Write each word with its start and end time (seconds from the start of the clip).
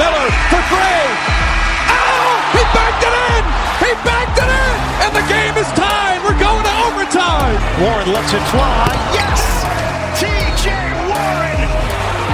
Miller 0.00 0.28
for 0.48 0.62
three. 0.72 1.04
Oh, 1.92 2.32
he 2.56 2.62
backed 2.72 3.04
it 3.04 3.12
in. 3.12 3.42
He 3.84 3.90
backed 4.00 4.38
it 4.40 4.48
in. 4.48 4.74
And 5.04 5.12
the 5.12 5.26
game 5.28 5.52
is 5.60 5.68
tied. 5.76 6.16
We're 6.24 6.38
going 6.40 6.64
to 6.64 6.74
overtime. 6.88 7.56
Warren 7.76 8.08
lets 8.08 8.32
it 8.32 8.40
fly. 8.48 8.88
Yes. 9.12 9.44
TJ 10.16 10.72
Warren 11.12 11.60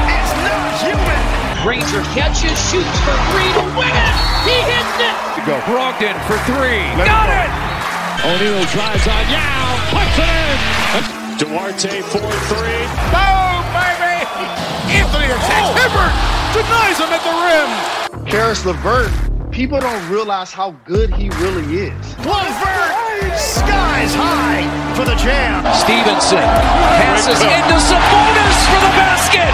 is 0.06 0.30
not 0.46 0.70
human. 0.86 1.22
Granger 1.66 2.06
catches, 2.14 2.54
shoots 2.70 2.98
for 3.02 3.16
three 3.34 3.50
to 3.58 3.64
win 3.74 3.90
it. 3.90 4.14
He 4.46 4.56
hits 4.62 4.96
it. 5.02 5.16
To 5.34 5.40
go. 5.42 5.58
Brogdon 5.66 6.14
for 6.30 6.38
three. 6.46 6.86
Let 6.94 7.10
Got 7.10 7.30
it. 7.34 7.50
O'Neal 8.22 8.62
drives 8.70 9.06
on 9.10 9.24
Yao. 9.34 9.66
Puts 9.90 10.14
it 10.22 10.30
in. 10.30 10.68
Duarte 11.38 12.02
for 12.02 12.22
three. 12.50 12.82
Boom, 13.10 13.62
baby. 13.74 14.14
Anthony 14.94 15.26
attacks. 15.26 15.70
Oh. 15.70 15.74
Hibbert 15.74 16.37
denies 16.52 16.98
him 16.98 17.10
at 17.12 17.22
the 17.24 17.34
rim. 17.44 17.70
Caris 18.26 18.64
LeVert, 18.64 19.10
people 19.50 19.80
don't 19.80 20.08
realize 20.10 20.52
how 20.52 20.72
good 20.84 21.12
he 21.14 21.30
really 21.40 21.88
is. 21.88 22.16
LeVert, 22.24 22.92
skies 23.36 24.14
high 24.14 24.64
for 24.94 25.04
the 25.04 25.14
jam. 25.16 25.64
Stevenson 25.74 26.42
passes 26.98 27.40
into 27.40 27.76
Sabonis 27.78 28.58
for 28.68 28.80
the 28.80 28.92
basket. 28.96 29.52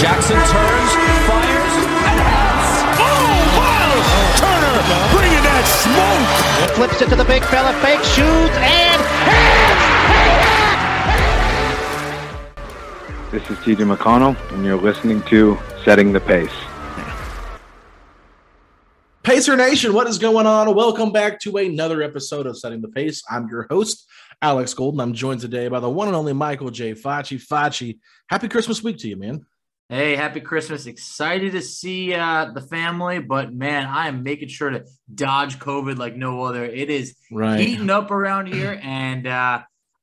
Jackson 0.00 0.36
turns, 0.36 0.92
fires, 1.28 1.74
and 1.80 2.20
hits. 2.20 2.68
Oh, 3.00 3.30
wow! 3.60 3.92
Turner 4.40 4.78
bringing 5.14 5.44
that 5.44 5.64
smoke. 5.64 6.76
Flips 6.76 7.00
it 7.02 7.08
to 7.10 7.16
the 7.16 7.24
big 7.24 7.42
fella, 7.44 7.72
fake 7.80 8.02
shoots, 8.04 8.56
and 8.58 9.00
hits. 9.28 9.90
This 13.30 13.48
is 13.48 13.58
TJ 13.58 13.94
McConnell, 13.94 14.34
and 14.52 14.64
you're 14.64 14.80
listening 14.80 15.22
to 15.22 15.56
Setting 15.84 16.12
the 16.12 16.20
Pace. 16.20 16.50
Pacer 19.22 19.56
Nation, 19.56 19.94
what 19.94 20.06
is 20.06 20.18
going 20.18 20.46
on? 20.46 20.74
Welcome 20.74 21.10
back 21.10 21.40
to 21.40 21.56
another 21.56 22.02
episode 22.02 22.46
of 22.46 22.58
Setting 22.58 22.82
the 22.82 22.88
Pace. 22.88 23.22
I'm 23.30 23.48
your 23.48 23.66
host, 23.70 24.06
Alex 24.42 24.74
Golden. 24.74 25.00
I'm 25.00 25.14
joined 25.14 25.40
today 25.40 25.68
by 25.68 25.80
the 25.80 25.88
one 25.88 26.08
and 26.08 26.16
only 26.16 26.34
Michael 26.34 26.70
J. 26.70 26.92
Facci. 26.92 27.42
Facci, 27.42 27.98
happy 28.28 28.48
Christmas 28.48 28.82
week 28.82 28.98
to 28.98 29.08
you, 29.08 29.16
man. 29.16 29.46
Hey, 29.88 30.16
happy 30.16 30.40
Christmas. 30.40 30.84
Excited 30.84 31.52
to 31.52 31.62
see 31.62 32.12
uh, 32.12 32.52
the 32.52 32.60
family, 32.60 33.18
but 33.18 33.54
man, 33.54 33.86
I 33.86 34.08
am 34.08 34.22
making 34.22 34.48
sure 34.48 34.68
to 34.68 34.84
dodge 35.12 35.58
COVID 35.58 35.96
like 35.96 36.14
no 36.14 36.42
other. 36.44 36.64
It 36.64 36.90
is 36.90 37.16
right. 37.32 37.58
heating 37.58 37.88
up 37.88 38.10
around 38.10 38.52
here, 38.52 38.78
and 38.82 39.26
uh, 39.26 39.62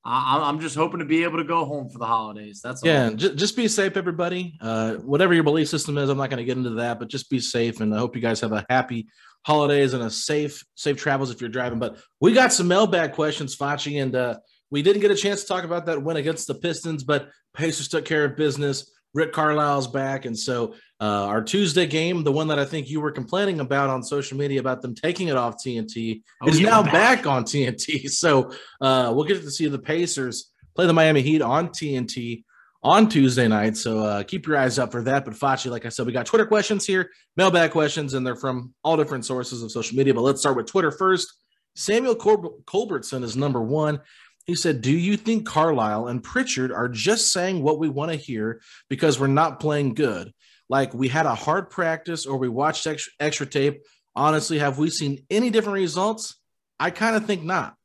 I'm 0.10 0.60
just 0.62 0.76
hoping 0.76 1.00
to 1.00 1.06
be 1.06 1.24
able 1.24 1.38
to 1.38 1.44
go 1.44 1.66
home 1.66 1.90
for 1.90 2.00
the 2.00 2.06
holidays. 2.06 2.62
That's 2.64 2.82
all 2.82 2.90
yeah. 2.90 3.10
Just, 3.10 3.36
just 3.36 3.58
be 3.58 3.68
safe, 3.68 3.98
everybody. 3.98 4.58
Uh, 4.62 4.94
whatever 4.96 5.34
your 5.34 5.44
belief 5.44 5.68
system 5.68 5.98
is, 5.98 6.10
I'm 6.10 6.18
not 6.18 6.30
going 6.30 6.38
to 6.38 6.46
get 6.46 6.58
into 6.58 6.76
that, 6.76 6.98
but 6.98 7.10
just 7.10 7.30
be 7.30 7.42
safe. 7.42 7.82
And 7.82 7.94
I 7.94 7.98
hope 7.98 8.16
you 8.16 8.22
guys 8.22 8.40
have 8.40 8.54
a 8.54 8.66
happy 8.70 9.08
holidays 9.46 9.94
and 9.94 10.04
a 10.04 10.10
safe, 10.10 10.64
safe 10.76 10.96
travels 10.96 11.30
if 11.30 11.42
you're 11.42 11.50
driving. 11.50 11.80
But 11.80 11.98
we 12.22 12.32
got 12.32 12.54
some 12.54 12.70
mailbag 12.70 13.14
questions, 13.14 13.58
Facci, 13.58 14.02
and 14.02 14.16
uh, 14.16 14.38
we 14.72 14.82
didn't 14.82 15.02
get 15.02 15.12
a 15.12 15.16
chance 15.16 15.42
to 15.42 15.48
talk 15.48 15.66
about 15.66 15.86
that 15.88 16.02
win 16.02 16.18
against 16.18 16.48
the 16.48 16.56
Pistons, 16.56 17.04
but 17.04 17.30
Pacers 17.54 17.90
took 17.90 18.06
care 18.06 18.24
of 18.24 18.38
business. 18.38 18.90
Rick 19.14 19.34
Carlisle's 19.34 19.88
back, 19.88 20.26
and 20.26 20.38
so 20.38 20.76
uh, 21.00 21.26
our 21.26 21.44
Tuesday 21.44 21.86
game, 21.86 22.24
the 22.24 22.32
one 22.32 22.48
that 22.48 22.58
I 22.58 22.66
think 22.66 22.90
you 22.90 23.00
were 23.00 23.12
complaining 23.12 23.60
about 23.60 23.90
on 23.90 24.02
social 24.02 24.38
media 24.38 24.60
about 24.60 24.82
them 24.82 24.96
taking 24.96 25.28
it 25.28 25.36
off 25.36 25.64
TNT, 25.64 26.24
oh, 26.42 26.48
is 26.48 26.60
now 26.60 26.82
back. 26.82 27.24
back. 27.24 27.28
on 27.28 27.44
TNT. 27.44 28.10
So 28.18 28.52
uh, 28.82 29.12
we'll 29.16 29.26
get 29.26 29.42
to 29.42 29.52
see 29.52 29.68
the 29.68 29.78
Pacers 29.78 30.52
play 30.76 30.88
the 30.88 30.94
Miami 30.94 31.22
Heat 31.22 31.42
on 31.42 31.70
TNT 31.70 32.44
on 32.84 33.10
Tuesday 33.10 33.48
night. 33.48 33.78
So 33.78 34.00
uh, 34.00 34.24
keep 34.24 34.48
your 34.48 34.58
eyes 34.58 34.80
up 34.80 34.92
for 34.92 35.04
that. 35.04 35.26
But 35.26 35.34
Facci, 35.36 35.70
like 35.70 35.86
I 35.86 35.90
said, 35.90 36.06
we 36.06 36.14
got 36.14 36.26
Twitter 36.26 36.46
questions 36.46 36.86
here, 36.86 37.12
mailbag 37.36 37.72
questions, 37.72 38.14
and 38.14 38.26
they're 38.26 38.36
from 38.36 38.74
all 38.84 38.98
different 38.98 39.26
sources 39.26 39.62
of 39.62 39.72
social 39.72 39.98
media. 39.98 40.14
But 40.14 40.22
let's 40.22 40.40
start 40.40 40.58
with 40.58 40.68
Twitter 40.68 40.92
first. 40.92 41.32
Samuel 41.76 42.16
Col- 42.16 42.60
Colbertson 42.66 43.24
is 43.24 43.36
number 43.36 43.62
one. 43.62 44.02
He 44.46 44.56
said, 44.56 44.82
Do 44.82 44.92
you 44.92 45.18
think 45.18 45.46
Carlisle 45.46 46.08
and 46.08 46.24
Pritchard 46.24 46.72
are 46.72 46.88
just 46.88 47.34
saying 47.34 47.62
what 47.62 47.80
we 47.80 47.90
want 47.90 48.12
to 48.12 48.18
hear 48.18 48.62
because 48.90 49.20
we're 49.20 49.28
not 49.28 49.60
playing 49.60 49.94
good? 49.94 50.32
Like 50.70 50.94
we 50.94 51.08
had 51.08 51.26
a 51.26 51.36
hard 51.36 51.70
practice 51.70 52.26
or 52.26 52.38
we 52.38 52.50
watched 52.50 52.86
extra, 52.88 53.14
extra 53.20 53.46
tape. 53.46 53.82
Honestly, 54.16 54.60
have 54.60 54.78
we 54.78 54.90
seen 54.90 55.26
any 55.30 55.50
different 55.50 55.76
results? 55.76 56.36
I 56.80 56.92
kind 56.92 57.16
of 57.16 57.26
think 57.26 57.44
not. 57.44 57.76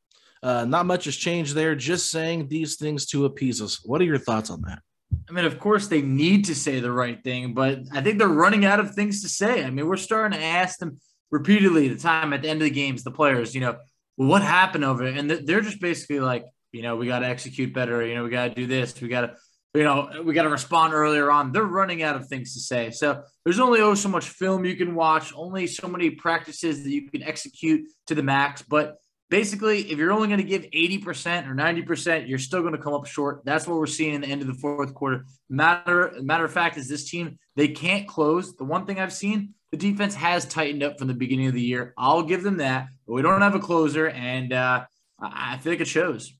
Uh, 0.42 0.64
not 0.64 0.86
much 0.86 1.04
has 1.04 1.14
changed 1.14 1.54
there. 1.54 1.74
Just 1.74 2.10
saying 2.10 2.48
these 2.48 2.76
things 2.76 3.06
to 3.06 3.26
appease 3.26 3.62
us. 3.62 3.80
What 3.84 4.00
are 4.00 4.04
your 4.04 4.18
thoughts 4.18 4.50
on 4.50 4.62
that? 4.62 4.80
I 5.28 5.32
mean, 5.32 5.44
of 5.44 5.58
course, 5.58 5.86
they 5.86 6.02
need 6.02 6.46
to 6.46 6.54
say 6.54 6.80
the 6.80 6.90
right 6.90 7.22
thing, 7.22 7.54
but 7.54 7.80
I 7.92 8.00
think 8.00 8.18
they're 8.18 8.28
running 8.28 8.64
out 8.64 8.80
of 8.80 8.94
things 8.94 9.22
to 9.22 9.28
say. 9.28 9.64
I 9.64 9.70
mean, 9.70 9.86
we're 9.86 9.96
starting 9.96 10.38
to 10.38 10.44
ask 10.44 10.78
them 10.78 10.98
repeatedly 11.30 11.88
the 11.88 11.98
time 11.98 12.32
at 12.32 12.42
the 12.42 12.48
end 12.48 12.60
of 12.60 12.64
the 12.64 12.74
games, 12.74 13.04
the 13.04 13.10
players, 13.10 13.54
you 13.54 13.60
know, 13.60 13.76
well, 14.16 14.28
what 14.28 14.42
happened 14.42 14.84
over 14.84 15.04
it? 15.04 15.16
And 15.16 15.30
they're 15.30 15.60
just 15.60 15.80
basically 15.80 16.20
like, 16.20 16.44
you 16.72 16.82
know, 16.82 16.96
we 16.96 17.06
got 17.06 17.20
to 17.20 17.26
execute 17.26 17.72
better. 17.72 18.04
You 18.04 18.14
know, 18.14 18.24
we 18.24 18.30
got 18.30 18.48
to 18.48 18.54
do 18.54 18.66
this. 18.66 19.00
We 19.00 19.08
got 19.08 19.22
to, 19.22 19.34
you 19.74 19.84
know, 19.84 20.22
we 20.24 20.34
got 20.34 20.42
to 20.42 20.50
respond 20.50 20.92
earlier 20.92 21.30
on. 21.30 21.52
They're 21.52 21.64
running 21.64 22.02
out 22.02 22.14
of 22.14 22.28
things 22.28 22.52
to 22.54 22.60
say. 22.60 22.90
So 22.90 23.22
there's 23.44 23.58
only 23.58 23.80
oh 23.80 23.94
so 23.94 24.08
much 24.08 24.28
film 24.28 24.64
you 24.64 24.76
can 24.76 24.94
watch, 24.94 25.32
only 25.34 25.66
so 25.66 25.88
many 25.88 26.10
practices 26.10 26.84
that 26.84 26.90
you 26.90 27.08
can 27.08 27.22
execute 27.22 27.88
to 28.08 28.14
the 28.14 28.22
max. 28.22 28.60
But 28.60 28.98
basically, 29.30 29.90
if 29.90 29.96
you're 29.96 30.12
only 30.12 30.28
going 30.28 30.40
to 30.40 30.44
give 30.44 30.64
80% 30.70 31.48
or 31.48 31.54
90%, 31.54 32.28
you're 32.28 32.38
still 32.38 32.60
going 32.60 32.74
to 32.74 32.82
come 32.82 32.92
up 32.92 33.06
short. 33.06 33.42
That's 33.46 33.66
what 33.66 33.78
we're 33.78 33.86
seeing 33.86 34.12
in 34.12 34.20
the 34.20 34.26
end 34.26 34.42
of 34.42 34.46
the 34.46 34.54
fourth 34.54 34.92
quarter. 34.92 35.24
Matter 35.48 36.12
matter 36.20 36.44
of 36.44 36.52
fact 36.52 36.76
is 36.76 36.86
this 36.86 37.08
team 37.08 37.38
they 37.56 37.68
can't 37.68 38.06
close. 38.06 38.54
The 38.54 38.64
one 38.64 38.84
thing 38.84 39.00
I've 39.00 39.12
seen, 39.12 39.54
the 39.70 39.78
defense 39.78 40.14
has 40.16 40.44
tightened 40.44 40.82
up 40.82 40.98
from 40.98 41.08
the 41.08 41.14
beginning 41.14 41.46
of 41.46 41.54
the 41.54 41.62
year. 41.62 41.94
I'll 41.96 42.24
give 42.24 42.42
them 42.42 42.58
that, 42.58 42.88
but 43.06 43.14
we 43.14 43.22
don't 43.22 43.40
have 43.40 43.54
a 43.54 43.58
closer, 43.58 44.06
and 44.10 44.52
uh, 44.52 44.84
I 45.18 45.58
like 45.64 45.80
it 45.80 45.88
shows. 45.88 46.30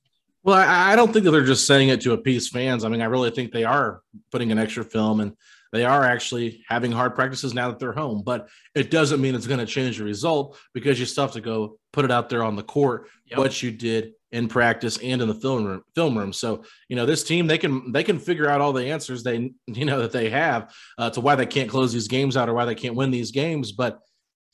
Well, 0.43 0.57
I, 0.57 0.91
I, 0.91 0.95
don't 0.95 1.13
think 1.13 1.23
that 1.25 1.31
they're 1.31 1.45
just 1.45 1.65
saying 1.65 1.89
it 1.89 2.01
to 2.01 2.11
appease 2.11 2.49
fans. 2.49 2.83
I 2.83 2.89
mean, 2.89 3.01
I 3.01 3.05
really 3.05 3.31
think 3.31 3.51
they 3.51 3.63
are 3.63 4.01
putting 4.31 4.51
an 4.51 4.59
extra 4.59 4.83
film 4.83 5.21
and 5.21 5.37
they 5.71 5.85
are 5.85 6.03
actually 6.03 6.63
having 6.67 6.91
hard 6.91 7.15
practices 7.15 7.53
now 7.53 7.69
that 7.69 7.79
they're 7.79 7.93
home. 7.93 8.23
But 8.23 8.49
it 8.75 8.91
doesn't 8.91 9.21
mean 9.21 9.35
it's 9.35 9.47
going 9.47 9.59
to 9.59 9.65
change 9.65 9.97
the 9.97 10.03
result 10.03 10.57
because 10.73 10.99
you 10.99 11.05
still 11.05 11.23
have 11.23 11.33
to 11.33 11.41
go 11.41 11.79
put 11.93 12.05
it 12.05 12.11
out 12.11 12.29
there 12.29 12.43
on 12.43 12.55
the 12.55 12.63
court 12.63 13.07
yep. 13.25 13.39
what 13.39 13.63
you 13.63 13.71
did 13.71 14.13
in 14.31 14.47
practice 14.47 14.97
and 14.97 15.21
in 15.21 15.27
the 15.27 15.33
film 15.33 15.63
room. 15.63 15.81
Film 15.95 16.17
room. 16.17 16.33
So 16.33 16.63
you 16.89 16.95
know, 16.95 17.05
this 17.05 17.23
team 17.23 17.47
they 17.47 17.57
can 17.57 17.91
they 17.91 18.03
can 18.03 18.19
figure 18.19 18.49
out 18.49 18.61
all 18.61 18.73
the 18.73 18.91
answers 18.91 19.23
they 19.23 19.51
you 19.67 19.85
know 19.85 20.01
that 20.01 20.11
they 20.11 20.29
have 20.29 20.73
uh, 20.97 21.09
to 21.11 21.21
why 21.21 21.35
they 21.35 21.45
can't 21.45 21.69
close 21.69 21.93
these 21.93 22.07
games 22.07 22.35
out 22.35 22.49
or 22.49 22.53
why 22.53 22.65
they 22.65 22.75
can't 22.75 22.95
win 22.95 23.11
these 23.11 23.31
games. 23.31 23.71
But 23.71 23.99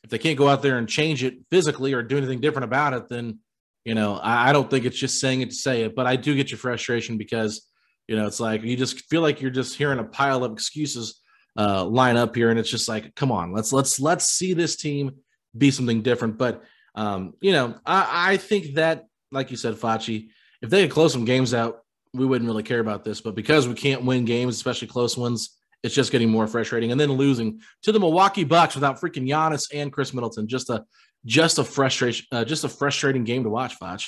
if 0.04 0.10
they 0.10 0.20
can't 0.20 0.38
go 0.38 0.48
out 0.48 0.62
there 0.62 0.78
and 0.78 0.88
change 0.88 1.24
it 1.24 1.36
physically 1.50 1.94
or 1.94 2.04
do 2.04 2.18
anything 2.18 2.40
different 2.40 2.66
about 2.66 2.94
it, 2.94 3.10
then 3.10 3.40
You 3.86 3.96
know, 3.96 4.16
I, 4.16 4.50
I 4.50 4.54
don't 4.54 4.70
think 4.70 4.86
it's 4.86 4.98
just 4.98 5.20
saying 5.20 5.42
it 5.42 5.50
to 5.50 5.56
say 5.56 5.84
it, 5.84 5.96
but 5.96 6.06
I 6.06 6.16
do 6.16 6.36
get 6.36 6.52
your 6.52 6.58
frustration 6.58 7.18
because 7.18 7.68
you 8.08 8.16
know 8.16 8.28
it's 8.28 8.40
like 8.40 8.64
you 8.64 8.76
just 8.76 9.02
feel 9.10 9.22
like 9.22 9.42
you're 9.42 9.52
just 9.52 9.78
hearing 9.78 10.00
a 10.00 10.04
pile 10.04 10.44
of 10.44 10.52
excuses 10.52 11.22
uh, 11.58 11.84
line 11.86 12.18
up 12.18 12.36
here, 12.36 12.50
and 12.50 12.60
it's 12.60 12.70
just 12.70 12.88
like, 12.88 13.16
come 13.16 13.32
on, 13.32 13.52
let's 13.52 13.74
let's 13.74 14.00
let's 14.00 14.26
see 14.26 14.54
this 14.54 14.76
team 14.76 15.12
be 15.58 15.72
something 15.72 16.02
different. 16.02 16.38
But 16.38 16.64
um, 16.96 17.34
you 17.42 17.52
know, 17.52 17.76
I, 17.86 18.34
I 18.34 18.38
think 18.38 18.76
that, 18.76 19.06
like 19.32 19.52
you 19.52 19.58
said, 19.58 19.76
Facci, 19.76 20.30
if 20.62 20.70
they 20.70 20.84
could 20.84 20.92
close 20.92 21.14
some 21.14 21.26
games 21.26 21.54
out, 21.54 21.84
we 22.14 22.26
wouldn't 22.26 22.50
really 22.50 22.64
care 22.64 22.80
about 22.80 23.04
this. 23.04 23.22
But 23.22 23.36
because 23.36 23.68
we 23.68 23.74
can't 23.74 24.04
win 24.04 24.26
games, 24.26 24.56
especially 24.56 24.88
close 24.88 25.16
ones, 25.18 25.58
it's 25.84 25.96
just 25.96 26.12
getting 26.12 26.30
more 26.30 26.48
frustrating. 26.48 26.92
And 26.92 27.00
then 27.00 27.12
losing 27.12 27.62
to 27.84 27.92
the 27.92 28.00
Milwaukee 28.00 28.44
Bucks 28.44 28.76
without 28.76 29.00
freaking 29.00 29.28
Giannis 29.28 29.68
and 29.74 29.94
Khris 29.94 30.14
Middleton, 30.14 30.48
just 30.48 30.70
a 30.70 30.84
just 31.26 31.60
a 31.60 31.64
frustration, 31.64 32.26
uh, 32.32 32.46
just 32.46 32.64
a 32.64 32.70
frustrating 32.70 33.24
game 33.24 33.44
to 33.44 33.50
watch, 33.50 33.76
Foch. 33.76 34.02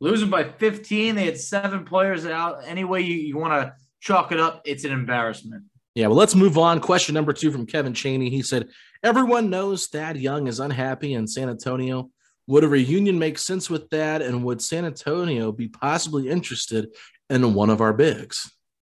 Losing 0.00 0.30
by 0.30 0.44
15, 0.44 1.14
they 1.14 1.24
had 1.24 1.38
seven 1.38 1.84
players 1.84 2.24
out. 2.24 2.60
Any 2.64 2.84
way 2.84 3.00
you, 3.00 3.14
you 3.14 3.36
want 3.36 3.52
to 3.52 3.74
chalk 4.00 4.30
it 4.32 4.38
up, 4.38 4.62
it's 4.64 4.84
an 4.84 4.92
embarrassment. 4.92 5.64
Yeah, 5.94 6.06
well, 6.06 6.16
let's 6.16 6.36
move 6.36 6.56
on. 6.56 6.80
Question 6.80 7.14
number 7.14 7.32
two 7.32 7.50
from 7.50 7.66
Kevin 7.66 7.94
Cheney. 7.94 8.30
He 8.30 8.42
said, 8.42 8.68
Everyone 9.02 9.50
knows 9.50 9.86
Thad 9.86 10.16
Young 10.16 10.46
is 10.46 10.60
unhappy 10.60 11.14
in 11.14 11.26
San 11.26 11.48
Antonio. 11.48 12.10
Would 12.46 12.64
a 12.64 12.68
reunion 12.68 13.18
make 13.18 13.38
sense 13.38 13.68
with 13.68 13.90
that? 13.90 14.22
And 14.22 14.44
would 14.44 14.62
San 14.62 14.84
Antonio 14.84 15.50
be 15.52 15.68
possibly 15.68 16.28
interested 16.28 16.88
in 17.28 17.54
one 17.54 17.70
of 17.70 17.80
our 17.80 17.92
bigs? 17.92 18.50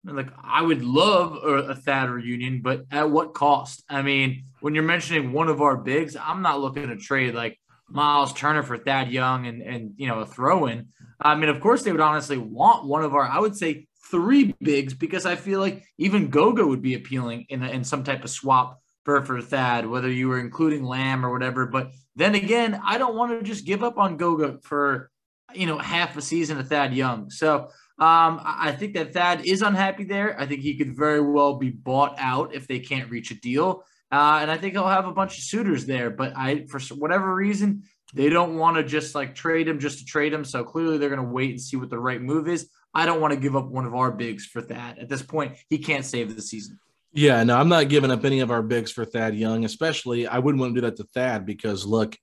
Like, 0.05 0.29
I 0.43 0.61
would 0.61 0.83
love 0.83 1.35
a 1.43 1.75
Thad 1.75 2.09
reunion, 2.09 2.61
but 2.61 2.85
at 2.91 3.09
what 3.09 3.33
cost? 3.33 3.83
I 3.89 4.01
mean, 4.01 4.45
when 4.59 4.75
you're 4.75 4.83
mentioning 4.83 5.31
one 5.31 5.47
of 5.47 5.61
our 5.61 5.77
bigs, 5.77 6.17
I'm 6.17 6.41
not 6.41 6.59
looking 6.59 6.89
to 6.89 6.97
trade 6.97 7.33
like 7.33 7.57
Miles 7.89 8.33
Turner 8.33 8.63
for 8.63 8.77
Thad 8.77 9.11
Young 9.11 9.47
and, 9.47 9.61
and 9.61 9.93
you 9.95 10.07
know, 10.07 10.19
a 10.19 10.25
throw 10.25 10.65
in. 10.65 10.87
I 11.21 11.35
mean, 11.35 11.49
of 11.49 11.61
course, 11.61 11.83
they 11.83 11.91
would 11.91 12.01
honestly 12.01 12.37
want 12.37 12.85
one 12.85 13.03
of 13.03 13.13
our, 13.13 13.23
I 13.23 13.39
would 13.39 13.55
say, 13.55 13.87
three 14.11 14.53
bigs 14.61 14.93
because 14.93 15.25
I 15.25 15.35
feel 15.35 15.59
like 15.59 15.85
even 15.97 16.29
Goga 16.29 16.65
would 16.65 16.81
be 16.81 16.95
appealing 16.95 17.45
in, 17.49 17.63
a, 17.63 17.69
in 17.69 17.83
some 17.83 18.03
type 18.03 18.23
of 18.23 18.29
swap 18.29 18.79
for, 19.05 19.23
for 19.23 19.41
Thad, 19.41 19.87
whether 19.87 20.09
you 20.09 20.27
were 20.27 20.39
including 20.39 20.83
Lamb 20.83 21.25
or 21.25 21.31
whatever. 21.31 21.65
But 21.65 21.91
then 22.15 22.35
again, 22.35 22.79
I 22.85 22.97
don't 22.97 23.15
want 23.15 23.39
to 23.39 23.45
just 23.45 23.65
give 23.65 23.83
up 23.83 23.97
on 23.97 24.17
Goga 24.17 24.59
for, 24.63 25.09
you 25.53 25.65
know, 25.65 25.77
half 25.77 26.17
a 26.17 26.21
season 26.21 26.59
of 26.59 26.67
Thad 26.67 26.93
Young. 26.93 27.29
So 27.29 27.69
um, 27.99 28.41
I 28.43 28.71
think 28.71 28.95
that 28.95 29.13
Thad 29.13 29.45
is 29.45 29.61
unhappy 29.61 30.03
there. 30.03 30.39
I 30.39 30.45
think 30.45 30.61
he 30.61 30.77
could 30.77 30.95
very 30.95 31.21
well 31.21 31.55
be 31.55 31.69
bought 31.69 32.15
out 32.17 32.55
if 32.55 32.67
they 32.67 32.79
can't 32.79 33.09
reach 33.09 33.31
a 33.31 33.35
deal. 33.35 33.83
Uh, 34.11 34.39
and 34.41 34.49
I 34.49 34.57
think 34.57 34.73
he'll 34.73 34.87
have 34.87 35.07
a 35.07 35.13
bunch 35.13 35.37
of 35.37 35.43
suitors 35.43 35.85
there. 35.85 36.09
But 36.09 36.33
I, 36.35 36.65
for 36.65 36.79
whatever 36.95 37.33
reason, 37.33 37.83
they 38.13 38.29
don't 38.29 38.57
want 38.57 38.77
to 38.77 38.83
just 38.83 39.13
like 39.15 39.35
trade 39.35 39.67
him 39.67 39.79
just 39.79 39.99
to 39.99 40.05
trade 40.05 40.33
him. 40.33 40.43
So 40.43 40.63
clearly 40.63 40.97
they're 40.97 41.09
going 41.09 41.21
to 41.21 41.33
wait 41.33 41.51
and 41.51 41.61
see 41.61 41.77
what 41.77 41.89
the 41.89 41.99
right 41.99 42.21
move 42.21 42.47
is. 42.47 42.69
I 42.93 43.05
don't 43.05 43.21
want 43.21 43.33
to 43.33 43.39
give 43.39 43.55
up 43.55 43.67
one 43.67 43.85
of 43.85 43.95
our 43.95 44.11
bigs 44.11 44.45
for 44.45 44.61
Thad. 44.61 44.99
At 44.99 45.09
this 45.09 45.21
point, 45.21 45.57
he 45.69 45.77
can't 45.77 46.05
save 46.05 46.35
the 46.35 46.41
season. 46.41 46.79
Yeah, 47.11 47.43
no, 47.43 47.57
I'm 47.57 47.69
not 47.69 47.89
giving 47.89 48.09
up 48.09 48.25
any 48.25 48.39
of 48.39 48.49
our 48.49 48.63
bigs 48.63 48.91
for 48.91 49.05
Thad 49.05 49.35
Young, 49.35 49.65
especially 49.65 50.25
I 50.25 50.39
wouldn't 50.39 50.59
want 50.59 50.73
to 50.73 50.81
do 50.81 50.87
that 50.87 50.97
to 50.97 51.03
Thad 51.03 51.45
because 51.45 51.85
look, 51.85 52.17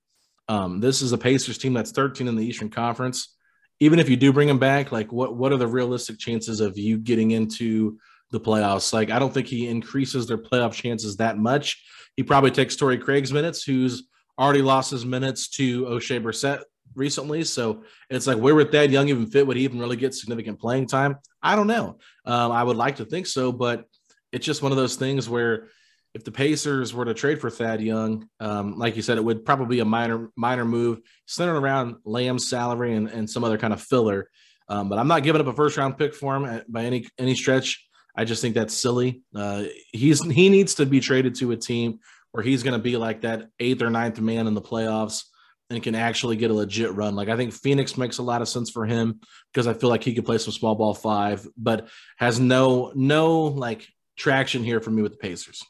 um, 0.48 0.80
this 0.80 1.00
is 1.00 1.12
a 1.12 1.18
Pacers 1.18 1.58
team 1.58 1.74
that's 1.74 1.92
13 1.92 2.26
in 2.26 2.34
the 2.34 2.44
Eastern 2.44 2.70
Conference. 2.70 3.36
Even 3.80 3.98
if 3.98 4.08
you 4.08 4.16
do 4.16 4.32
bring 4.32 4.48
him 4.48 4.58
back, 4.58 4.92
like 4.92 5.10
what 5.12 5.36
what 5.36 5.52
are 5.52 5.56
the 5.56 5.66
realistic 5.66 6.18
chances 6.18 6.60
of 6.60 6.78
you 6.78 6.98
getting 6.98 7.30
into 7.30 7.98
the 8.30 8.40
playoffs? 8.40 8.92
Like 8.92 9.10
I 9.10 9.18
don't 9.18 9.32
think 9.32 9.46
he 9.46 9.68
increases 9.68 10.26
their 10.26 10.38
playoff 10.38 10.72
chances 10.72 11.16
that 11.16 11.38
much. 11.38 11.82
He 12.16 12.22
probably 12.22 12.50
takes 12.50 12.76
Torrey 12.76 12.98
Craig's 12.98 13.32
minutes, 13.32 13.62
who's 13.62 14.04
already 14.38 14.62
lost 14.62 14.90
his 14.90 15.04
minutes 15.04 15.48
to 15.48 15.84
Oshae 15.84 16.22
Brissett 16.22 16.62
recently. 16.94 17.44
So 17.44 17.84
it's 18.08 18.26
like 18.26 18.38
where 18.38 18.54
would 18.54 18.72
Thad 18.72 18.90
Young 18.90 19.08
even 19.08 19.26
fit? 19.26 19.46
Would 19.46 19.56
he 19.56 19.64
even 19.64 19.78
really 19.78 19.96
get 19.96 20.14
significant 20.14 20.60
playing 20.60 20.86
time? 20.86 21.16
I 21.42 21.56
don't 21.56 21.66
know. 21.66 21.98
Um, 22.24 22.52
I 22.52 22.62
would 22.62 22.76
like 22.76 22.96
to 22.96 23.04
think 23.04 23.26
so, 23.26 23.52
but 23.52 23.84
it's 24.32 24.46
just 24.46 24.62
one 24.62 24.72
of 24.72 24.78
those 24.78 24.96
things 24.96 25.28
where 25.28 25.68
if 26.14 26.24
the 26.24 26.32
Pacers 26.32 26.92
were 26.92 27.04
to 27.04 27.14
trade 27.14 27.40
for 27.40 27.50
Thad 27.50 27.80
Young, 27.80 28.28
um, 28.40 28.76
like 28.76 28.96
you 28.96 29.02
said, 29.02 29.16
it 29.16 29.24
would 29.24 29.44
probably 29.44 29.76
be 29.76 29.80
a 29.80 29.84
minor 29.84 30.30
minor 30.36 30.64
move 30.64 31.00
centered 31.26 31.56
around 31.56 31.96
Lamb's 32.04 32.48
salary 32.48 32.94
and, 32.94 33.08
and 33.08 33.30
some 33.30 33.44
other 33.44 33.58
kind 33.58 33.72
of 33.72 33.80
filler. 33.80 34.28
Um, 34.68 34.88
but 34.88 34.98
I'm 34.98 35.08
not 35.08 35.22
giving 35.22 35.40
up 35.40 35.46
a 35.46 35.52
first 35.52 35.76
round 35.76 35.98
pick 35.98 36.14
for 36.14 36.36
him 36.36 36.62
by 36.68 36.84
any 36.84 37.06
any 37.18 37.34
stretch. 37.34 37.86
I 38.16 38.24
just 38.24 38.42
think 38.42 38.54
that's 38.54 38.74
silly. 38.74 39.22
Uh, 39.34 39.64
he's 39.92 40.24
he 40.24 40.48
needs 40.48 40.74
to 40.76 40.86
be 40.86 41.00
traded 41.00 41.36
to 41.36 41.52
a 41.52 41.56
team 41.56 42.00
where 42.32 42.42
he's 42.42 42.62
going 42.62 42.74
to 42.74 42.82
be 42.82 42.96
like 42.96 43.22
that 43.22 43.48
eighth 43.58 43.82
or 43.82 43.90
ninth 43.90 44.20
man 44.20 44.46
in 44.46 44.54
the 44.54 44.60
playoffs 44.60 45.24
and 45.68 45.82
can 45.82 45.94
actually 45.94 46.36
get 46.36 46.50
a 46.50 46.54
legit 46.54 46.92
run. 46.92 47.14
Like 47.14 47.28
I 47.28 47.36
think 47.36 47.52
Phoenix 47.52 47.96
makes 47.96 48.18
a 48.18 48.22
lot 48.22 48.42
of 48.42 48.48
sense 48.48 48.70
for 48.70 48.84
him 48.84 49.20
because 49.52 49.68
I 49.68 49.74
feel 49.74 49.88
like 49.88 50.02
he 50.02 50.14
could 50.14 50.26
play 50.26 50.38
some 50.38 50.52
small 50.52 50.74
ball 50.74 50.94
five, 50.94 51.46
but 51.56 51.88
has 52.18 52.40
no 52.40 52.92
no 52.96 53.42
like 53.42 53.86
traction 54.16 54.64
here 54.64 54.80
for 54.80 54.90
me 54.90 55.02
with 55.02 55.12
the 55.12 55.18
Pacers. 55.18 55.62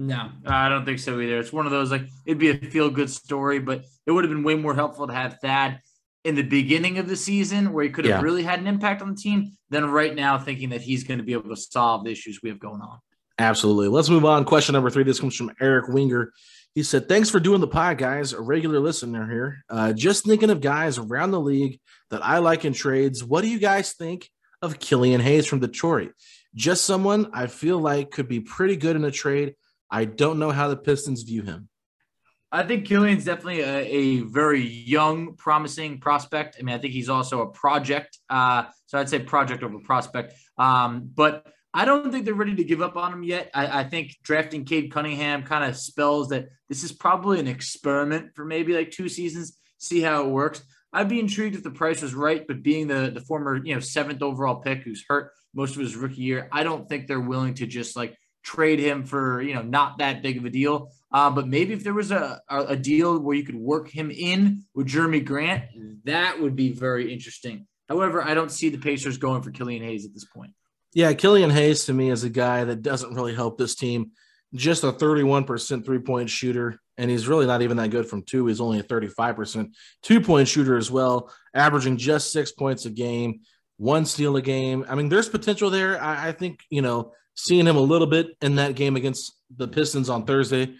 No, 0.00 0.30
I 0.46 0.68
don't 0.68 0.84
think 0.84 1.00
so 1.00 1.18
either. 1.18 1.40
It's 1.40 1.52
one 1.52 1.66
of 1.66 1.72
those 1.72 1.90
like 1.90 2.06
it'd 2.24 2.38
be 2.38 2.50
a 2.50 2.56
feel 2.56 2.88
good 2.88 3.10
story, 3.10 3.58
but 3.58 3.82
it 4.06 4.12
would 4.12 4.22
have 4.22 4.32
been 4.32 4.44
way 4.44 4.54
more 4.54 4.72
helpful 4.72 5.08
to 5.08 5.12
have 5.12 5.40
Thad 5.40 5.80
in 6.22 6.36
the 6.36 6.42
beginning 6.42 6.98
of 6.98 7.08
the 7.08 7.16
season 7.16 7.72
where 7.72 7.82
he 7.82 7.90
could 7.90 8.04
have 8.04 8.20
yeah. 8.20 8.22
really 8.22 8.44
had 8.44 8.60
an 8.60 8.68
impact 8.68 9.02
on 9.02 9.10
the 9.10 9.16
team 9.16 9.50
than 9.70 9.90
right 9.90 10.14
now 10.14 10.38
thinking 10.38 10.68
that 10.68 10.82
he's 10.82 11.02
going 11.02 11.18
to 11.18 11.24
be 11.24 11.32
able 11.32 11.48
to 11.50 11.56
solve 11.56 12.04
the 12.04 12.12
issues 12.12 12.38
we 12.44 12.48
have 12.48 12.60
going 12.60 12.80
on. 12.80 13.00
Absolutely. 13.40 13.88
Let's 13.88 14.08
move 14.08 14.24
on. 14.24 14.44
Question 14.44 14.74
number 14.74 14.88
three. 14.88 15.02
This 15.02 15.18
comes 15.18 15.34
from 15.34 15.50
Eric 15.60 15.88
Winger. 15.88 16.32
He 16.76 16.84
said, 16.84 17.08
Thanks 17.08 17.28
for 17.28 17.40
doing 17.40 17.60
the 17.60 17.66
pod, 17.66 17.98
guys. 17.98 18.32
A 18.32 18.40
regular 18.40 18.78
listener 18.78 19.28
here. 19.28 19.64
Uh, 19.68 19.92
just 19.92 20.24
thinking 20.24 20.50
of 20.50 20.60
guys 20.60 20.98
around 20.98 21.32
the 21.32 21.40
league 21.40 21.80
that 22.10 22.24
I 22.24 22.38
like 22.38 22.64
in 22.64 22.72
trades. 22.72 23.24
What 23.24 23.42
do 23.42 23.48
you 23.48 23.58
guys 23.58 23.94
think 23.94 24.30
of 24.62 24.78
Killian 24.78 25.20
Hayes 25.20 25.46
from 25.46 25.58
Detroit? 25.58 26.12
Just 26.54 26.84
someone 26.84 27.30
I 27.32 27.48
feel 27.48 27.80
like 27.80 28.12
could 28.12 28.28
be 28.28 28.38
pretty 28.38 28.76
good 28.76 28.94
in 28.94 29.04
a 29.04 29.10
trade. 29.10 29.54
I 29.90 30.04
don't 30.04 30.38
know 30.38 30.50
how 30.50 30.68
the 30.68 30.76
Pistons 30.76 31.22
view 31.22 31.42
him. 31.42 31.68
I 32.50 32.62
think 32.62 32.86
Killian's 32.86 33.26
definitely 33.26 33.60
a, 33.60 33.78
a, 33.78 34.20
very 34.20 34.66
young, 34.66 35.34
promising 35.34 36.00
prospect. 36.00 36.56
I 36.58 36.62
mean, 36.62 36.74
I 36.74 36.78
think 36.78 36.94
he's 36.94 37.10
also 37.10 37.42
a 37.42 37.50
project. 37.50 38.18
Uh, 38.30 38.64
so 38.86 38.98
I'd 38.98 39.10
say 39.10 39.18
project 39.18 39.62
over 39.62 39.78
prospect. 39.80 40.32
Um, 40.56 41.10
but 41.14 41.46
I 41.74 41.84
don't 41.84 42.10
think 42.10 42.24
they're 42.24 42.34
ready 42.34 42.54
to 42.54 42.64
give 42.64 42.80
up 42.80 42.96
on 42.96 43.12
him 43.12 43.22
yet. 43.22 43.50
I, 43.52 43.80
I 43.80 43.84
think 43.84 44.16
drafting 44.22 44.64
Cade 44.64 44.90
Cunningham 44.90 45.42
kind 45.42 45.64
of 45.64 45.76
spells 45.76 46.30
that 46.30 46.48
this 46.70 46.82
is 46.82 46.92
probably 46.92 47.38
an 47.38 47.48
experiment 47.48 48.34
for 48.34 48.46
maybe 48.46 48.72
like 48.72 48.90
two 48.90 49.10
seasons, 49.10 49.58
see 49.76 50.00
how 50.00 50.24
it 50.24 50.30
works. 50.30 50.62
I'd 50.92 51.08
be 51.08 51.20
intrigued 51.20 51.54
if 51.54 51.62
the 51.62 51.70
price 51.70 52.00
was 52.00 52.14
right, 52.14 52.46
but 52.46 52.62
being 52.62 52.86
the 52.86 53.10
the 53.14 53.20
former 53.20 53.56
you 53.62 53.74
know 53.74 53.80
seventh 53.80 54.22
overall 54.22 54.56
pick 54.56 54.78
who's 54.78 55.04
hurt 55.06 55.32
most 55.54 55.74
of 55.74 55.82
his 55.82 55.96
rookie 55.96 56.22
year, 56.22 56.48
I 56.50 56.62
don't 56.62 56.88
think 56.88 57.06
they're 57.06 57.20
willing 57.20 57.54
to 57.54 57.66
just 57.66 57.94
like 57.94 58.16
trade 58.48 58.78
him 58.78 59.04
for 59.04 59.42
you 59.42 59.54
know 59.54 59.62
not 59.62 59.98
that 59.98 60.22
big 60.22 60.38
of 60.38 60.44
a 60.44 60.50
deal. 60.50 60.90
Uh, 61.10 61.30
but 61.30 61.48
maybe 61.48 61.72
if 61.72 61.84
there 61.84 61.94
was 61.94 62.10
a, 62.10 62.40
a 62.50 62.76
deal 62.76 63.18
where 63.18 63.34
you 63.34 63.44
could 63.44 63.56
work 63.56 63.88
him 63.88 64.10
in 64.10 64.64
with 64.74 64.86
Jerami 64.86 65.24
Grant, 65.24 65.64
that 66.04 66.38
would 66.40 66.54
be 66.54 66.72
very 66.72 67.12
interesting. 67.12 67.66
However, 67.88 68.22
I 68.22 68.34
don't 68.34 68.52
see 68.52 68.68
the 68.68 68.76
Pacers 68.76 69.16
going 69.16 69.40
for 69.40 69.50
Killian 69.50 69.82
Hayes 69.82 70.04
at 70.04 70.12
this 70.12 70.26
point. 70.26 70.52
Yeah, 70.92 71.14
Killian 71.14 71.48
Hayes 71.48 71.86
to 71.86 71.94
me 71.94 72.10
is 72.10 72.24
a 72.24 72.28
guy 72.28 72.64
that 72.64 72.82
doesn't 72.82 73.14
really 73.14 73.34
help 73.34 73.56
this 73.56 73.74
team. 73.74 74.10
Just 74.54 74.84
a 74.84 74.92
31% 74.92 75.84
three 75.84 75.98
point 75.98 76.28
shooter 76.28 76.78
and 76.98 77.10
he's 77.10 77.28
really 77.28 77.46
not 77.46 77.62
even 77.62 77.76
that 77.76 77.90
good 77.90 78.06
from 78.06 78.22
two. 78.22 78.46
He's 78.46 78.60
only 78.60 78.80
a 78.80 78.82
35% 78.82 79.72
two 80.02 80.20
point 80.20 80.48
shooter 80.48 80.76
as 80.76 80.90
well, 80.90 81.32
averaging 81.54 81.96
just 81.96 82.32
six 82.32 82.50
points 82.52 82.84
a 82.84 82.90
game, 82.90 83.40
one 83.76 84.04
steal 84.04 84.36
a 84.36 84.42
game. 84.42 84.84
I 84.88 84.96
mean, 84.96 85.08
there's 85.08 85.28
potential 85.28 85.70
there. 85.70 86.02
I, 86.02 86.28
I 86.28 86.32
think, 86.32 86.60
you 86.68 86.82
know, 86.82 87.12
seeing 87.38 87.66
him 87.66 87.76
a 87.76 87.80
little 87.80 88.08
bit 88.08 88.36
in 88.42 88.56
that 88.56 88.74
game 88.74 88.96
against 88.96 89.32
the 89.56 89.68
Pistons 89.68 90.10
on 90.10 90.24
Thursday, 90.24 90.74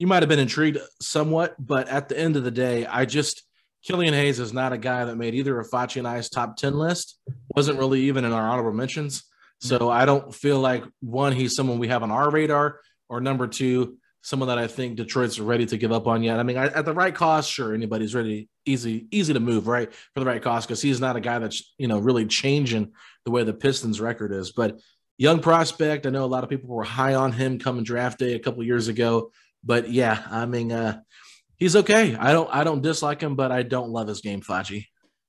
you 0.00 0.08
might 0.08 0.22
have 0.22 0.28
been 0.28 0.40
intrigued 0.40 0.78
somewhat, 1.00 1.54
but 1.58 1.88
at 1.88 2.08
the 2.08 2.18
end 2.18 2.36
of 2.36 2.42
the 2.42 2.50
day, 2.50 2.84
I 2.84 3.04
just 3.04 3.44
Killian 3.84 4.12
Hayes 4.12 4.40
is 4.40 4.52
not 4.52 4.72
a 4.72 4.78
guy 4.78 5.04
that 5.04 5.16
made 5.16 5.34
either 5.34 5.58
a 5.60 5.64
Facci 5.64 5.98
and 5.98 6.08
I's 6.08 6.28
top 6.28 6.56
10 6.56 6.74
list, 6.74 7.18
wasn't 7.54 7.78
really 7.78 8.00
even 8.02 8.24
in 8.24 8.32
our 8.32 8.42
honorable 8.42 8.72
mentions. 8.72 9.22
So 9.60 9.88
I 9.88 10.04
don't 10.04 10.34
feel 10.34 10.58
like 10.58 10.84
one, 11.00 11.32
he's 11.32 11.54
someone 11.54 11.78
we 11.78 11.88
have 11.88 12.02
on 12.02 12.10
our 12.10 12.28
radar, 12.28 12.80
or 13.08 13.20
number 13.20 13.46
two, 13.46 13.98
someone 14.20 14.48
that 14.48 14.58
I 14.58 14.66
think 14.66 14.96
Detroit's 14.96 15.38
ready 15.38 15.66
to 15.66 15.76
give 15.76 15.92
up 15.92 16.06
on 16.06 16.22
yet. 16.22 16.40
I 16.40 16.42
mean, 16.42 16.56
at 16.56 16.84
the 16.84 16.92
right 16.92 17.14
cost, 17.14 17.52
sure, 17.52 17.72
anybody's 17.72 18.14
ready, 18.14 18.48
easy, 18.66 19.06
easy 19.10 19.32
to 19.32 19.40
move, 19.40 19.68
right, 19.68 19.92
for 19.92 20.20
the 20.20 20.26
right 20.26 20.42
cost 20.42 20.66
because 20.66 20.82
he's 20.82 21.00
not 21.00 21.16
a 21.16 21.20
guy 21.20 21.38
that's 21.38 21.72
you 21.78 21.86
know 21.86 21.98
really 21.98 22.26
changing 22.26 22.92
the 23.24 23.30
way 23.30 23.44
the 23.44 23.52
Pistons' 23.52 24.00
record 24.00 24.32
is. 24.32 24.50
But 24.50 24.80
young 25.16 25.40
prospect, 25.40 26.06
I 26.06 26.10
know 26.10 26.24
a 26.24 26.26
lot 26.26 26.44
of 26.44 26.50
people 26.50 26.70
were 26.70 26.84
high 26.84 27.14
on 27.14 27.32
him 27.32 27.58
coming 27.58 27.84
draft 27.84 28.18
day 28.18 28.34
a 28.34 28.38
couple 28.38 28.62
years 28.62 28.88
ago. 28.88 29.32
But 29.62 29.90
yeah, 29.90 30.22
I 30.30 30.46
mean, 30.46 30.72
uh, 30.72 31.00
he's 31.56 31.76
okay. 31.76 32.14
I 32.16 32.32
don't, 32.32 32.48
I 32.52 32.64
don't 32.64 32.82
dislike 32.82 33.20
him, 33.20 33.34
but 33.36 33.50
I 33.50 33.62
don't 33.62 33.90
love 33.90 34.08
his 34.08 34.20
game, 34.20 34.42
Facci. 34.42 34.86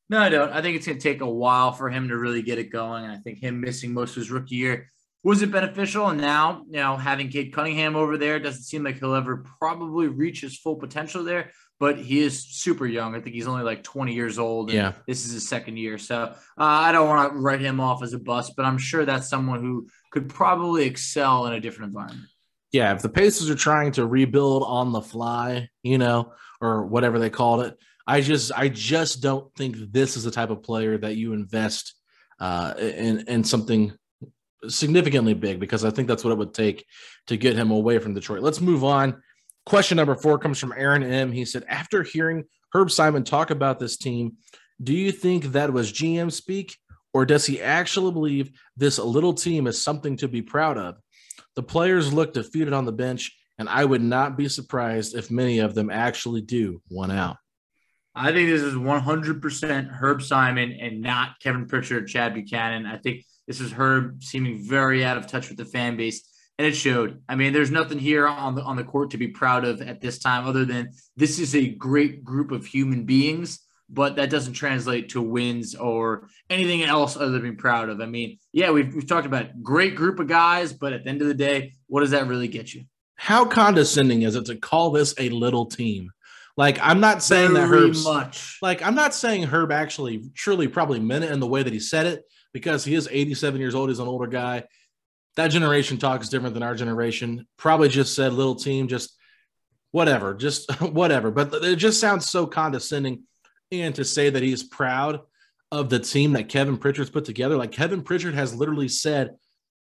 No, 0.09 0.19
I 0.19 0.29
don't. 0.29 0.51
I 0.51 0.61
think 0.61 0.75
it's 0.75 0.85
going 0.85 0.99
to 0.99 1.03
take 1.03 1.21
a 1.21 1.29
while 1.29 1.71
for 1.71 1.89
him 1.89 2.09
to 2.09 2.17
really 2.17 2.41
get 2.41 2.59
it 2.59 2.71
going. 2.71 3.05
I 3.05 3.17
think 3.17 3.39
him 3.39 3.59
missing 3.59 3.93
most 3.93 4.11
of 4.11 4.17
his 4.17 4.29
rookie 4.29 4.55
year 4.55 4.91
was 5.25 5.41
it 5.41 5.51
beneficial? 5.51 6.07
And 6.07 6.21
now, 6.21 6.61
you 6.67 6.77
know, 6.77 6.95
having 6.95 7.29
Cade 7.29 7.51
Cunningham 7.51 7.95
over 7.95 8.15
there 8.15 8.39
doesn't 8.39 8.61
seem 8.61 8.83
like 8.83 8.99
he'll 8.99 9.15
ever 9.15 9.43
probably 9.59 10.07
reach 10.07 10.41
his 10.41 10.55
full 10.55 10.75
potential 10.75 11.23
there. 11.23 11.51
But 11.79 11.97
he 11.97 12.19
is 12.19 12.45
super 12.45 12.85
young. 12.85 13.15
I 13.15 13.21
think 13.21 13.35
he's 13.35 13.47
only 13.47 13.63
like 13.63 13.83
20 13.83 14.13
years 14.13 14.37
old. 14.37 14.71
yeah. 14.71 14.93
This 15.07 15.25
is 15.25 15.33
his 15.33 15.49
second 15.49 15.77
year. 15.77 15.97
So 15.97 16.15
uh, 16.25 16.35
I 16.57 16.91
don't 16.91 17.09
want 17.09 17.33
to 17.33 17.39
write 17.39 17.59
him 17.59 17.79
off 17.79 18.03
as 18.03 18.13
a 18.13 18.19
bust, 18.19 18.53
but 18.55 18.67
I'm 18.67 18.77
sure 18.77 19.03
that's 19.03 19.27
someone 19.27 19.61
who 19.61 19.87
could 20.11 20.29
probably 20.29 20.85
excel 20.85 21.47
in 21.47 21.53
a 21.53 21.59
different 21.59 21.89
environment. 21.89 22.29
Yeah. 22.71 22.93
If 22.93 23.01
the 23.01 23.09
Pacers 23.09 23.49
are 23.49 23.55
trying 23.55 23.93
to 23.93 24.05
rebuild 24.05 24.61
on 24.63 24.91
the 24.91 25.01
fly, 25.01 25.69
you 25.81 25.97
know, 25.97 26.33
or 26.61 26.85
whatever 26.85 27.17
they 27.17 27.31
called 27.31 27.65
it, 27.65 27.75
I 28.05 28.21
just 28.21 28.51
I 28.55 28.69
just 28.69 29.23
don't 29.23 29.51
think 29.55 29.75
this 29.91 30.17
is 30.17 30.23
the 30.23 30.29
type 30.29 30.51
of 30.51 30.61
player 30.61 30.99
that 30.99 31.15
you 31.15 31.33
invest 31.33 31.95
uh, 32.39 32.75
in 32.77 33.27
in 33.27 33.43
something 33.43 33.91
significantly 34.69 35.33
big 35.33 35.59
because 35.59 35.85
I 35.85 35.89
think 35.89 36.07
that's 36.07 36.23
what 36.23 36.31
it 36.31 36.37
would 36.37 36.53
take 36.53 36.85
to 37.27 37.37
get 37.37 37.55
him 37.55 37.71
away 37.71 37.99
from 37.99 38.13
Detroit. 38.13 38.41
Let's 38.41 38.61
move 38.61 38.83
on. 38.83 39.21
Question 39.65 39.97
number 39.97 40.15
four 40.15 40.37
comes 40.37 40.59
from 40.59 40.73
Aaron 40.77 41.03
M. 41.03 41.31
He 41.31 41.45
said, 41.45 41.65
after 41.67 42.03
hearing 42.03 42.45
Herb 42.73 42.91
Simon 42.91 43.23
talk 43.23 43.49
about 43.49 43.79
this 43.79 43.97
team, 43.97 44.33
do 44.81 44.93
you 44.93 45.11
think 45.11 45.45
that 45.45 45.73
was 45.73 45.91
GM 45.91 46.31
speak, 46.31 46.77
or 47.13 47.25
does 47.25 47.45
he 47.45 47.61
actually 47.61 48.11
believe 48.11 48.51
this 48.75 48.99
little 48.99 49.33
team 49.33 49.67
is 49.67 49.81
something 49.81 50.17
to 50.17 50.27
be 50.27 50.41
proud 50.41 50.77
of? 50.77 50.95
The 51.55 51.63
players 51.63 52.13
look 52.13 52.33
defeated 52.33 52.73
on 52.73 52.85
the 52.85 52.91
bench, 52.91 53.35
and 53.57 53.69
I 53.69 53.85
would 53.85 54.01
not 54.01 54.37
be 54.37 54.49
surprised 54.49 55.15
if 55.15 55.31
many 55.31 55.59
of 55.59 55.73
them 55.73 55.89
actually 55.89 56.41
do 56.41 56.81
one 56.89 57.11
out. 57.11 57.37
I 58.13 58.31
think 58.31 58.49
this 58.49 58.61
is 58.61 58.75
100% 58.75 59.89
Herb 59.89 60.21
Simon 60.21 60.71
and 60.79 61.01
not 61.01 61.39
Kevin 61.41 61.65
Pritchard, 61.65 62.07
Chad 62.07 62.33
Buchanan. 62.33 62.85
I 62.85 62.97
think 62.97 63.25
this 63.47 63.61
is 63.61 63.71
Herb 63.71 64.23
seeming 64.23 64.67
very 64.67 65.03
out 65.05 65.17
of 65.17 65.27
touch 65.27 65.49
with 65.49 65.57
the 65.57 65.65
fan 65.65 65.97
base, 65.97 66.23
and 66.57 66.67
it 66.67 66.73
showed. 66.73 67.21
I 67.29 67.35
mean, 67.35 67.53
there's 67.53 67.71
nothing 67.71 67.99
here 67.99 68.27
on 68.27 68.55
the 68.55 68.61
on 68.63 68.75
the 68.75 68.83
court 68.83 69.11
to 69.11 69.17
be 69.17 69.27
proud 69.27 69.65
of 69.65 69.81
at 69.81 70.01
this 70.01 70.19
time, 70.19 70.45
other 70.47 70.65
than 70.65 70.91
this 71.15 71.39
is 71.39 71.55
a 71.55 71.67
great 71.67 72.23
group 72.23 72.51
of 72.51 72.65
human 72.65 73.05
beings. 73.05 73.59
But 73.87 74.15
that 74.15 74.31
doesn't 74.31 74.53
translate 74.53 75.09
to 75.09 75.21
wins 75.21 75.75
or 75.75 76.27
anything 76.49 76.81
else 76.81 77.15
other 77.15 77.29
than 77.29 77.43
being 77.43 77.55
proud 77.55 77.89
of. 77.89 78.01
I 78.01 78.07
mean, 78.07 78.39
yeah, 78.51 78.71
we've, 78.71 78.91
we've 78.91 79.07
talked 79.07 79.27
about 79.27 79.61
great 79.61 79.95
group 79.95 80.19
of 80.19 80.27
guys, 80.27 80.73
but 80.73 80.91
at 80.91 81.03
the 81.03 81.09
end 81.11 81.21
of 81.21 81.27
the 81.27 81.35
day, 81.35 81.75
what 81.85 81.99
does 82.01 82.09
that 82.09 82.25
really 82.25 82.47
get 82.47 82.73
you? 82.73 82.85
How 83.15 83.45
condescending 83.45 84.23
is 84.23 84.35
it 84.35 84.45
to 84.45 84.55
call 84.55 84.89
this 84.89 85.13
a 85.19 85.29
little 85.29 85.67
team? 85.67 86.09
Like 86.57 86.79
I'm 86.81 86.99
not 86.99 87.21
saying 87.21 87.53
Very 87.53 87.67
that 87.67 87.67
Herb's 87.67 88.03
much. 88.03 88.57
like 88.61 88.81
I'm 88.81 88.95
not 88.95 89.13
saying 89.13 89.43
Herb 89.43 89.71
actually 89.71 90.31
truly 90.33 90.67
probably 90.67 90.99
meant 90.99 91.25
it 91.25 91.31
in 91.31 91.39
the 91.39 91.47
way 91.47 91.61
that 91.61 91.71
he 91.73 91.79
said 91.79 92.07
it 92.07 92.23
because 92.55 92.85
he 92.85 92.95
is 92.95 93.09
87 93.11 93.59
years 93.59 93.75
old. 93.75 93.89
He's 93.89 93.99
an 93.99 94.07
older 94.07 94.27
guy. 94.27 94.63
That 95.35 95.49
generation 95.49 95.97
talks 95.97 96.29
different 96.29 96.53
than 96.53 96.63
our 96.63 96.73
generation. 96.73 97.45
Probably 97.57 97.89
just 97.89 98.15
said 98.15 98.31
little 98.31 98.55
team, 98.55 98.87
just 98.87 99.13
whatever, 99.91 100.33
just 100.33 100.71
whatever. 100.81 101.31
But 101.31 101.53
it 101.53 101.75
just 101.75 101.99
sounds 101.99 102.29
so 102.31 102.47
condescending. 102.47 103.23
And 103.73 103.93
to 103.95 104.05
say 104.05 104.29
that 104.29 104.41
he's 104.41 104.63
proud 104.63 105.19
of 105.69 105.89
the 105.89 105.99
team 105.99 106.31
that 106.31 106.47
Kevin 106.47 106.77
Pritchard's 106.77 107.09
put 107.09 107.25
together, 107.25 107.57
like 107.57 107.73
Kevin 107.73 108.01
Pritchard 108.01 108.35
has 108.35 108.55
literally 108.55 108.87
said, 108.87 109.35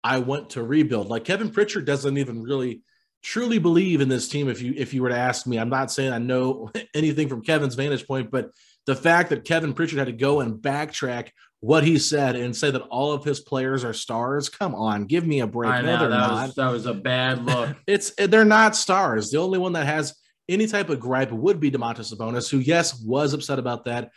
I 0.04 0.18
want 0.18 0.50
to 0.50 0.62
rebuild. 0.62 1.08
Like 1.08 1.24
Kevin 1.24 1.48
Pritchard 1.48 1.86
doesn't 1.86 2.18
even 2.18 2.42
really 2.42 2.82
truly 3.22 3.58
believe 3.58 4.02
in 4.02 4.10
this 4.10 4.28
team 4.28 4.50
if 4.50 4.60
you 4.60 4.74
if 4.76 4.92
you 4.92 5.02
were 5.02 5.10
to 5.10 5.16
ask 5.16 5.46
me 5.46 5.58
i'm 5.58 5.68
not 5.68 5.92
saying 5.92 6.10
i 6.10 6.16
know 6.16 6.70
anything 6.94 7.28
from 7.28 7.42
kevin's 7.42 7.74
vantage 7.74 8.06
point 8.06 8.30
but 8.30 8.50
the 8.86 8.96
fact 8.96 9.28
that 9.28 9.44
kevin 9.44 9.74
pritchard 9.74 9.98
had 9.98 10.06
to 10.06 10.12
go 10.12 10.40
and 10.40 10.62
backtrack 10.62 11.28
what 11.60 11.84
he 11.84 11.98
said 11.98 12.36
and 12.36 12.56
say 12.56 12.70
that 12.70 12.82
all 12.82 13.12
of 13.12 13.22
his 13.24 13.40
players 13.40 13.84
are 13.84 13.92
stars? 13.92 14.48
Come 14.48 14.74
on 14.74 15.04
give 15.04 15.26
me 15.26 15.40
a 15.40 15.46
break 15.46 15.70
I 15.70 15.80
no 15.82 15.86
know, 15.92 15.98
they're 16.00 16.08
that, 16.08 16.16
not. 16.16 16.46
was, 16.46 16.54
that 16.56 16.70
was 16.70 16.86
a 16.86 16.94
bad 16.94 17.44
look. 17.44 17.76
it's 17.86 18.12
they're 18.16 18.44
not 18.44 18.76
stars. 18.76 19.30
The 19.30 19.38
only 19.38 19.58
one 19.58 19.74
that 19.74 19.86
has 19.86 20.14
any 20.48 20.66
type 20.66 20.88
of 20.88 20.98
gripe 21.00 21.30
would 21.30 21.60
be 21.60 21.70
domantas 21.70 22.12
sabonis 22.12 22.50
who 22.50 22.58
yes 22.58 23.00
was 23.00 23.34
upset 23.34 23.58
about 23.58 23.84
that. 23.84 24.10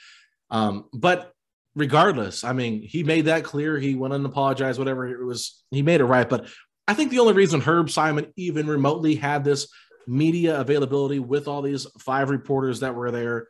Um, 0.49 0.85
but 0.93 1.31
regardless 1.75 2.43
i 2.43 2.53
mean 2.53 2.83
he 2.83 3.03
made 3.03 3.25
that 3.25 3.43
clear. 3.43 3.79
He 3.79 3.95
went 3.95 4.13
and 4.13 4.25
apologized 4.25 4.77
whatever 4.77 5.07
it 5.07 5.25
was 5.25 5.63
he 5.71 5.81
made 5.81 6.01
it 6.01 6.05
right. 6.05 6.29
But 6.29 6.47
I 6.87 6.93
think 6.93 7.11
the 7.11 7.19
only 7.19 7.33
reason 7.33 7.61
Herb 7.61 7.89
Simon 7.89 8.27
even 8.35 8.67
remotely 8.67 9.15
had 9.15 9.43
this 9.43 9.67
media 10.05 10.59
availability 10.59 11.19
with 11.19 11.47
all 11.47 11.61
these 11.61 11.87
five 11.99 12.29
reporters 12.29 12.81
that 12.81 12.93
were 12.93 13.09
there 13.11 13.47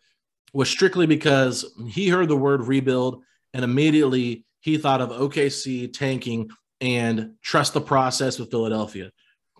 was 0.53 0.69
strictly 0.69 1.07
because 1.07 1.65
he 1.89 2.09
heard 2.09 2.29
the 2.29 2.37
word 2.37 2.61
rebuild 2.61 3.23
and 3.53 3.63
immediately 3.63 4.45
he 4.59 4.77
thought 4.77 5.01
of 5.01 5.09
OKC 5.09 5.91
tanking 5.91 6.49
and 6.81 7.33
trust 7.41 7.73
the 7.73 7.81
process 7.81 8.39
with 8.39 8.51
Philadelphia. 8.51 9.11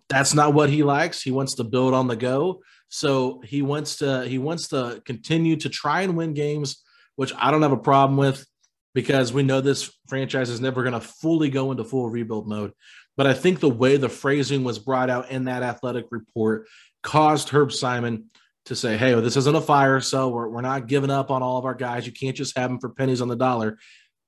That's 0.09 0.33
not 0.33 0.53
what 0.53 0.69
he 0.69 0.83
likes. 0.83 1.21
He 1.21 1.31
wants 1.31 1.55
to 1.55 1.63
build 1.63 1.93
on 1.93 2.07
the 2.07 2.15
go. 2.15 2.61
So 2.89 3.41
he 3.45 3.61
wants 3.61 3.97
to 3.97 4.23
he 4.27 4.37
wants 4.37 4.67
to 4.69 5.01
continue 5.05 5.55
to 5.57 5.69
try 5.69 6.01
and 6.01 6.15
win 6.15 6.33
games, 6.33 6.83
which 7.15 7.33
I 7.37 7.49
don't 7.51 7.61
have 7.61 7.71
a 7.71 7.77
problem 7.77 8.17
with 8.17 8.45
because 8.93 9.33
we 9.33 9.43
know 9.43 9.61
this 9.61 9.91
franchise 10.07 10.49
is 10.49 10.61
never 10.61 10.83
going 10.83 10.93
to 10.93 11.01
fully 11.01 11.49
go 11.49 11.71
into 11.71 11.83
full 11.83 12.09
rebuild 12.09 12.47
mode. 12.47 12.73
But 13.17 13.27
I 13.27 13.33
think 13.33 13.59
the 13.59 13.69
way 13.69 13.97
the 13.97 14.09
phrasing 14.09 14.63
was 14.63 14.79
brought 14.79 15.09
out 15.09 15.31
in 15.31 15.45
that 15.45 15.63
athletic 15.63 16.05
report 16.11 16.67
caused 17.01 17.49
Herb 17.49 17.71
Simon 17.71 18.29
to 18.65 18.75
say, 18.75 18.97
hey, 18.97 19.13
well, 19.13 19.23
this 19.23 19.37
isn't 19.37 19.55
a 19.55 19.61
fire 19.61 19.99
sale. 19.99 20.31
We're, 20.31 20.47
we're 20.47 20.61
not 20.61 20.87
giving 20.87 21.09
up 21.09 21.31
on 21.31 21.43
all 21.43 21.57
of 21.57 21.65
our 21.65 21.75
guys. 21.75 22.05
You 22.05 22.13
can't 22.13 22.35
just 22.35 22.57
have 22.57 22.69
them 22.69 22.79
for 22.79 22.89
pennies 22.89 23.21
on 23.21 23.27
the 23.27 23.35
dollar. 23.35 23.77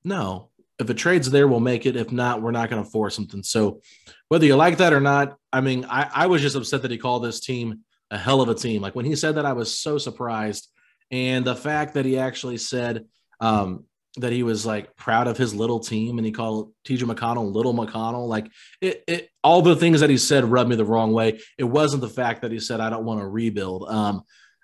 No, 0.04 0.50
if 0.78 0.90
a 0.90 0.94
trade's 0.94 1.30
there, 1.30 1.48
we'll 1.48 1.60
make 1.60 1.86
it. 1.86 1.96
If 1.96 2.12
not, 2.12 2.42
we're 2.42 2.50
not 2.50 2.68
going 2.68 2.84
to 2.84 2.90
force 2.90 3.14
something. 3.14 3.42
So 3.42 3.80
whether 4.28 4.44
you 4.44 4.56
like 4.56 4.78
that 4.78 4.92
or 4.92 5.00
not, 5.00 5.36
I 5.52 5.60
mean, 5.60 5.86
I, 5.88 6.10
I 6.14 6.26
was 6.26 6.42
just 6.42 6.56
upset 6.56 6.82
that 6.82 6.90
he 6.90 6.98
called 6.98 7.24
this 7.24 7.40
team 7.40 7.80
a 8.10 8.18
hell 8.18 8.40
of 8.40 8.48
a 8.48 8.54
team. 8.54 8.82
Like 8.82 8.94
when 8.94 9.04
he 9.04 9.16
said 9.16 9.36
that, 9.36 9.46
I 9.46 9.54
was 9.54 9.76
so 9.76 9.98
surprised. 9.98 10.68
And 11.10 11.44
the 11.44 11.56
fact 11.56 11.94
that 11.94 12.04
he 12.04 12.18
actually 12.18 12.58
said, 12.58 13.06
um, 13.40 13.84
that 14.16 14.32
he 14.32 14.42
was 14.42 14.64
like 14.64 14.96
proud 14.96 15.26
of 15.28 15.36
his 15.36 15.54
little 15.54 15.80
team 15.80 16.18
and 16.18 16.26
he 16.26 16.32
called 16.32 16.72
TJ 16.86 17.02
McConnell 17.02 17.52
little 17.52 17.74
McConnell. 17.74 18.26
Like 18.28 18.50
it, 18.80 19.04
it, 19.06 19.30
all 19.44 19.62
the 19.62 19.76
things 19.76 20.00
that 20.00 20.10
he 20.10 20.18
said 20.18 20.44
rubbed 20.44 20.70
me 20.70 20.76
the 20.76 20.84
wrong 20.84 21.12
way. 21.12 21.40
It 21.58 21.64
wasn't 21.64 22.00
the 22.00 22.08
fact 22.08 22.42
that 22.42 22.50
he 22.50 22.60
said, 22.60 22.80
I 22.80 22.90
don't 22.90 23.04
want 23.04 23.20
to 23.20 23.26
rebuild. 23.26 23.88
Um, 23.88 24.22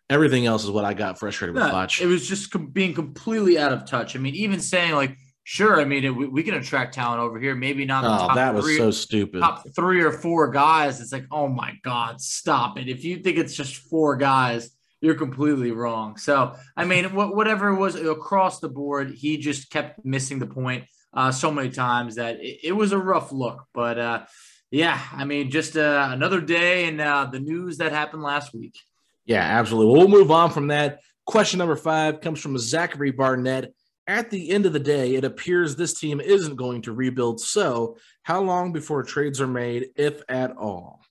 everything 0.09 0.47
else 0.47 0.65
is 0.65 0.71
what 0.71 0.85
I 0.85 0.95
got 0.95 1.19
frustrated 1.19 1.55
with. 1.55 1.65
It 2.01 2.07
was 2.07 2.27
just 2.27 2.51
com- 2.51 2.69
being 2.69 2.95
completely 2.95 3.59
out 3.59 3.73
of 3.73 3.85
touch. 3.85 4.17
I 4.17 4.19
mean, 4.19 4.35
even 4.35 4.61
saying 4.61 4.95
like, 4.95 5.17
sure, 5.45 5.81
I 5.81 5.85
mean, 5.85 6.05
it, 6.05 6.11
we, 6.11 6.27
we, 6.27 6.43
can 6.43 6.55
attract 6.55 6.95
talent 6.95 7.21
over 7.21 7.39
here. 7.39 7.55
Maybe 7.55 7.85
not. 7.85 8.05
oh, 8.05 8.35
that 8.35 8.55
was 8.55 8.65
three, 8.65 8.77
so 8.77 8.91
stupid. 8.91 9.41
Top 9.41 9.65
three 9.75 10.03
or 10.03 10.13
four 10.13 10.51
guys. 10.51 11.01
It's 11.01 11.13
like, 11.13 11.27
oh 11.31 11.49
my 11.49 11.75
God, 11.83 12.21
stop 12.21 12.79
it. 12.79 12.89
If 12.89 13.05
you 13.05 13.19
think 13.19 13.39
it's 13.39 13.55
just 13.55 13.77
four 13.77 14.17
guys, 14.17 14.71
you're 15.03 15.17
completely 15.17 15.73
wrong. 15.73 16.17
So, 16.17 16.55
I 16.77 16.87
mean, 16.87 17.05
wh- 17.07 17.35
whatever 17.35 17.69
it 17.69 17.79
was 17.79 17.97
across 17.97 18.61
the 18.61 18.69
board, 18.69 19.11
he 19.11 19.37
just 19.37 19.69
kept 19.69 20.03
missing 20.05 20.39
the 20.39 20.47
point 20.47 20.85
uh, 21.13 21.33
so 21.33 21.51
many 21.51 21.71
times 21.71 22.15
that 22.15 22.37
it, 22.41 22.61
it, 22.69 22.73
was 22.73 22.93
a 22.93 22.99
rough 22.99 23.33
look. 23.33 23.67
But 23.75 23.99
uh, 23.99 24.25
yeah, 24.71 24.99
I 25.13 25.25
mean, 25.25 25.51
just 25.51 25.77
uh, 25.77 26.09
another 26.11 26.41
day 26.41 26.87
and 26.87 27.01
uh, 27.01 27.29
the 27.31 27.41
news 27.41 27.79
that 27.79 27.93
happened 27.93 28.23
last 28.23 28.55
week. 28.55 28.79
Yeah, 29.27 29.43
absolutely. 29.43 29.93
We'll 29.93 30.09
move 30.09 30.31
on 30.31 30.51
from 30.51 30.69
that. 30.69 31.01
Question 31.27 31.59
number 31.59 31.77
five 31.77 32.21
comes 32.21 32.41
from 32.41 32.57
Zachary 32.57 33.11
Barnett. 33.11 33.75
At 34.07 34.31
the 34.31 34.51
end 34.51 34.67
of 34.67 34.73
the 34.73 34.81
day, 34.81 35.15
it 35.15 35.25
appears 35.25 35.77
this 35.77 35.99
team 35.99 36.21
isn't 36.21 36.57
going 36.57 36.83
to 36.83 36.93
rebuild. 36.93 37.41
So, 37.41 37.99
how 38.23 38.41
long 38.41 38.73
before 38.73 39.05
trades 39.05 39.41
are 39.41 39.47
made, 39.47 39.91
if 39.97 40.23
at 40.29 40.57
all? 40.57 41.02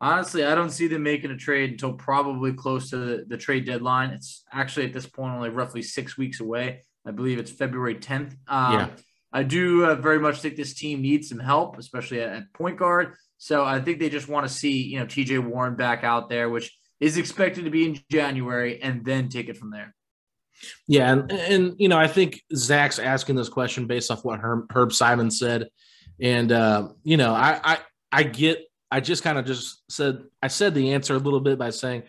Honestly, 0.00 0.44
I 0.44 0.54
don't 0.54 0.70
see 0.70 0.88
them 0.88 1.02
making 1.02 1.30
a 1.30 1.36
trade 1.36 1.70
until 1.70 1.94
probably 1.94 2.52
close 2.52 2.90
to 2.90 2.96
the, 2.96 3.24
the, 3.26 3.36
trade 3.36 3.64
deadline. 3.64 4.10
It's 4.10 4.44
actually 4.52 4.86
at 4.86 4.92
this 4.92 5.06
point 5.06 5.34
only 5.34 5.50
roughly 5.50 5.82
six 5.82 6.18
weeks 6.18 6.40
away. 6.40 6.82
I 7.06 7.12
believe 7.12 7.38
it's 7.38 7.50
February 7.50 7.94
10th. 7.94 8.36
Um, 8.48 8.72
yeah. 8.74 8.88
I 9.32 9.42
do 9.42 9.84
uh, 9.84 9.94
very 9.94 10.18
much 10.18 10.40
think 10.40 10.56
this 10.56 10.74
team 10.74 11.00
needs 11.00 11.28
some 11.28 11.38
help, 11.38 11.78
especially 11.78 12.20
at, 12.20 12.30
at 12.30 12.52
point 12.52 12.78
guard. 12.78 13.14
So 13.38 13.64
I 13.64 13.80
think 13.80 13.98
they 13.98 14.08
just 14.08 14.28
want 14.28 14.46
to 14.46 14.52
see, 14.52 14.82
you 14.82 14.98
know, 14.98 15.06
TJ 15.06 15.44
Warren 15.44 15.76
back 15.76 16.04
out 16.04 16.28
there, 16.28 16.48
which 16.48 16.76
is 17.00 17.16
expected 17.16 17.64
to 17.64 17.70
be 17.70 17.86
in 17.86 18.00
January, 18.10 18.80
and 18.80 19.04
then 19.04 19.28
take 19.28 19.48
it 19.48 19.56
from 19.56 19.70
there. 19.70 19.94
Yeah, 20.86 21.12
and, 21.12 21.32
and 21.32 21.74
you 21.78 21.88
know, 21.88 21.98
I 21.98 22.06
think 22.06 22.40
Zach's 22.54 22.98
asking 22.98 23.36
this 23.36 23.48
question 23.48 23.86
based 23.86 24.10
off 24.10 24.24
what 24.24 24.40
Herb, 24.40 24.66
Herb 24.72 24.92
Simon 24.92 25.30
said, 25.30 25.68
and 26.20 26.52
uh, 26.52 26.88
you 27.02 27.16
know, 27.16 27.34
I 27.34 27.60
I, 27.62 27.78
I 28.12 28.22
get 28.22 28.64
I 28.94 29.00
just 29.00 29.24
kind 29.24 29.36
of 29.36 29.44
just 29.44 29.82
said 29.90 30.22
I 30.40 30.46
said 30.46 30.72
the 30.72 30.92
answer 30.92 31.16
a 31.16 31.18
little 31.18 31.40
bit 31.40 31.58
by 31.58 31.70
saying 31.70 32.04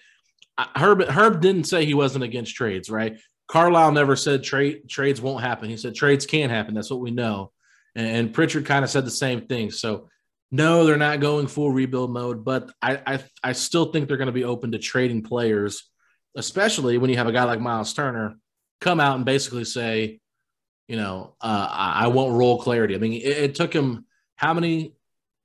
Herb 0.76 1.02
Herb 1.02 1.42
didn't 1.42 1.64
say 1.64 1.84
he 1.84 1.96
wasn't 1.96 2.24
against 2.24 2.54
trades, 2.54 2.92
right? 2.92 3.18
Carlisle 3.48 3.94
never 3.94 4.16
said 4.16 4.44
trade 4.44 4.88
trades 4.88 5.20
won't 5.20 5.44
happen. 5.44 5.68
He 5.68 5.78
said 5.78 5.96
trades 5.96 6.28
can 6.28 6.52
happen. 6.52 6.76
That's 6.76 6.92
what 6.92 7.00
we 7.00 7.10
know. 7.10 7.52
And, 7.96 8.32
Pritchard 8.32 8.68
kind 8.68 8.84
of 8.84 8.92
said 8.92 9.04
the 9.04 9.10
same 9.10 9.48
thing. 9.48 9.72
So 9.72 10.10
no, 10.52 10.86
they're 10.86 10.96
not 10.96 11.22
going 11.22 11.48
full 11.48 11.72
rebuild 11.72 12.12
mode, 12.12 12.46
but 12.46 12.70
I 12.84 13.02
I, 13.08 13.24
I 13.44 13.54
still 13.54 13.86
think 13.92 14.08
they're 14.08 14.18
going 14.18 14.28
to 14.28 14.32
be 14.32 14.44
open 14.44 14.72
to 14.74 14.78
trading 14.78 15.24
players, 15.24 15.90
especially 16.38 17.00
when 17.00 17.10
you 17.10 17.18
have 17.18 17.28
a 17.28 17.32
guy 17.32 17.46
like 17.46 17.60
Miles 17.60 17.96
Turner 17.96 18.36
come 18.80 19.00
out 19.00 19.16
and 19.16 19.26
basically 19.26 19.66
say, 19.66 20.20
you 20.88 20.98
know, 20.98 21.36
uh, 21.42 21.68
I, 21.68 22.04
I 22.04 22.08
want 22.10 22.38
role 22.38 22.62
clarity. 22.62 22.94
I 22.94 23.00
mean, 23.00 23.14
it, 23.14 23.38
it 23.38 23.56
took 23.56 23.74
him 23.74 24.06
how 24.36 24.54
many 24.54 24.94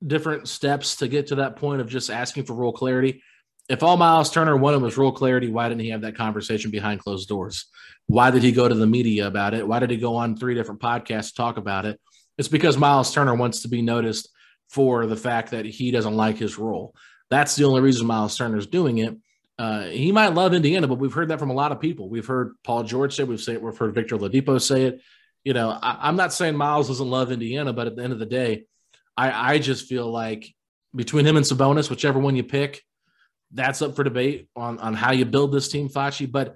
different 0.05 0.47
steps 0.47 0.97
to 0.97 1.07
get 1.07 1.27
to 1.27 1.35
that 1.35 1.55
point 1.55 1.81
of 1.81 1.87
just 1.87 2.09
asking 2.09 2.45
for 2.45 2.53
role 2.53 2.73
clarity. 2.73 3.23
If 3.69 3.83
all 3.83 3.97
Miles 3.97 4.31
Turner 4.31 4.57
wanted 4.57 4.81
was 4.81 4.97
role 4.97 5.11
clarity, 5.11 5.49
why 5.49 5.69
didn't 5.69 5.81
he 5.81 5.89
have 5.89 6.01
that 6.01 6.17
conversation 6.17 6.71
behind 6.71 6.99
closed 6.99 7.29
doors? 7.29 7.67
Why 8.07 8.31
did 8.31 8.43
he 8.43 8.51
go 8.51 8.67
to 8.67 8.75
the 8.75 8.87
media 8.87 9.27
about 9.27 9.53
it? 9.53 9.67
Why 9.67 9.79
did 9.79 9.91
he 9.91 9.97
go 9.97 10.15
on 10.15 10.35
three 10.35 10.55
different 10.55 10.81
podcasts 10.81 11.29
to 11.29 11.35
talk 11.35 11.57
about 11.57 11.85
it? 11.85 11.99
It's 12.37 12.47
because 12.47 12.77
Miles 12.77 13.13
Turner 13.13 13.35
wants 13.35 13.61
to 13.61 13.67
be 13.67 13.81
noticed 13.81 14.29
for 14.69 15.05
the 15.05 15.15
fact 15.15 15.51
that 15.51 15.65
he 15.65 15.91
doesn't 15.91 16.15
like 16.15 16.37
his 16.37 16.57
role. 16.57 16.95
That's 17.29 17.55
the 17.55 17.65
only 17.65 17.81
reason 17.81 18.07
Miles 18.07 18.37
Turner 18.37 18.57
is 18.57 18.67
doing 18.67 18.97
it. 18.97 19.15
Uh, 19.59 19.83
he 19.83 20.11
might 20.11 20.33
love 20.33 20.53
Indiana, 20.53 20.87
but 20.87 20.97
we've 20.97 21.13
heard 21.13 21.27
that 21.27 21.39
from 21.39 21.51
a 21.51 21.53
lot 21.53 21.71
of 21.71 21.79
people. 21.79 22.09
We've 22.09 22.25
heard 22.25 22.53
Paul 22.63 22.83
George 22.83 23.15
say, 23.15 23.23
we've 23.23 23.39
say, 23.39 23.57
we've 23.57 23.77
heard 23.77 23.93
Victor 23.93 24.17
Oladipo 24.17 24.59
say 24.59 24.85
it. 24.85 25.01
You 25.43 25.53
know, 25.53 25.69
I, 25.69 26.09
am 26.09 26.15
not 26.15 26.33
saying 26.33 26.55
Miles 26.55 26.87
doesn't 26.87 27.09
love 27.09 27.31
Indiana, 27.31 27.73
but 27.73 27.87
at 27.87 27.95
the 27.95 28.03
end 28.03 28.13
of 28.13 28.19
the 28.19 28.25
day, 28.25 28.65
I, 29.21 29.53
I 29.53 29.59
just 29.59 29.87
feel 29.87 30.09
like 30.09 30.51
between 30.95 31.27
him 31.27 31.37
and 31.37 31.45
Sabonis, 31.45 31.91
whichever 31.91 32.19
one 32.19 32.35
you 32.35 32.43
pick, 32.43 32.81
that's 33.51 33.83
up 33.83 33.95
for 33.95 34.03
debate 34.03 34.49
on, 34.55 34.79
on 34.79 34.95
how 34.95 35.11
you 35.11 35.25
build 35.25 35.51
this 35.51 35.67
team, 35.67 35.89
Facci. 35.89 36.29
But 36.29 36.55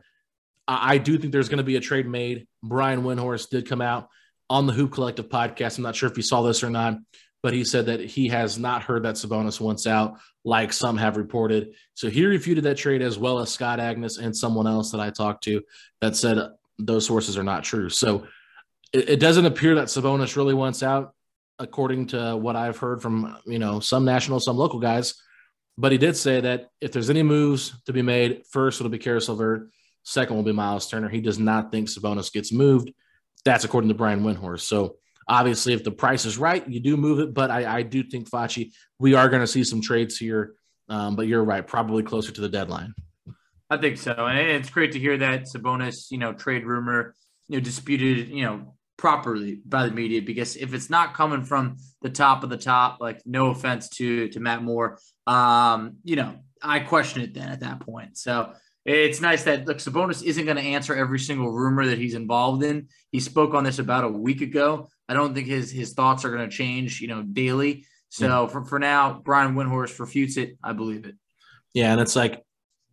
I, 0.67 0.95
I 0.95 0.97
do 0.97 1.19
think 1.19 1.31
there's 1.31 1.47
going 1.47 1.59
to 1.59 1.63
be 1.63 1.75
a 1.75 1.81
trade 1.81 2.07
made. 2.07 2.47
Brian 2.63 3.03
Windhorst 3.03 3.49
did 3.49 3.69
come 3.69 3.81
out 3.81 4.09
on 4.49 4.65
the 4.65 4.73
Hoop 4.73 4.93
Collective 4.93 5.29
podcast. 5.29 5.77
I'm 5.77 5.83
not 5.83 5.95
sure 5.95 6.09
if 6.09 6.17
you 6.17 6.23
saw 6.23 6.41
this 6.41 6.63
or 6.63 6.71
not, 6.71 6.97
but 7.43 7.53
he 7.53 7.63
said 7.63 7.85
that 7.85 7.99
he 7.99 8.29
has 8.29 8.57
not 8.57 8.81
heard 8.81 9.03
that 9.03 9.13
Sabonis 9.13 9.61
wants 9.61 9.85
out, 9.85 10.17
like 10.43 10.73
some 10.73 10.97
have 10.97 11.17
reported. 11.17 11.75
So 11.93 12.09
he 12.09 12.25
refuted 12.25 12.63
that 12.63 12.77
trade 12.77 13.03
as 13.03 13.19
well 13.19 13.37
as 13.37 13.51
Scott 13.51 13.77
Agness 13.77 14.17
and 14.17 14.35
someone 14.35 14.65
else 14.65 14.89
that 14.91 15.01
I 15.01 15.11
talked 15.11 15.43
to 15.43 15.61
that 16.01 16.15
said 16.15 16.39
those 16.79 17.05
sources 17.05 17.37
are 17.37 17.43
not 17.43 17.63
true. 17.63 17.89
So 17.89 18.25
it, 18.91 19.09
it 19.09 19.19
doesn't 19.19 19.45
appear 19.45 19.75
that 19.75 19.87
Sabonis 19.89 20.35
really 20.35 20.55
wants 20.55 20.81
out 20.81 21.14
according 21.59 22.07
to 22.07 22.35
what 22.35 22.55
I've 22.55 22.77
heard 22.77 23.01
from 23.01 23.37
you 23.45 23.59
know 23.59 23.79
some 23.79 24.05
national, 24.05 24.39
some 24.39 24.57
local 24.57 24.79
guys. 24.79 25.15
But 25.77 25.91
he 25.91 25.97
did 25.97 26.15
say 26.15 26.39
that 26.41 26.69
if 26.79 26.91
there's 26.91 27.09
any 27.09 27.23
moves 27.23 27.73
to 27.85 27.93
be 27.93 28.01
made, 28.01 28.43
first 28.49 28.79
it'll 28.79 28.89
be 28.89 28.97
Caris 28.97 29.27
LeVert, 29.27 29.69
second 30.03 30.35
will 30.35 30.43
be 30.43 30.53
Miles 30.53 30.89
Turner. 30.89 31.09
He 31.09 31.21
does 31.21 31.37
not 31.37 31.71
think 31.71 31.89
Sabonis 31.89 32.31
gets 32.31 32.51
moved. 32.51 32.93
That's 33.43 33.65
according 33.65 33.89
to 33.89 33.93
Brian 33.93 34.23
Windhorst. 34.23 34.61
So 34.61 34.97
obviously, 35.27 35.73
if 35.73 35.83
the 35.83 35.91
price 35.91 36.25
is 36.25 36.37
right, 36.37 36.67
you 36.67 36.79
do 36.79 36.95
move 36.95 37.19
it. 37.19 37.33
But 37.33 37.51
I, 37.51 37.79
I 37.79 37.81
do 37.83 38.03
think 38.03 38.29
Facci, 38.29 38.71
we 38.99 39.15
are 39.15 39.27
going 39.27 39.41
to 39.41 39.47
see 39.47 39.63
some 39.63 39.81
trades 39.81 40.17
here. 40.17 40.53
Um, 40.87 41.15
but 41.15 41.27
you're 41.27 41.43
right, 41.43 41.65
probably 41.65 42.03
closer 42.03 42.31
to 42.31 42.41
the 42.41 42.49
deadline. 42.49 42.93
I 43.69 43.77
think 43.77 43.97
so, 43.97 44.13
and 44.13 44.37
it's 44.37 44.69
great 44.69 44.91
to 44.91 44.99
hear 44.99 45.17
that 45.17 45.45
Sabonis, 45.45 46.11
you 46.11 46.19
know, 46.19 46.33
trade 46.33 46.65
rumor, 46.65 47.15
you 47.47 47.57
know, 47.57 47.63
disputed, 47.63 48.29
you 48.29 48.45
know, 48.45 48.75
properly 48.97 49.59
by 49.65 49.85
the 49.85 49.93
media 49.93 50.21
because 50.21 50.55
if 50.55 50.73
it's 50.73 50.89
not 50.89 51.13
coming 51.13 51.43
from 51.43 51.77
the 52.01 52.09
top 52.09 52.43
of 52.43 52.49
the 52.49 52.57
top, 52.57 52.99
like 53.01 53.21
no 53.25 53.47
offense 53.47 53.89
to 53.89 54.29
to 54.29 54.39
Matt 54.39 54.63
Moore, 54.63 54.99
um, 55.27 55.97
you 56.03 56.15
know, 56.15 56.35
I 56.61 56.79
question 56.79 57.21
it 57.21 57.33
then 57.33 57.49
at 57.49 57.59
that 57.61 57.81
point. 57.81 58.17
So 58.17 58.53
it's 58.85 59.19
nice 59.19 59.43
that 59.43 59.65
look, 59.65 59.77
Sabonis 59.77 60.23
isn't 60.23 60.45
going 60.45 60.57
to 60.57 60.63
answer 60.63 60.95
every 60.95 61.19
single 61.19 61.51
rumor 61.51 61.85
that 61.87 61.97
he's 61.97 62.13
involved 62.13 62.63
in. 62.63 62.87
He 63.11 63.19
spoke 63.19 63.53
on 63.53 63.63
this 63.63 63.79
about 63.79 64.03
a 64.03 64.09
week 64.09 64.41
ago. 64.41 64.89
I 65.09 65.13
don't 65.13 65.33
think 65.33 65.47
his 65.47 65.71
his 65.71 65.93
thoughts 65.93 66.23
are 66.23 66.29
going 66.29 66.47
to 66.49 66.55
change, 66.55 67.01
you 67.01 67.07
know, 67.07 67.23
daily. 67.23 67.85
So 68.09 68.43
yeah. 68.43 68.47
for, 68.47 68.63
for 68.63 68.79
now, 68.79 69.21
Brian 69.25 69.55
Windhorst 69.55 69.99
refutes 69.99 70.37
it. 70.37 70.57
I 70.63 70.73
believe 70.73 71.05
it. 71.05 71.15
Yeah, 71.73 71.91
and 71.91 71.99
it's 71.99 72.15
like 72.15 72.43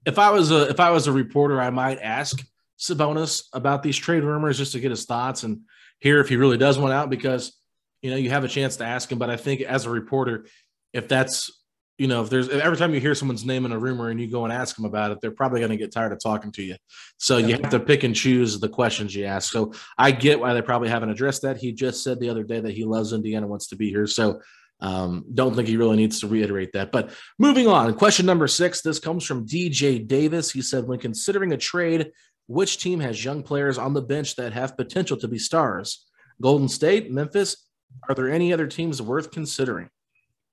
if 0.04 0.18
I 0.18 0.30
was 0.30 0.50
a 0.50 0.68
if 0.68 0.80
I 0.80 0.90
was 0.90 1.06
a 1.06 1.12
reporter, 1.12 1.60
I 1.60 1.70
might 1.70 2.00
ask 2.00 2.42
Sabonis 2.82 3.44
about 3.52 3.82
these 3.82 3.96
trade 3.96 4.24
rumors 4.24 4.58
just 4.58 4.72
to 4.72 4.80
get 4.80 4.90
his 4.90 5.04
thoughts 5.04 5.44
and 5.44 5.60
hear 6.00 6.20
if 6.20 6.28
he 6.28 6.36
really 6.36 6.58
does 6.58 6.78
want 6.78 6.92
out 6.92 7.10
because 7.10 7.56
you 8.02 8.10
know 8.10 8.16
you 8.16 8.30
have 8.30 8.42
a 8.42 8.48
chance 8.48 8.76
to 8.76 8.84
ask 8.84 9.10
him. 9.10 9.18
But 9.18 9.30
I 9.30 9.36
think 9.36 9.60
as 9.60 9.86
a 9.86 9.90
reporter, 9.90 10.46
if 10.92 11.06
that's 11.06 11.62
you 11.96 12.08
know 12.08 12.22
if 12.22 12.30
there's 12.30 12.48
every 12.48 12.76
time 12.76 12.92
you 12.92 12.98
hear 12.98 13.14
someone's 13.14 13.44
name 13.44 13.64
in 13.64 13.72
a 13.72 13.78
rumor 13.78 14.08
and 14.08 14.20
you 14.20 14.28
go 14.28 14.42
and 14.42 14.52
ask 14.52 14.74
them 14.74 14.84
about 14.84 15.12
it, 15.12 15.18
they're 15.20 15.30
probably 15.30 15.60
going 15.60 15.70
to 15.70 15.76
get 15.76 15.92
tired 15.92 16.12
of 16.12 16.18
talking 16.20 16.50
to 16.52 16.62
you. 16.62 16.74
So 17.18 17.36
you 17.36 17.54
have 17.54 17.70
to 17.70 17.78
pick 17.78 18.02
and 18.02 18.16
choose 18.16 18.58
the 18.58 18.68
questions 18.68 19.14
you 19.14 19.26
ask. 19.26 19.52
So 19.52 19.72
I 19.96 20.10
get 20.10 20.40
why 20.40 20.52
they 20.52 20.62
probably 20.62 20.88
haven't 20.88 21.10
addressed 21.10 21.42
that. 21.42 21.58
He 21.58 21.72
just 21.72 22.02
said 22.02 22.18
the 22.18 22.30
other 22.30 22.42
day 22.42 22.58
that 22.58 22.74
he 22.74 22.84
loves 22.84 23.12
Indiana, 23.12 23.46
wants 23.46 23.68
to 23.68 23.76
be 23.76 23.90
here. 23.90 24.08
So 24.08 24.40
um, 24.80 25.24
don't 25.32 25.54
think 25.54 25.68
he 25.68 25.76
really 25.76 25.96
needs 25.96 26.20
to 26.20 26.26
reiterate 26.26 26.72
that. 26.72 26.90
But 26.90 27.10
moving 27.38 27.68
on, 27.68 27.94
question 27.94 28.26
number 28.26 28.48
six. 28.48 28.82
This 28.82 28.98
comes 28.98 29.24
from 29.24 29.46
DJ 29.46 30.04
Davis. 30.04 30.50
He 30.50 30.60
said, 30.60 30.88
when 30.88 30.98
considering 30.98 31.52
a 31.52 31.56
trade 31.56 32.10
which 32.52 32.78
team 32.78 33.00
has 33.00 33.24
young 33.24 33.42
players 33.42 33.78
on 33.78 33.94
the 33.94 34.02
bench 34.02 34.36
that 34.36 34.52
have 34.52 34.76
potential 34.76 35.16
to 35.16 35.28
be 35.28 35.38
stars? 35.38 36.06
Golden 36.40 36.68
State, 36.68 37.10
Memphis. 37.10 37.68
Are 38.08 38.14
there 38.14 38.30
any 38.30 38.52
other 38.52 38.66
teams 38.66 39.00
worth 39.00 39.30
considering? 39.30 39.88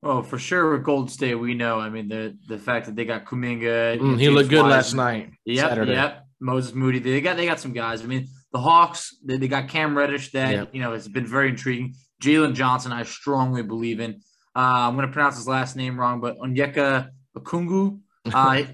Oh, 0.01 0.21
for 0.21 0.39
sure 0.39 0.71
with 0.71 0.83
Golden 0.83 1.09
State, 1.09 1.35
we 1.35 1.53
know. 1.53 1.79
I 1.79 1.89
mean, 1.89 2.07
the 2.07 2.37
the 2.47 2.57
fact 2.57 2.85
that 2.85 2.95
they 2.95 3.03
got 3.03 3.25
Kuminga. 3.25 3.99
Mm, 3.99 4.19
he 4.19 4.29
looked 4.29 4.49
good 4.49 4.63
Wise, 4.63 4.71
last 4.71 4.93
night. 4.93 5.31
Yep, 5.45 5.69
Saturday. 5.69 5.91
yep. 5.91 6.25
Moses 6.39 6.73
Moody. 6.73 6.99
They 6.99 7.19
got 7.19 7.35
they 7.35 7.45
got 7.45 7.59
some 7.59 7.73
guys. 7.73 8.01
I 8.01 8.05
mean, 8.05 8.27
the 8.53 8.59
Hawks. 8.59 9.15
They, 9.25 9.37
they 9.37 9.49
got 9.49 9.67
Cam 9.67 9.97
Reddish. 9.97 10.31
That 10.31 10.51
yep. 10.51 10.69
you 10.73 10.81
know 10.81 10.93
has 10.93 11.07
been 11.07 11.27
very 11.27 11.49
intriguing. 11.49 11.95
Jalen 12.21 12.53
Johnson, 12.53 12.93
I 12.93 13.03
strongly 13.03 13.61
believe 13.61 13.99
in. 13.99 14.21
Uh, 14.55 14.87
I'm 14.87 14.95
going 14.95 15.07
to 15.07 15.11
pronounce 15.11 15.35
his 15.35 15.47
last 15.47 15.75
name 15.75 15.99
wrong, 15.99 16.21
but 16.21 16.37
Onyeka 16.37 17.09
Okongwu. 17.37 17.99
I 18.25 18.67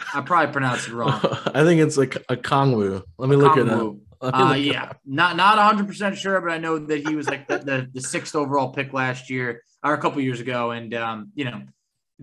I 0.14 0.20
probably 0.20 0.52
pronounced 0.52 0.88
it 0.88 0.94
wrong. 0.94 1.20
I 1.54 1.64
think 1.64 1.80
it's 1.80 1.96
like 1.96 2.16
a 2.28 2.36
Kongwu. 2.36 3.02
Let 3.18 3.28
me 3.28 3.36
look 3.36 3.56
at 3.56 3.66
that. 3.66 4.00
Uh, 4.22 4.54
yeah, 4.56 4.92
not 5.04 5.36
not 5.36 5.56
100 5.56 5.84
percent 5.88 6.16
sure, 6.16 6.40
but 6.40 6.52
I 6.52 6.58
know 6.58 6.78
that 6.78 7.08
he 7.08 7.16
was 7.16 7.26
like 7.26 7.48
the, 7.48 7.58
the, 7.58 7.88
the 7.92 8.00
sixth 8.00 8.36
overall 8.36 8.72
pick 8.72 8.92
last 8.92 9.28
year 9.28 9.64
or 9.82 9.94
a 9.94 9.98
couple 9.98 10.20
years 10.20 10.38
ago, 10.38 10.70
and 10.70 10.94
um, 10.94 11.32
you 11.34 11.44
know 11.44 11.62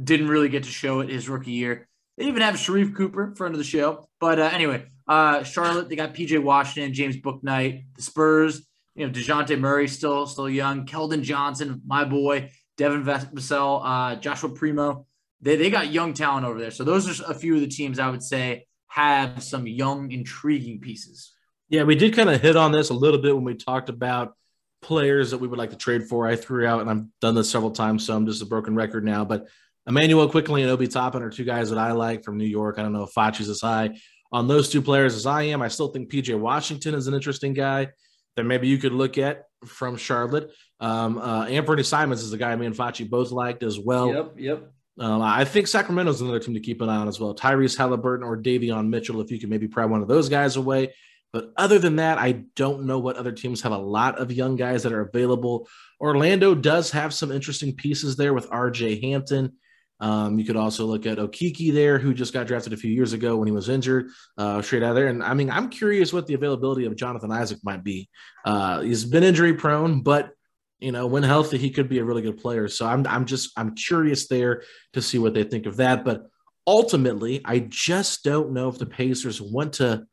didn't 0.02 0.30
really 0.30 0.48
get 0.48 0.64
to 0.64 0.70
show 0.70 1.02
it 1.02 1.10
his 1.10 1.28
rookie 1.28 1.52
year. 1.52 1.90
They 2.18 2.24
even 2.28 2.42
have 2.42 2.56
Sharife 2.56 2.96
Cooper, 2.96 3.36
friend 3.36 3.54
of 3.54 3.58
the 3.58 3.66
show. 3.66 4.08
But 4.22 4.40
uh, 4.40 4.50
anyway, 4.54 4.86
uh, 5.10 5.44
Charlotte 5.44 5.90
they 5.90 5.98
got 5.98 6.14
PJ 6.14 6.42
Washington, 6.42 6.94
James 6.94 7.18
Bouknight, 7.18 7.84
the 7.98 8.02
Spurs. 8.02 8.66
You 8.96 9.06
know 9.06 9.12
Dejounte 9.12 9.60
Murray 9.60 9.90
still 9.90 10.26
still 10.26 10.50
young, 10.50 10.86
Keldon 10.86 11.22
Johnson, 11.22 11.82
my 11.86 12.06
boy, 12.06 12.50
Devin 12.78 13.04
Vassell, 13.04 13.82
uh, 13.84 14.16
Joshua 14.16 14.52
Primo 14.52 15.06
they, 15.42 15.56
they 15.56 15.70
got 15.70 15.92
young 15.92 16.14
talent 16.14 16.46
over 16.46 16.60
there. 16.60 16.72
So 16.72 16.84
those 16.84 17.20
are 17.20 17.32
a 17.32 17.34
few 17.34 17.56
of 17.56 17.62
the 17.62 17.68
teams 17.68 18.00
I 18.00 18.10
would 18.10 18.24
say 18.24 18.66
have 18.88 19.44
some 19.44 19.68
young, 19.68 20.12
intriguing 20.12 20.80
pieces. 20.80 21.34
Yeah, 21.70 21.84
we 21.84 21.96
did 21.96 22.16
kind 22.16 22.30
of 22.30 22.42
hit 22.42 22.56
on 22.56 22.72
this 22.72 22.90
a 22.90 22.94
little 22.94 23.22
bit 23.22 23.36
when 23.36 23.44
we 23.44 23.54
talked 23.54 23.90
about 23.90 24.34
players 24.82 25.32
that 25.32 25.38
we 25.38 25.48
would 25.48 25.60
like 25.60 25.70
to 25.70 25.78
trade 25.78 26.08
for. 26.08 26.28
I 26.28 26.36
threw 26.36 26.66
out, 26.66 26.82
and 26.82 26.90
I've 26.90 27.06
done 27.22 27.36
this 27.36 27.50
several 27.50 27.72
times, 27.72 28.06
so 28.06 28.16
I'm 28.16 28.26
just 28.26 28.42
a 28.42 28.46
broken 28.46 28.76
record 28.76 29.06
now. 29.06 29.24
But 29.24 29.48
Immanuel 29.88 30.30
Quickley 30.30 30.64
and 30.64 30.72
Obi 30.72 30.88
Toppin 30.88 31.22
are 31.22 31.30
two 31.30 31.44
guys 31.44 31.70
that 31.70 31.80
I 31.80 31.92
like 31.92 32.24
from 32.24 32.38
New 32.38 32.46
York. 32.46 32.80
I 32.80 32.82
don't 32.82 32.94
know 32.94 33.04
if 33.04 33.14
Facci's 33.14 33.50
as 33.50 33.62
high 33.62 34.00
on 34.32 34.48
those 34.48 34.70
two 34.70 34.82
players 34.82 35.16
as 35.16 35.26
I 35.26 35.44
am. 35.44 35.62
I 35.62 35.68
still 35.68 35.90
think 35.90 36.12
PJ 36.12 36.38
Washington 36.38 36.96
is 36.96 37.08
an 37.08 37.14
interesting 37.14 37.54
guy 37.54 37.90
that 38.36 38.44
maybe 38.44 38.68
you 38.68 38.78
could 38.78 38.94
look 38.94 39.18
at 39.18 39.46
from 39.66 39.98
Charlotte. 39.98 40.52
Um, 40.80 41.18
uh, 41.18 41.46
Anthony 41.46 41.84
Simons 41.84 42.24
is 42.24 42.32
a 42.34 42.38
guy 42.38 42.56
me 42.56 42.66
and 42.66 42.76
Facci 42.76 43.10
both 43.10 43.32
liked 43.32 43.64
as 43.64 43.80
well. 43.80 44.14
Yep, 44.14 44.34
yep. 44.38 44.72
Um, 45.00 45.22
I 45.22 45.46
think 45.46 45.68
Sacramento's 45.68 46.22
another 46.22 46.40
team 46.40 46.54
to 46.56 46.60
keep 46.60 46.82
an 46.82 46.90
eye 46.90 46.98
on 46.98 47.08
as 47.08 47.20
well. 47.20 47.34
Tyrese 47.34 47.78
Halliburton 47.78 48.26
or 48.26 48.38
Davion 48.38 48.90
Mitchell, 48.90 49.22
if 49.22 49.32
you 49.32 49.40
can 49.40 49.50
maybe 49.50 49.68
pry 49.68 49.86
one 49.86 50.02
of 50.02 50.08
those 50.08 50.28
guys 50.28 50.58
away. 50.58 50.94
But 51.32 51.52
other 51.58 51.80
than 51.80 51.98
that, 51.98 52.18
I 52.18 52.44
don't 52.56 52.86
know 52.86 53.00
what 53.00 53.16
other 53.16 53.32
teams 53.32 53.62
have 53.62 53.72
a 53.72 53.78
lot 53.78 54.20
of 54.20 54.32
young 54.32 54.56
guys 54.56 54.84
that 54.84 54.94
are 54.94 55.02
available. 55.02 55.68
Orlando 56.02 56.56
does 56.56 56.92
have 56.92 57.14
some 57.14 57.32
interesting 57.32 57.76
pieces 57.76 58.16
there 58.16 58.34
with 58.34 58.50
RJ 58.50 59.02
Hampton. 59.04 59.54
Um, 60.02 60.40
you 60.40 60.46
could 60.46 60.56
also 60.56 60.86
look 60.86 61.06
at 61.06 61.18
Okeke 61.18 61.74
there, 61.74 62.00
who 62.00 62.14
just 62.14 62.34
got 62.34 62.48
drafted 62.48 62.74
a 62.74 62.78
few 62.78 62.92
years 62.92 63.14
ago 63.14 63.36
when 63.36 63.48
he 63.48 63.52
was 63.52 63.70
injured, 63.70 64.08
uh, 64.38 64.62
straight 64.62 64.82
out 64.82 64.94
there. 64.94 65.08
And 65.08 65.22
I 65.22 65.34
mean, 65.34 65.50
I'm 65.50 65.70
curious 65.70 66.14
what 66.14 66.26
the 66.26 66.36
availability 66.36 66.86
of 66.86 66.96
Jonathan 66.96 67.32
Isaac 67.32 67.60
might 67.64 67.84
be. 67.84 68.10
Uh, 68.46 68.82
he's 68.82 69.04
been 69.04 69.24
injury 69.24 69.54
prone, 69.54 70.02
but 70.02 70.32
you 70.80 70.92
know, 70.92 71.08
when 71.08 71.24
healthy, 71.24 71.58
he 71.58 71.72
could 71.72 71.90
be 71.90 72.00
a 72.00 72.04
really 72.04 72.22
good 72.22 72.38
player. 72.38 72.68
So 72.68 72.88
I'm 72.88 73.06
I'm 73.08 73.26
just 73.26 73.52
I'm 73.58 73.76
curious 73.76 74.28
there 74.28 74.64
to 74.94 75.02
see 75.02 75.20
what 75.20 75.34
they 75.34 75.44
think 75.44 75.66
of 75.66 75.78
that. 75.78 76.06
But 76.06 76.28
ultimately, 76.66 77.42
I 77.44 77.60
just 77.60 78.24
don't 78.24 78.52
know 78.52 78.70
if 78.70 78.78
the 78.78 78.86
Pacers 78.86 79.42
want 79.42 79.74
to 79.74 80.06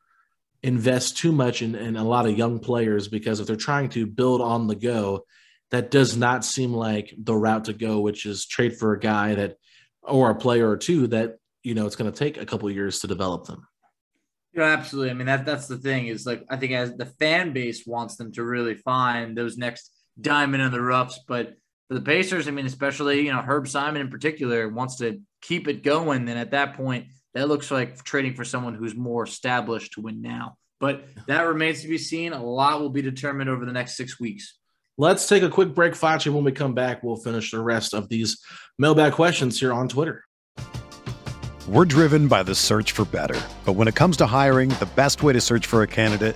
invest 0.63 1.17
too 1.17 1.31
much 1.31 1.61
in, 1.61 1.75
in 1.75 1.95
a 1.95 2.03
lot 2.03 2.25
of 2.25 2.37
young 2.37 2.59
players 2.59 3.07
because 3.07 3.39
if 3.39 3.47
they're 3.47 3.55
trying 3.55 3.89
to 3.89 4.05
build 4.05 4.41
on 4.41 4.67
the 4.67 4.75
go, 4.75 5.23
that 5.71 5.91
does 5.91 6.17
not 6.17 6.43
seem 6.43 6.73
like 6.73 7.13
the 7.17 7.35
route 7.35 7.65
to 7.65 7.73
go, 7.73 7.99
which 7.99 8.25
is 8.25 8.45
trade 8.45 8.77
for 8.77 8.93
a 8.93 8.99
guy 8.99 9.35
that 9.35 9.57
or 10.01 10.31
a 10.31 10.35
player 10.35 10.69
or 10.69 10.77
two 10.77 11.07
that 11.07 11.37
you 11.63 11.75
know 11.75 11.85
it's 11.85 11.95
going 11.95 12.11
to 12.11 12.17
take 12.17 12.37
a 12.37 12.45
couple 12.45 12.69
years 12.69 12.99
to 12.99 13.07
develop 13.07 13.45
them. 13.45 13.67
Yeah, 14.53 14.63
absolutely. 14.63 15.11
I 15.11 15.13
mean 15.13 15.27
that 15.27 15.45
that's 15.45 15.67
the 15.67 15.77
thing 15.77 16.07
is 16.07 16.25
like 16.25 16.43
I 16.49 16.57
think 16.57 16.73
as 16.73 16.93
the 16.95 17.05
fan 17.05 17.53
base 17.53 17.85
wants 17.85 18.15
them 18.15 18.31
to 18.33 18.43
really 18.43 18.75
find 18.75 19.37
those 19.37 19.57
next 19.57 19.91
diamond 20.19 20.63
in 20.63 20.71
the 20.71 20.81
roughs. 20.81 21.19
But 21.27 21.55
for 21.87 21.95
the 21.95 22.01
Pacers, 22.01 22.47
I 22.47 22.51
mean, 22.51 22.65
especially, 22.65 23.25
you 23.25 23.31
know, 23.31 23.41
Herb 23.41 23.67
Simon 23.67 24.01
in 24.01 24.09
particular 24.09 24.67
wants 24.69 24.97
to 24.97 25.21
keep 25.41 25.67
it 25.67 25.83
going. 25.83 26.25
Then 26.25 26.37
at 26.37 26.51
that 26.51 26.75
point, 26.75 27.07
that 27.33 27.47
looks 27.47 27.71
like 27.71 28.03
trading 28.03 28.33
for 28.33 28.43
someone 28.43 28.73
who's 28.73 28.95
more 28.95 29.23
established 29.23 29.93
to 29.93 30.01
win 30.01 30.21
now. 30.21 30.57
But 30.79 31.05
that 31.27 31.41
remains 31.41 31.81
to 31.81 31.87
be 31.87 31.97
seen. 31.97 32.33
A 32.33 32.43
lot 32.43 32.79
will 32.79 32.89
be 32.89 33.01
determined 33.01 33.49
over 33.49 33.65
the 33.65 33.71
next 33.71 33.97
six 33.97 34.19
weeks. 34.19 34.57
Let's 34.99 35.27
take 35.27 35.43
a 35.43 35.49
quick 35.49 35.75
break, 35.75 35.93
Facci. 35.93 36.33
When 36.33 36.43
we 36.43 36.51
come 36.51 36.73
back, 36.73 37.03
we'll 37.03 37.17
finish 37.17 37.51
the 37.51 37.59
rest 37.59 37.93
of 37.93 38.09
these 38.09 38.43
mailbag 38.79 39.13
questions 39.13 39.59
here 39.59 39.71
on 39.71 39.87
Twitter. 39.87 40.23
We're 41.67 41.85
driven 41.85 42.27
by 42.27 42.43
the 42.43 42.55
search 42.55 42.93
for 42.93 43.05
better. 43.05 43.39
But 43.65 43.73
when 43.73 43.87
it 43.87 43.95
comes 43.95 44.17
to 44.17 44.25
hiring, 44.25 44.69
the 44.69 44.89
best 44.95 45.21
way 45.21 45.33
to 45.33 45.41
search 45.41 45.65
for 45.67 45.83
a 45.83 45.87
candidate 45.87 46.35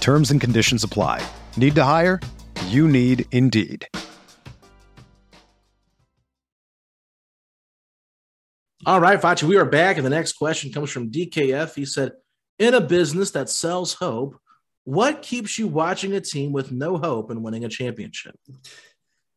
Terms 0.00 0.30
and 0.30 0.40
conditions 0.40 0.84
apply. 0.84 1.26
Need 1.56 1.74
to 1.74 1.84
hire? 1.84 2.20
You 2.66 2.88
need 2.88 3.26
Indeed. 3.32 3.88
All 8.86 9.00
right, 9.00 9.20
Facci, 9.20 9.42
we 9.42 9.56
are 9.56 9.64
back. 9.64 9.96
And 9.96 10.06
the 10.06 10.10
next 10.10 10.34
question 10.34 10.72
comes 10.72 10.90
from 10.90 11.10
DKF. 11.10 11.74
He 11.74 11.84
said, 11.84 12.12
In 12.58 12.72
a 12.72 12.80
business 12.80 13.32
that 13.32 13.50
sells 13.50 13.94
hope, 13.94 14.36
what 14.84 15.22
keeps 15.22 15.58
you 15.58 15.66
watching 15.66 16.12
a 16.12 16.20
team 16.20 16.52
with 16.52 16.70
no 16.70 16.96
hope 16.96 17.32
in 17.32 17.42
winning 17.42 17.64
a 17.64 17.68
championship? 17.68 18.38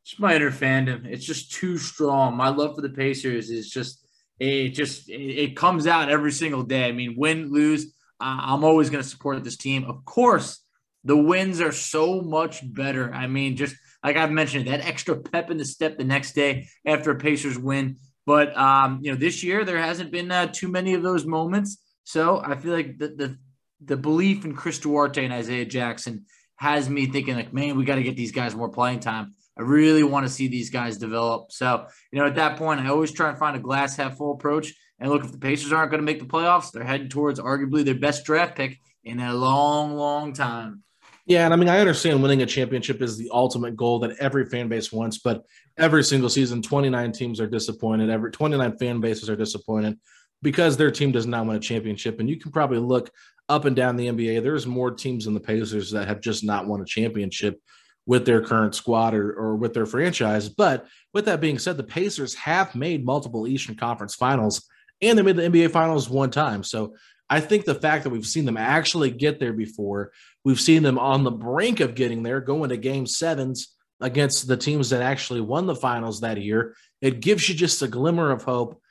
It's 0.04 0.20
my 0.20 0.36
inner 0.36 0.52
fandom. 0.52 1.08
It's 1.08 1.26
just 1.26 1.52
too 1.52 1.80
strong. 1.80 2.36
My 2.36 2.50
love 2.50 2.76
for 2.76 2.82
the 2.82 2.90
Pacers 2.90 3.50
is 3.50 3.72
just 3.72 4.06
it 4.40 4.70
just 4.70 5.10
it 5.10 5.56
comes 5.56 5.88
out 5.88 6.10
every 6.10 6.32
single 6.32 6.62
day. 6.62 6.88
I 6.88 6.92
mean, 6.92 7.16
win, 7.18 7.52
lose, 7.52 7.94
I'm 8.20 8.64
always 8.64 8.90
going 8.90 9.04
to 9.04 9.10
support 9.10 9.44
this 9.44 9.58
team. 9.58 9.86
Of 9.86 10.06
course, 10.06 10.64
the 11.04 11.18
wins 11.18 11.62
are 11.62 11.72
so 11.72 12.22
much 12.22 12.62
better. 12.74 13.14
I 13.14 13.28
mean, 13.28 13.56
just 13.56 13.76
like 14.04 14.18
I've 14.18 14.32
mentioned, 14.32 14.68
that 14.68 14.82
extra 14.86 15.16
pep 15.18 15.50
in 15.50 15.58
the 15.58 15.66
step 15.66 15.98
the 15.98 16.04
next 16.04 16.34
day 16.34 16.68
after 16.86 17.12
a 17.12 17.16
Pacers 17.16 17.58
win 17.58 17.98
but 18.30 18.56
um, 18.56 19.00
you 19.02 19.12
know, 19.12 19.18
this 19.18 19.44
year 19.44 19.66
there 19.66 19.80
hasn't 19.80 20.12
been 20.12 20.32
uh, 20.32 20.46
too 20.54 20.68
many 20.68 20.94
of 20.94 21.02
those 21.02 21.26
moments. 21.26 21.82
So 22.04 22.40
I 22.40 22.58
feel 22.58 22.74
like 22.74 23.00
the 23.00 23.08
the, 23.08 23.38
the 23.84 23.98
belief 23.98 24.46
in 24.46 24.56
Chris 24.56 24.78
Duarte 24.78 25.26
and 25.26 25.34
Isaiah 25.34 25.66
Jackson 25.66 26.28
has 26.58 26.88
me 26.88 27.08
thinking 27.08 27.36
like, 27.36 27.54
man, 27.54 27.76
we 27.76 27.86
got 27.86 27.96
to 27.96 28.04
get 28.04 28.16
these 28.16 28.32
guys 28.32 28.56
more 28.56 28.70
playing 28.70 29.00
time. 29.00 29.34
I 29.60 29.64
really 29.64 30.04
want 30.04 30.26
to 30.26 30.32
see 30.32 30.48
these 30.48 30.70
guys 30.70 30.98
develop. 30.98 31.52
So, 31.52 31.86
you 32.14 32.20
know, 32.20 32.26
at 32.26 32.36
that 32.36 32.58
point, 32.58 32.80
I 32.80 32.88
always 32.88 33.12
try 33.12 33.30
and 33.30 33.38
find 33.38 33.58
a 33.58 33.60
glass 33.60 33.98
half 33.98 34.16
full 34.16 34.32
approach. 34.32 34.74
And 35.00 35.10
look, 35.10 35.26
if 35.26 35.34
the 35.34 35.38
Pacers 35.38 35.74
aren't 35.74 35.92
going 35.92 36.00
to 36.02 36.06
make 36.06 36.20
the 36.20 36.26
playoffs, 36.26 36.72
they're 36.72 36.86
heading 36.86 37.10
towards 37.10 37.42
arguably 37.42 37.84
their 37.84 37.96
best 37.96 38.24
draft 38.24 38.56
pick 38.56 38.80
in 39.04 39.20
a 39.20 39.34
long, 39.34 39.96
long 39.96 40.32
time. 40.32 40.84
Yeah, 41.26 41.44
and 41.44 41.54
I 41.54 41.58
mean, 41.58 41.68
I 41.68 41.80
understand 41.80 42.24
winning 42.24 42.42
a 42.42 42.46
championship 42.46 43.02
is 43.02 43.18
the 43.18 43.30
ultimate 43.34 43.76
goal 43.76 44.00
that 44.00 44.18
every 44.20 44.46
fan 44.46 44.70
base 44.70 44.94
wants, 44.94 45.20
but 45.20 45.44
every 45.78 46.04
single 46.06 46.30
season, 46.30 46.62
29 46.62 47.12
teams 47.12 47.42
are 47.42 47.48
disappointed. 47.48 48.10
Every 48.10 48.32
29 48.32 48.78
fan 48.78 49.02
bases 49.02 49.30
are 49.30 49.36
disappointed 49.36 50.00
because 50.42 50.78
their 50.78 50.90
team 50.90 51.12
does 51.12 51.26
not 51.26 51.46
win 51.46 51.58
a 51.58 51.60
championship. 51.60 52.20
And 52.20 52.30
you 52.30 52.40
can 52.40 52.52
probably 52.52 52.80
look 52.80 53.12
up 53.50 53.66
and 53.66 53.76
down 53.76 53.98
the 53.98 54.08
NBA. 54.08 54.42
There's 54.42 54.66
more 54.66 54.92
teams 54.92 55.28
in 55.28 55.34
the 55.34 55.40
Pacers 55.40 55.92
that 55.92 56.08
have 56.08 56.22
just 56.22 56.46
not 56.46 56.66
won 56.66 56.82
a 56.82 56.86
championship 56.86 57.62
with 58.10 58.26
their 58.26 58.42
current 58.42 58.74
squad 58.74 59.14
or, 59.14 59.32
or 59.34 59.56
with 59.56 59.76
their 59.76 59.86
franchise. 59.86 60.50
But 60.50 60.88
with 61.14 61.26
that 61.26 61.40
being 61.40 61.60
said, 61.60 61.78
the 61.78 61.84
Pacers 61.84 62.34
have 62.34 62.74
made 62.74 63.06
multiple 63.06 63.48
Eastern 63.48 63.76
Conference 63.76 64.16
finals 64.16 64.68
and 65.00 65.16
they 65.16 65.22
made 65.22 65.36
the 65.36 65.44
NBA 65.44 65.70
finals 65.70 66.10
one 66.10 66.32
time. 66.32 66.64
So 66.64 66.96
I 67.30 67.40
think 67.40 67.66
the 67.66 67.76
fact 67.76 68.04
that 68.04 68.10
we've 68.10 68.26
seen 68.26 68.46
them 68.46 68.58
actually 68.58 69.12
get 69.12 69.40
there 69.40 69.54
before, 69.54 70.12
we've 70.44 70.60
seen 70.60 70.82
them 70.82 70.98
on 70.98 71.24
the 71.24 71.30
brink 71.30 71.82
of 71.82 71.94
getting 71.94 72.24
there, 72.24 72.42
going 72.42 72.72
to 72.72 72.78
game 72.78 73.06
sevens 73.06 73.76
against 74.02 74.48
the 74.48 74.58
teams 74.58 74.90
that 74.90 75.04
actually 75.04 75.42
won 75.42 75.68
the 75.68 75.76
finals 75.76 76.22
that 76.22 76.42
year, 76.42 76.76
it 77.02 77.20
gives 77.20 77.48
you 77.48 77.54
just 77.54 77.84
a 77.84 77.88
glimmer 77.88 78.32
of 78.32 78.42
hope. 78.42 78.82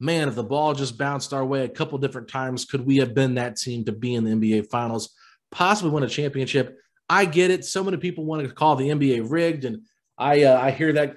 Man, 0.00 0.28
if 0.28 0.34
the 0.34 0.44
ball 0.44 0.72
just 0.72 0.96
bounced 0.96 1.34
our 1.34 1.44
way 1.44 1.66
a 1.66 1.68
couple 1.68 1.98
different 1.98 2.28
times, 2.28 2.64
could 2.64 2.86
we 2.86 2.96
have 2.96 3.12
been 3.12 3.34
that 3.34 3.56
team 3.56 3.84
to 3.84 3.92
be 3.92 4.14
in 4.14 4.24
the 4.24 4.30
NBA 4.30 4.70
finals, 4.70 5.14
possibly 5.50 5.90
win 5.90 6.04
a 6.04 6.08
championship? 6.08 6.78
I 7.12 7.26
get 7.26 7.50
it. 7.50 7.64
So 7.64 7.84
many 7.84 7.98
people 7.98 8.24
want 8.24 8.46
to 8.46 8.54
call 8.54 8.76
the 8.76 8.88
NBA 8.88 9.30
rigged, 9.30 9.66
and 9.66 9.82
I 10.16 10.44
uh, 10.44 10.58
I 10.58 10.70
hear 10.70 10.94
that 10.94 11.16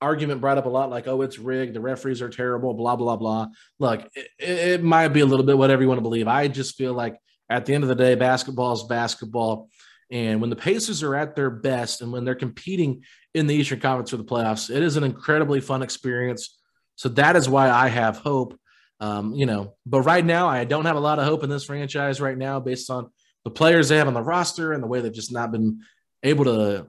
argument 0.00 0.40
brought 0.40 0.58
up 0.58 0.66
a 0.66 0.70
lot 0.70 0.90
like, 0.90 1.06
oh, 1.06 1.22
it's 1.22 1.38
rigged, 1.38 1.74
the 1.74 1.80
referees 1.80 2.22
are 2.22 2.28
terrible, 2.28 2.74
blah, 2.74 2.96
blah, 2.96 3.16
blah. 3.16 3.46
Look, 3.78 4.08
it, 4.14 4.28
it 4.38 4.82
might 4.82 5.08
be 5.08 5.20
a 5.20 5.26
little 5.26 5.46
bit 5.46 5.56
whatever 5.56 5.82
you 5.82 5.88
want 5.88 5.98
to 5.98 6.02
believe. 6.02 6.28
I 6.28 6.48
just 6.48 6.76
feel 6.76 6.92
like 6.92 7.18
at 7.48 7.66
the 7.66 7.74
end 7.74 7.84
of 7.84 7.88
the 7.88 7.94
day, 7.94 8.14
basketball 8.14 8.72
is 8.72 8.84
basketball. 8.84 9.70
And 10.10 10.40
when 10.40 10.50
the 10.50 10.56
Pacers 10.56 11.02
are 11.02 11.14
at 11.14 11.34
their 11.34 11.50
best 11.50 12.02
and 12.02 12.12
when 12.12 12.24
they're 12.24 12.34
competing 12.34 13.02
in 13.34 13.46
the 13.46 13.54
Eastern 13.54 13.80
Conference 13.80 14.10
for 14.10 14.16
the 14.16 14.24
playoffs, 14.24 14.74
it 14.74 14.82
is 14.82 14.96
an 14.96 15.04
incredibly 15.04 15.60
fun 15.60 15.82
experience. 15.82 16.58
So 16.96 17.08
that 17.10 17.36
is 17.36 17.48
why 17.48 17.70
I 17.70 17.88
have 17.88 18.18
hope. 18.18 18.58
Um, 19.00 19.34
you 19.34 19.46
know, 19.46 19.74
but 19.84 20.02
right 20.02 20.24
now 20.24 20.48
I 20.48 20.64
don't 20.64 20.84
have 20.84 20.96
a 20.96 21.00
lot 21.00 21.18
of 21.18 21.24
hope 21.24 21.42
in 21.42 21.50
this 21.50 21.64
franchise 21.64 22.20
right 22.20 22.38
now 22.38 22.60
based 22.60 22.90
on 22.90 23.10
the 23.44 23.50
players 23.50 23.88
they 23.88 23.98
have 23.98 24.08
on 24.08 24.14
the 24.14 24.22
roster 24.22 24.72
and 24.72 24.82
the 24.82 24.86
way 24.86 25.00
they've 25.00 25.12
just 25.12 25.32
not 25.32 25.52
been 25.52 25.80
able 26.22 26.44
to 26.44 26.86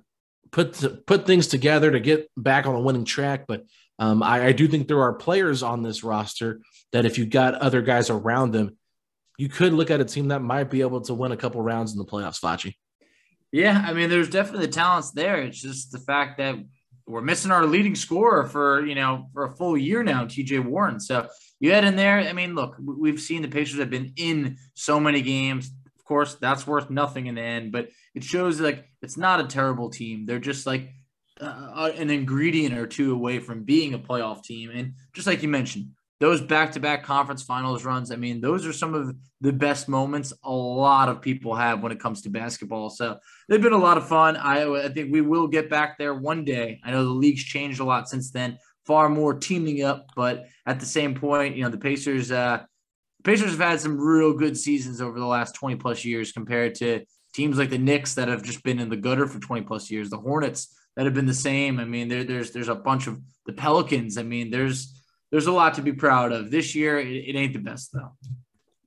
put 0.51 1.05
put 1.05 1.25
things 1.25 1.47
together 1.47 1.91
to 1.91 1.99
get 1.99 2.29
back 2.37 2.65
on 2.65 2.75
a 2.75 2.79
winning 2.79 3.05
track. 3.05 3.45
But 3.47 3.65
um, 3.99 4.23
I, 4.23 4.47
I, 4.47 4.51
do 4.51 4.67
think 4.67 4.87
there 4.87 5.01
are 5.01 5.13
players 5.13 5.63
on 5.63 5.83
this 5.83 6.03
roster 6.03 6.61
that 6.91 7.05
if 7.05 7.17
you 7.17 7.25
got 7.25 7.55
other 7.55 7.81
guys 7.81 8.09
around 8.09 8.51
them, 8.51 8.77
you 9.37 9.49
could 9.49 9.73
look 9.73 9.89
at 9.89 10.01
a 10.01 10.05
team 10.05 10.29
that 10.29 10.41
might 10.41 10.69
be 10.69 10.81
able 10.81 11.01
to 11.01 11.13
win 11.13 11.31
a 11.31 11.37
couple 11.37 11.61
rounds 11.61 11.93
in 11.93 11.97
the 11.97 12.05
playoffs, 12.05 12.39
Facci. 12.39 12.75
Yeah, 13.51 13.81
I 13.85 13.93
mean, 13.93 14.09
there's 14.09 14.29
definitely 14.29 14.65
the 14.65 14.73
talents 14.73 15.11
there. 15.11 15.41
It's 15.41 15.61
just 15.61 15.91
the 15.91 15.99
fact 15.99 16.39
that 16.39 16.55
we're 17.07 17.21
missing 17.21 17.51
our 17.51 17.65
leading 17.65 17.95
scorer 17.95 18.47
for 18.47 18.85
you 18.85 18.95
know 18.95 19.29
for 19.33 19.45
a 19.45 19.51
full 19.51 19.77
year 19.77 20.03
now, 20.03 20.25
T.J. 20.25 20.59
Warren. 20.59 20.99
So 20.99 21.27
you 21.59 21.71
had 21.71 21.85
in 21.85 21.95
there. 21.95 22.19
I 22.19 22.33
mean, 22.33 22.55
look, 22.55 22.75
we've 22.79 23.19
seen 23.19 23.41
the 23.41 23.47
Pacers 23.47 23.79
have 23.79 23.89
been 23.89 24.13
in 24.17 24.57
so 24.73 24.99
many 24.99 25.21
games. 25.21 25.71
Of 26.05 26.07
course, 26.07 26.35
that's 26.35 26.67
worth 26.67 26.91
nothing 26.91 27.25
in 27.25 27.33
the 27.33 27.41
end, 27.41 27.71
but 27.71 27.89
it 28.13 28.23
shows 28.23 28.61
like 28.61 28.85
it's 29.01 29.17
not 29.17 29.39
a 29.39 29.47
terrible 29.47 29.89
team. 29.89 30.27
They're 30.27 30.37
just 30.37 30.67
like 30.67 30.91
uh, 31.41 31.89
an 31.97 32.11
ingredient 32.11 32.77
or 32.77 32.85
two 32.85 33.11
away 33.11 33.39
from 33.39 33.63
being 33.63 33.95
a 33.95 33.97
playoff 33.97 34.43
team. 34.43 34.69
And 34.69 34.93
just 35.13 35.25
like 35.25 35.41
you 35.41 35.49
mentioned, 35.49 35.87
those 36.19 36.41
back-to-back 36.41 37.03
conference 37.03 37.43
finals 37.43 37.83
runs 37.83 38.09
i 38.09 38.15
mean 38.15 38.39
those 38.39 38.65
are 38.65 38.71
some 38.71 38.93
of 38.93 39.13
the 39.41 39.51
best 39.51 39.89
moments 39.89 40.31
a 40.45 40.51
lot 40.51 41.09
of 41.09 41.21
people 41.21 41.53
have 41.53 41.83
when 41.83 41.91
it 41.91 41.99
comes 41.99 42.21
to 42.21 42.29
basketball 42.29 42.89
so 42.89 43.17
they've 43.49 43.61
been 43.61 43.73
a 43.73 43.77
lot 43.77 43.97
of 43.97 44.07
fun 44.07 44.37
i, 44.37 44.63
I 44.85 44.87
think 44.87 45.11
we 45.11 45.19
will 45.19 45.47
get 45.47 45.69
back 45.69 45.97
there 45.97 46.13
one 46.13 46.45
day 46.45 46.79
i 46.85 46.91
know 46.91 47.03
the 47.03 47.09
league's 47.09 47.43
changed 47.43 47.81
a 47.81 47.83
lot 47.83 48.07
since 48.07 48.31
then 48.31 48.57
far 48.85 49.09
more 49.09 49.33
teaming 49.33 49.83
up 49.83 50.07
but 50.15 50.45
at 50.65 50.79
the 50.79 50.85
same 50.85 51.15
point 51.15 51.57
you 51.57 51.63
know 51.63 51.69
the 51.69 51.77
pacers 51.77 52.31
uh 52.31 52.63
pacers 53.25 53.51
have 53.51 53.59
had 53.59 53.81
some 53.81 53.99
real 53.99 54.33
good 54.33 54.57
seasons 54.57 55.01
over 55.01 55.19
the 55.19 55.25
last 55.25 55.55
20 55.55 55.75
plus 55.75 56.05
years 56.05 56.31
compared 56.31 56.75
to 56.75 57.03
teams 57.33 57.57
like 57.57 57.69
the 57.69 57.77
Knicks 57.77 58.13
that 58.15 58.29
have 58.29 58.43
just 58.43 58.63
been 58.63 58.79
in 58.79 58.89
the 58.89 58.95
gutter 58.95 59.27
for 59.27 59.39
20 59.39 59.63
plus 59.63 59.91
years, 59.91 60.09
the 60.09 60.17
Hornets 60.17 60.73
that 60.95 61.05
have 61.05 61.13
been 61.13 61.25
the 61.25 61.33
same. 61.33 61.79
I 61.79 61.85
mean, 61.85 62.07
there, 62.07 62.23
there's 62.23 62.51
there's 62.51 62.69
a 62.69 62.75
bunch 62.75 63.07
of 63.07 63.19
the 63.45 63.53
Pelicans. 63.53 64.17
I 64.17 64.23
mean, 64.23 64.49
there's 64.51 65.03
there's 65.31 65.47
a 65.47 65.51
lot 65.51 65.73
to 65.73 65.81
be 65.81 65.91
proud 65.91 66.31
of. 66.31 66.51
This 66.51 66.75
year, 66.75 66.99
it, 66.99 67.07
it 67.07 67.35
ain't 67.35 67.53
the 67.53 67.59
best 67.59 67.91
though. 67.91 68.13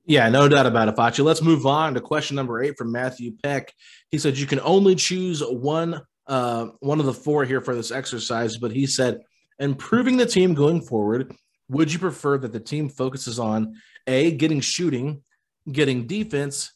Yeah, 0.05 0.27
no 0.29 0.47
doubt 0.47 0.65
about 0.65 0.87
it, 0.87 0.95
Facci. 0.95 1.23
Let's 1.23 1.43
move 1.43 1.67
on 1.67 1.93
to 1.93 2.01
question 2.01 2.35
number 2.35 2.63
eight 2.63 2.77
from 2.79 2.91
Matthew 2.91 3.33
Peck. 3.43 3.71
He 4.09 4.17
said 4.17 4.37
you 4.37 4.47
can 4.47 4.59
only 4.61 4.95
choose 4.95 5.41
one 5.41 6.01
uh, 6.25 6.67
one 6.79 6.99
of 6.99 7.05
the 7.05 7.13
four 7.13 7.45
here 7.45 7.61
for 7.61 7.75
this 7.75 7.91
exercise, 7.91 8.57
but 8.57 8.71
he 8.71 8.87
said 8.87 9.21
improving 9.59 10.17
the 10.17 10.25
team 10.25 10.53
going 10.53 10.81
forward. 10.81 11.35
Would 11.69 11.93
you 11.93 11.99
prefer 11.99 12.37
that 12.39 12.51
the 12.51 12.59
team 12.59 12.89
focuses 12.89 13.39
on 13.39 13.75
a 14.07 14.31
getting 14.31 14.59
shooting, 14.59 15.23
getting 15.71 16.07
defense, 16.07 16.71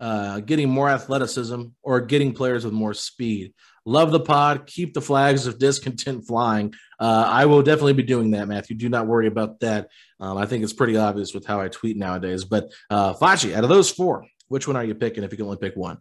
uh, 0.00 0.40
getting 0.40 0.68
more 0.68 0.88
athleticism, 0.88 1.64
or 1.82 2.00
getting 2.00 2.32
players 2.32 2.64
with 2.64 2.72
more 2.72 2.94
speed. 2.94 3.52
Love 3.84 4.12
the 4.12 4.20
pod. 4.20 4.66
Keep 4.66 4.94
the 4.94 5.00
flags 5.00 5.46
of 5.46 5.58
discontent 5.58 6.26
flying. 6.26 6.74
Uh, 7.00 7.24
I 7.26 7.46
will 7.46 7.62
definitely 7.62 7.94
be 7.94 8.02
doing 8.02 8.32
that, 8.32 8.48
Matthew. 8.48 8.76
Do 8.76 8.88
not 8.88 9.06
worry 9.06 9.26
about 9.26 9.60
that. 9.60 9.88
Um, 10.20 10.36
I 10.36 10.46
think 10.46 10.62
it's 10.62 10.72
pretty 10.72 10.96
obvious 10.96 11.34
with 11.34 11.46
how 11.46 11.60
I 11.60 11.68
tweet 11.68 11.96
nowadays. 11.96 12.44
But 12.44 12.70
uh, 12.90 13.14
out 13.20 13.44
of 13.44 13.68
those 13.68 13.90
four, 13.90 14.26
which 14.48 14.66
one 14.66 14.76
are 14.76 14.84
you 14.84 14.94
picking 14.94 15.24
if 15.24 15.30
you 15.30 15.36
can 15.36 15.46
only 15.46 15.58
pick 15.58 15.74
one? 15.74 15.98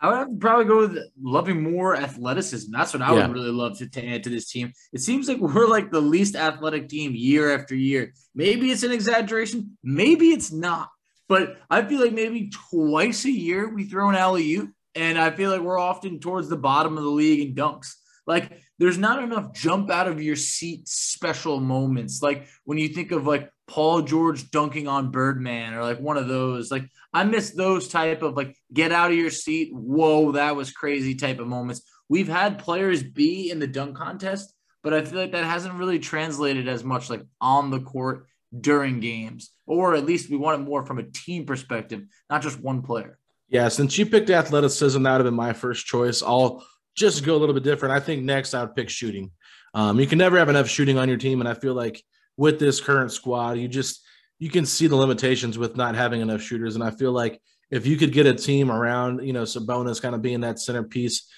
I 0.00 0.24
would 0.24 0.40
probably 0.40 0.66
go 0.66 0.80
with 0.80 0.98
loving 1.20 1.62
more 1.62 1.96
athleticism. 1.96 2.70
That's 2.70 2.92
what 2.92 3.02
I 3.02 3.14
yeah. 3.14 3.26
would 3.26 3.34
really 3.34 3.50
love 3.50 3.78
to, 3.78 3.88
to 3.88 4.06
add 4.06 4.24
to 4.24 4.30
this 4.30 4.50
team. 4.50 4.72
It 4.92 5.00
seems 5.00 5.28
like 5.28 5.38
we're 5.38 5.66
like 5.66 5.90
the 5.90 6.00
least 6.00 6.36
athletic 6.36 6.88
team 6.88 7.12
year 7.14 7.58
after 7.58 7.74
year. 7.74 8.12
Maybe 8.34 8.70
it's 8.70 8.82
an 8.82 8.92
exaggeration, 8.92 9.78
maybe 9.82 10.30
it's 10.30 10.52
not. 10.52 10.90
But 11.28 11.56
I 11.68 11.82
feel 11.82 12.00
like 12.00 12.12
maybe 12.12 12.50
twice 12.70 13.24
a 13.24 13.30
year 13.30 13.68
we 13.68 13.84
throw 13.84 14.08
an 14.08 14.14
alley 14.14 14.54
oop, 14.54 14.70
and 14.94 15.18
I 15.18 15.30
feel 15.30 15.50
like 15.50 15.60
we're 15.60 15.78
often 15.78 16.20
towards 16.20 16.48
the 16.48 16.56
bottom 16.56 16.96
of 16.96 17.02
the 17.02 17.10
league 17.10 17.48
in 17.48 17.54
dunks. 17.54 17.94
Like 18.26 18.60
there's 18.78 18.98
not 18.98 19.22
enough 19.22 19.52
jump 19.52 19.90
out 19.90 20.08
of 20.08 20.22
your 20.22 20.36
seat 20.36 20.88
special 20.88 21.60
moments. 21.60 22.22
Like 22.22 22.46
when 22.64 22.78
you 22.78 22.88
think 22.88 23.12
of 23.12 23.26
like 23.26 23.50
Paul 23.68 24.02
George 24.02 24.50
dunking 24.50 24.86
on 24.86 25.10
Birdman 25.10 25.74
or 25.74 25.82
like 25.82 26.00
one 26.00 26.16
of 26.16 26.28
those. 26.28 26.70
Like 26.70 26.88
I 27.12 27.24
miss 27.24 27.50
those 27.50 27.88
type 27.88 28.22
of 28.22 28.36
like 28.36 28.56
get 28.72 28.92
out 28.92 29.10
of 29.10 29.16
your 29.16 29.30
seat. 29.30 29.70
Whoa, 29.72 30.32
that 30.32 30.56
was 30.56 30.70
crazy 30.70 31.14
type 31.14 31.40
of 31.40 31.48
moments. 31.48 31.82
We've 32.08 32.28
had 32.28 32.58
players 32.58 33.02
be 33.02 33.50
in 33.50 33.58
the 33.58 33.66
dunk 33.66 33.96
contest, 33.96 34.54
but 34.82 34.94
I 34.94 35.04
feel 35.04 35.18
like 35.18 35.32
that 35.32 35.44
hasn't 35.44 35.74
really 35.74 35.98
translated 35.98 36.68
as 36.68 36.84
much 36.84 37.10
like 37.10 37.22
on 37.40 37.70
the 37.70 37.80
court 37.80 38.26
during 38.58 39.00
games, 39.00 39.50
or 39.66 39.94
at 39.94 40.06
least 40.06 40.30
we 40.30 40.36
want 40.36 40.60
it 40.60 40.64
more 40.64 40.86
from 40.86 40.98
a 40.98 41.02
team 41.02 41.44
perspective, 41.44 42.02
not 42.30 42.42
just 42.42 42.60
one 42.60 42.82
player. 42.82 43.18
Yeah, 43.48 43.68
since 43.68 43.98
you 43.98 44.06
picked 44.06 44.30
athleticism, 44.30 45.02
that 45.02 45.12
would 45.12 45.18
have 45.18 45.24
been 45.24 45.34
my 45.34 45.52
first 45.52 45.86
choice. 45.86 46.22
I'll 46.22 46.64
just 46.96 47.24
go 47.24 47.34
a 47.34 47.38
little 47.38 47.54
bit 47.54 47.64
different. 47.64 47.94
I 47.94 48.00
think 48.00 48.22
next 48.22 48.54
I 48.54 48.62
would 48.62 48.74
pick 48.74 48.88
shooting. 48.88 49.30
Um, 49.74 50.00
you 50.00 50.06
can 50.06 50.18
never 50.18 50.38
have 50.38 50.48
enough 50.48 50.68
shooting 50.68 50.98
on 50.98 51.08
your 51.08 51.18
team, 51.18 51.40
and 51.40 51.48
I 51.48 51.54
feel 51.54 51.74
like 51.74 52.02
with 52.36 52.58
this 52.58 52.80
current 52.80 53.12
squad, 53.12 53.58
you 53.58 53.68
just 53.68 54.02
you 54.38 54.50
can 54.50 54.66
see 54.66 54.86
the 54.86 54.96
limitations 54.96 55.56
with 55.58 55.76
not 55.76 55.94
having 55.94 56.20
enough 56.20 56.42
shooters. 56.42 56.74
And 56.74 56.84
I 56.84 56.90
feel 56.90 57.12
like 57.12 57.40
if 57.70 57.86
you 57.86 57.96
could 57.96 58.12
get 58.12 58.26
a 58.26 58.34
team 58.34 58.70
around, 58.70 59.26
you 59.26 59.32
know, 59.32 59.42
Sabonis 59.42 60.00
kind 60.00 60.14
of 60.14 60.22
being 60.22 60.40
that 60.40 60.60
centerpiece 60.60 61.28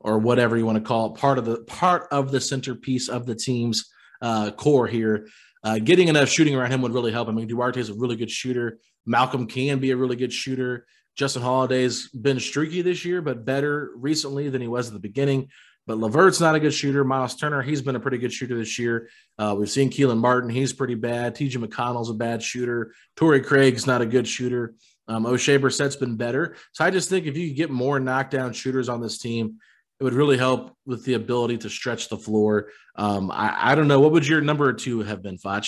or 0.00 0.18
whatever 0.18 0.56
you 0.56 0.64
want 0.64 0.78
to 0.78 0.84
call 0.84 1.12
it, 1.12 1.18
part 1.18 1.38
of 1.38 1.44
the 1.44 1.58
part 1.64 2.08
of 2.10 2.30
the 2.30 2.40
centerpiece 2.40 3.08
of 3.08 3.26
the 3.26 3.34
team's 3.34 3.90
uh, 4.22 4.50
core 4.52 4.86
here, 4.86 5.28
uh, 5.62 5.78
getting 5.78 6.08
enough 6.08 6.28
shooting 6.28 6.54
around 6.54 6.70
him 6.70 6.82
would 6.82 6.94
really 6.94 7.12
help. 7.12 7.28
I 7.28 7.32
mean, 7.32 7.46
Duarte 7.46 7.80
is 7.80 7.90
a 7.90 7.94
really 7.94 8.16
good 8.16 8.30
shooter. 8.30 8.78
Malcolm 9.06 9.46
can 9.46 9.78
be 9.78 9.90
a 9.90 9.96
really 9.96 10.16
good 10.16 10.32
shooter. 10.32 10.86
Justin 11.16 11.42
Holiday's 11.42 12.08
been 12.08 12.40
streaky 12.40 12.82
this 12.82 13.04
year, 13.04 13.20
but 13.20 13.44
better 13.44 13.90
recently 13.96 14.48
than 14.48 14.62
he 14.62 14.68
was 14.68 14.86
at 14.88 14.94
the 14.94 15.00
beginning. 15.00 15.48
But 15.90 15.98
LeVert's 15.98 16.40
not 16.40 16.54
a 16.54 16.60
good 16.60 16.72
shooter. 16.72 17.02
Miles 17.02 17.34
Turner, 17.34 17.62
he's 17.62 17.82
been 17.82 17.96
a 17.96 18.00
pretty 18.00 18.18
good 18.18 18.32
shooter 18.32 18.56
this 18.56 18.78
year. 18.78 19.08
Uh, 19.36 19.56
we've 19.58 19.68
seen 19.68 19.90
Kelan 19.90 20.18
Martin, 20.18 20.48
he's 20.48 20.72
pretty 20.72 20.94
bad. 20.94 21.34
TJ 21.34 21.56
McConnell's 21.56 22.10
a 22.10 22.14
bad 22.14 22.44
shooter. 22.44 22.94
Torrey 23.16 23.40
Craig's 23.40 23.88
not 23.88 24.00
a 24.00 24.06
good 24.06 24.28
shooter. 24.28 24.76
Um, 25.08 25.24
Oshae 25.24 25.60
Brissett's 25.60 25.96
been 25.96 26.14
better. 26.14 26.54
So 26.70 26.84
I 26.84 26.90
just 26.90 27.10
think 27.10 27.26
if 27.26 27.36
you 27.36 27.48
could 27.48 27.56
get 27.56 27.70
more 27.70 27.98
knockdown 27.98 28.52
shooters 28.52 28.88
on 28.88 29.00
this 29.00 29.18
team, 29.18 29.56
it 29.98 30.04
would 30.04 30.14
really 30.14 30.38
help 30.38 30.76
with 30.86 31.04
the 31.04 31.14
ability 31.14 31.58
to 31.58 31.68
stretch 31.68 32.08
the 32.08 32.16
floor. 32.16 32.68
Um, 32.94 33.32
I, 33.32 33.72
I, 33.72 33.74
don't 33.74 33.88
know. 33.88 33.98
What 33.98 34.12
would 34.12 34.28
your 34.28 34.42
number 34.42 34.72
two 34.72 35.00
have 35.00 35.22
been, 35.22 35.38
Foch? 35.38 35.66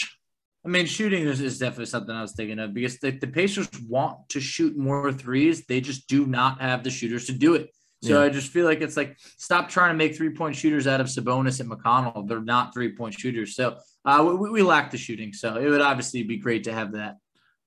I 0.65 0.69
mean, 0.69 0.87
shooting 0.87 1.25
is, 1.25 1.41
is, 1.41 1.59
definitely 1.59 1.87
something 1.87 2.15
I 2.15 2.23
was 2.23 2.35
thinking 2.37 2.61
of 2.61 2.73
because 2.73 2.97
the, 2.99 3.11
the 3.11 3.27
Pacers 3.27 3.69
want 3.89 4.29
to 4.29 4.41
shoot 4.41 4.77
more 4.77 5.13
threes. 5.13 5.67
They 5.67 5.81
just 5.81 6.07
do 6.07 6.27
not 6.27 6.61
have 6.61 6.85
the 6.85 6.91
shooters 6.91 7.27
to 7.27 7.33
do 7.33 7.55
it. 7.55 7.71
So 8.03 8.19
yeah. 8.19 8.27
I 8.27 8.29
just 8.31 8.51
feel 8.51 8.67
like 8.67 8.81
it's 8.81 8.97
like 8.97 9.17
stop 9.37 9.69
trying 9.69 9.91
to 9.91 9.97
make 9.97 10.17
three 10.17 10.31
point 10.31 10.57
shooters 10.57 10.87
out 10.87 11.01
of 11.01 11.07
Sabonis 11.07 11.61
and 11.61 11.71
McConnell. 11.71 12.27
They're 12.27 12.41
not 12.41 12.75
three 12.75 12.97
point 12.97 13.15
shooters. 13.15 13.55
So 13.55 13.77
uh, 14.05 14.37
we, 14.39 14.51
we 14.51 14.63
lack 14.63 14.91
the 14.91 14.99
shooting. 14.99 15.33
So 15.33 15.57
it 15.57 15.69
would 15.69 15.81
obviously 15.81 16.25
be 16.25 16.37
great 16.37 16.65
to 16.65 16.73
have 16.73 16.93
that. 16.93 17.17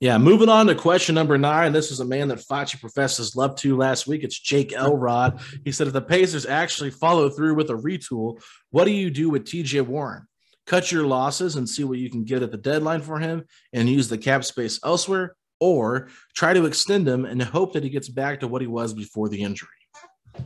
Yeah, 0.01 0.17
moving 0.17 0.49
on 0.49 0.67
to 0.67 0.75
question 0.75 1.15
number 1.15 1.37
nine. 1.37 1.71
This 1.71 1.89
is 1.89 2.01
a 2.01 2.05
man 2.05 2.27
that 2.27 2.39
Facci 2.39 2.79
professes 2.81 3.37
love 3.37 3.55
to 3.57 3.77
last 3.77 4.07
week. 4.07 4.25
It's 4.25 4.37
Jake 4.37 4.73
Elrod. 4.73 5.39
He 5.63 5.71
said, 5.71 5.87
if 5.87 5.93
the 5.93 6.01
Pacers 6.01 6.45
actually 6.45 6.91
follow 6.91 7.29
through 7.29 7.55
with 7.55 7.69
a 7.69 7.75
retool, 7.75 8.41
what 8.71 8.83
do 8.83 8.91
you 8.91 9.09
do 9.09 9.29
with 9.29 9.45
TJ 9.45 9.83
Warren? 9.83 10.27
Cut 10.67 10.91
your 10.91 11.07
losses 11.07 11.55
and 11.55 11.69
see 11.69 11.85
what 11.85 11.97
you 11.97 12.09
can 12.09 12.25
get 12.25 12.43
at 12.43 12.51
the 12.51 12.57
deadline 12.57 13.01
for 13.01 13.19
him 13.19 13.45
and 13.71 13.87
use 13.87 14.09
the 14.09 14.17
cap 14.17 14.43
space 14.43 14.81
elsewhere, 14.83 15.37
or 15.61 16.09
try 16.35 16.53
to 16.53 16.65
extend 16.65 17.07
him 17.07 17.23
and 17.23 17.41
hope 17.41 17.71
that 17.73 17.83
he 17.83 17.89
gets 17.89 18.09
back 18.09 18.41
to 18.41 18.49
what 18.49 18.61
he 18.61 18.67
was 18.67 18.93
before 18.93 19.29
the 19.29 19.43
injury. 19.43 19.69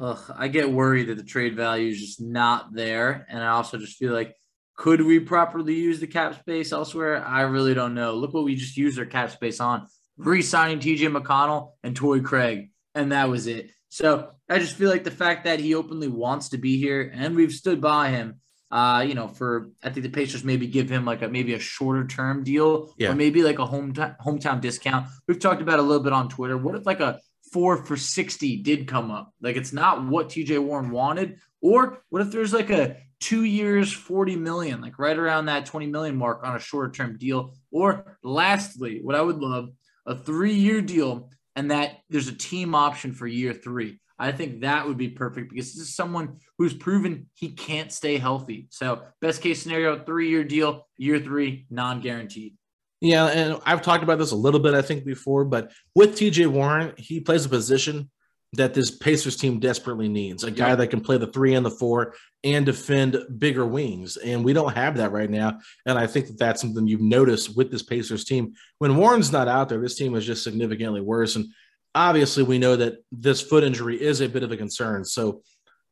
Ugh, 0.01 0.33
I 0.35 0.47
get 0.47 0.71
worried 0.71 1.07
that 1.07 1.17
the 1.17 1.23
trade 1.23 1.55
value 1.55 1.91
is 1.91 1.99
just 1.99 2.21
not 2.21 2.73
there. 2.73 3.25
And 3.29 3.43
I 3.43 3.49
also 3.49 3.77
just 3.77 3.97
feel 3.97 4.13
like, 4.13 4.35
could 4.75 5.01
we 5.01 5.19
properly 5.19 5.75
use 5.75 5.99
the 5.99 6.07
cap 6.07 6.39
space 6.39 6.71
elsewhere? 6.71 7.25
I 7.25 7.41
really 7.41 7.73
don't 7.73 7.95
know. 7.95 8.15
Look 8.15 8.33
what 8.33 8.45
we 8.45 8.55
just 8.55 8.77
used 8.77 8.97
our 8.97 9.05
cap 9.05 9.31
space 9.31 9.59
on 9.59 9.87
re 10.17 10.41
signing 10.41 10.79
TJ 10.79 11.15
McConnell 11.15 11.71
and 11.83 11.95
Toy 11.95 12.21
Craig. 12.21 12.71
And 12.95 13.11
that 13.11 13.29
was 13.29 13.47
it. 13.47 13.71
So 13.89 14.29
I 14.47 14.59
just 14.59 14.75
feel 14.75 14.89
like 14.89 15.03
the 15.03 15.11
fact 15.11 15.45
that 15.45 15.59
he 15.59 15.75
openly 15.75 16.07
wants 16.07 16.49
to 16.49 16.57
be 16.57 16.77
here 16.77 17.11
and 17.13 17.35
we've 17.35 17.51
stood 17.51 17.81
by 17.81 18.09
him, 18.09 18.39
uh, 18.71 19.03
you 19.07 19.15
know, 19.15 19.27
for 19.27 19.71
I 19.83 19.89
think 19.89 20.03
the 20.03 20.11
Pacers 20.11 20.43
maybe 20.43 20.67
give 20.67 20.89
him 20.89 21.05
like 21.05 21.23
a 21.23 21.27
maybe 21.27 21.55
a 21.55 21.59
shorter 21.59 22.05
term 22.05 22.43
deal 22.43 22.93
yeah. 22.97 23.09
or 23.11 23.15
maybe 23.15 23.41
like 23.41 23.59
a 23.59 23.65
home 23.65 23.93
hometown 23.93 24.61
discount. 24.61 25.07
We've 25.27 25.39
talked 25.39 25.61
about 25.61 25.79
a 25.79 25.81
little 25.81 26.03
bit 26.03 26.13
on 26.13 26.29
Twitter. 26.29 26.57
What 26.57 26.75
if 26.75 26.85
like 26.85 26.99
a 26.99 27.19
four 27.51 27.77
for 27.77 27.97
60 27.97 28.57
did 28.57 28.87
come 28.87 29.11
up. 29.11 29.33
Like 29.41 29.55
it's 29.55 29.73
not 29.73 30.05
what 30.05 30.29
TJ 30.29 30.61
Warren 30.63 30.91
wanted. 30.91 31.39
Or 31.61 32.03
what 32.09 32.21
if 32.21 32.31
there's 32.31 32.53
like 32.53 32.69
a 32.69 32.97
two 33.19 33.43
years, 33.43 33.91
40 33.91 34.35
million, 34.37 34.81
like 34.81 34.97
right 34.97 35.17
around 35.17 35.45
that 35.45 35.65
20 35.65 35.87
million 35.87 36.15
mark 36.15 36.41
on 36.43 36.55
a 36.55 36.59
short 36.59 36.93
term 36.93 37.17
deal? 37.17 37.53
Or 37.71 38.17
lastly, 38.23 38.99
what 39.01 39.15
I 39.15 39.21
would 39.21 39.39
love 39.39 39.69
a 40.05 40.15
three 40.15 40.55
year 40.55 40.81
deal 40.81 41.29
and 41.55 41.71
that 41.71 41.99
there's 42.09 42.27
a 42.27 42.35
team 42.35 42.73
option 42.75 43.13
for 43.13 43.27
year 43.27 43.53
three. 43.53 43.99
I 44.17 44.33
think 44.33 44.61
that 44.61 44.85
would 44.85 44.97
be 44.97 45.07
perfect 45.07 45.49
because 45.49 45.73
this 45.73 45.81
is 45.81 45.95
someone 45.95 46.39
who's 46.57 46.73
proven 46.73 47.27
he 47.35 47.49
can't 47.49 47.91
stay 47.91 48.17
healthy. 48.17 48.67
So, 48.69 49.03
best 49.21 49.41
case 49.41 49.61
scenario, 49.61 50.03
three 50.03 50.29
year 50.29 50.43
deal, 50.43 50.87
year 50.97 51.19
three, 51.19 51.65
non 51.69 52.01
guaranteed. 52.01 52.55
Yeah, 53.01 53.27
and 53.27 53.61
I've 53.65 53.81
talked 53.81 54.03
about 54.03 54.19
this 54.19 54.31
a 54.31 54.35
little 54.35 54.59
bit, 54.59 54.73
I 54.73 54.81
think, 54.81 55.05
before, 55.05 55.45
but 55.45 55.71
with 55.95 56.17
TJ 56.17 56.47
Warren, 56.47 56.93
he 56.97 57.21
plays 57.21 57.45
a 57.45 57.49
position 57.49 58.09
that 58.53 58.73
this 58.73 58.91
Pacers 58.91 59.37
team 59.37 59.59
desperately 59.59 60.09
needs 60.09 60.43
a 60.43 60.51
guy 60.51 60.73
that 60.73 60.87
can 60.87 61.01
play 61.01 61.17
the 61.17 61.27
three 61.27 61.53
and 61.53 61.65
the 61.65 61.69
four 61.69 62.15
and 62.43 62.65
defend 62.65 63.17
bigger 63.37 63.65
wings. 63.65 64.17
And 64.17 64.43
we 64.43 64.53
don't 64.53 64.75
have 64.75 64.97
that 64.97 65.11
right 65.11 65.29
now. 65.29 65.59
And 65.85 65.99
I 65.99 66.07
think 66.07 66.27
that 66.27 66.39
that's 66.39 66.61
something 66.61 66.87
you've 66.87 66.99
noticed 66.99 67.55
with 67.55 67.69
this 67.69 67.83
Pacers 67.83 68.25
team. 68.25 68.53
When 68.79 68.97
Warren's 68.97 69.31
not 69.31 69.47
out 69.47 69.69
there, 69.69 69.79
this 69.79 69.95
team 69.95 70.15
is 70.15 70.25
just 70.25 70.43
significantly 70.43 71.01
worse. 71.01 71.35
And 71.35 71.45
obviously, 71.93 72.41
we 72.41 72.57
know 72.57 72.75
that 72.75 73.03
this 73.11 73.39
foot 73.39 73.63
injury 73.63 74.01
is 74.01 74.19
a 74.21 74.29
bit 74.29 74.43
of 74.43 74.51
a 74.51 74.57
concern. 74.57 75.05
So 75.05 75.43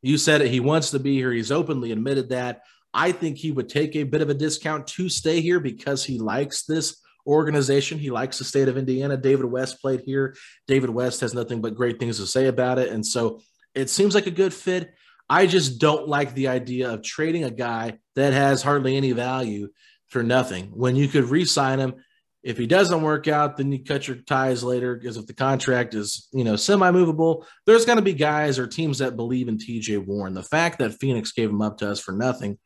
you 0.02 0.18
said 0.18 0.40
it. 0.40 0.50
He 0.50 0.60
wants 0.60 0.90
to 0.90 0.98
be 0.98 1.14
here. 1.14 1.32
He's 1.32 1.52
openly 1.52 1.92
admitted 1.92 2.30
that. 2.30 2.62
I 2.94 3.12
think 3.12 3.36
he 3.36 3.52
would 3.52 3.68
take 3.68 3.96
a 3.96 4.04
bit 4.04 4.22
of 4.22 4.30
a 4.30 4.34
discount 4.34 4.86
to 4.88 5.08
stay 5.08 5.40
here 5.40 5.60
because 5.60 6.04
he 6.04 6.18
likes 6.18 6.64
this 6.64 7.00
organization. 7.26 7.98
He 7.98 8.10
likes 8.10 8.38
the 8.38 8.44
state 8.44 8.68
of 8.68 8.78
Indiana. 8.78 9.16
David 9.16 9.44
West 9.44 9.80
played 9.80 10.00
here. 10.00 10.34
David 10.66 10.90
West 10.90 11.20
has 11.20 11.34
nothing 11.34 11.60
but 11.60 11.74
great 11.74 12.00
things 12.00 12.18
to 12.18 12.26
say 12.26 12.46
about 12.46 12.78
it. 12.78 12.88
And 12.88 13.04
so 13.04 13.40
it 13.74 13.90
seems 13.90 14.14
like 14.14 14.26
a 14.26 14.32
good 14.32 14.54
fit. 14.54 14.94
I 15.28 15.46
just 15.46 15.78
don't 15.78 16.08
like 16.08 16.34
the 16.34 16.48
idea 16.48 16.90
of 16.90 17.02
trading 17.02 17.44
a 17.44 17.50
guy 17.50 17.98
that 18.16 18.32
has 18.32 18.62
hardly 18.62 18.96
any 18.96 19.12
value 19.12 19.68
for 20.08 20.22
nothing 20.22 20.70
when 20.72 20.96
you 20.96 21.06
could 21.06 21.24
re 21.24 21.44
sign 21.44 21.78
him. 21.78 21.96
If 22.42 22.56
he 22.56 22.66
doesn't 22.66 23.02
work 23.02 23.28
out, 23.28 23.58
then 23.58 23.70
you 23.72 23.84
cut 23.84 24.08
your 24.08 24.16
ties 24.16 24.64
later 24.64 24.96
because 24.96 25.18
if 25.18 25.26
the 25.26 25.34
contract 25.34 25.92
is, 25.92 26.28
you 26.32 26.44
know, 26.44 26.56
semi-movable, 26.56 27.44
there's 27.66 27.84
going 27.84 27.96
to 27.96 28.02
be 28.02 28.14
guys 28.14 28.58
or 28.58 28.66
teams 28.66 28.98
that 28.98 29.16
believe 29.16 29.48
in 29.48 29.58
TJ 29.58 30.06
Warren. 30.06 30.34
The 30.34 30.42
fact 30.42 30.78
that 30.78 30.94
Phoenix 30.94 31.32
gave 31.32 31.50
him 31.50 31.60
up 31.60 31.78
to 31.78 31.90
us 31.90 32.00
for 32.00 32.12
nothing 32.12 32.56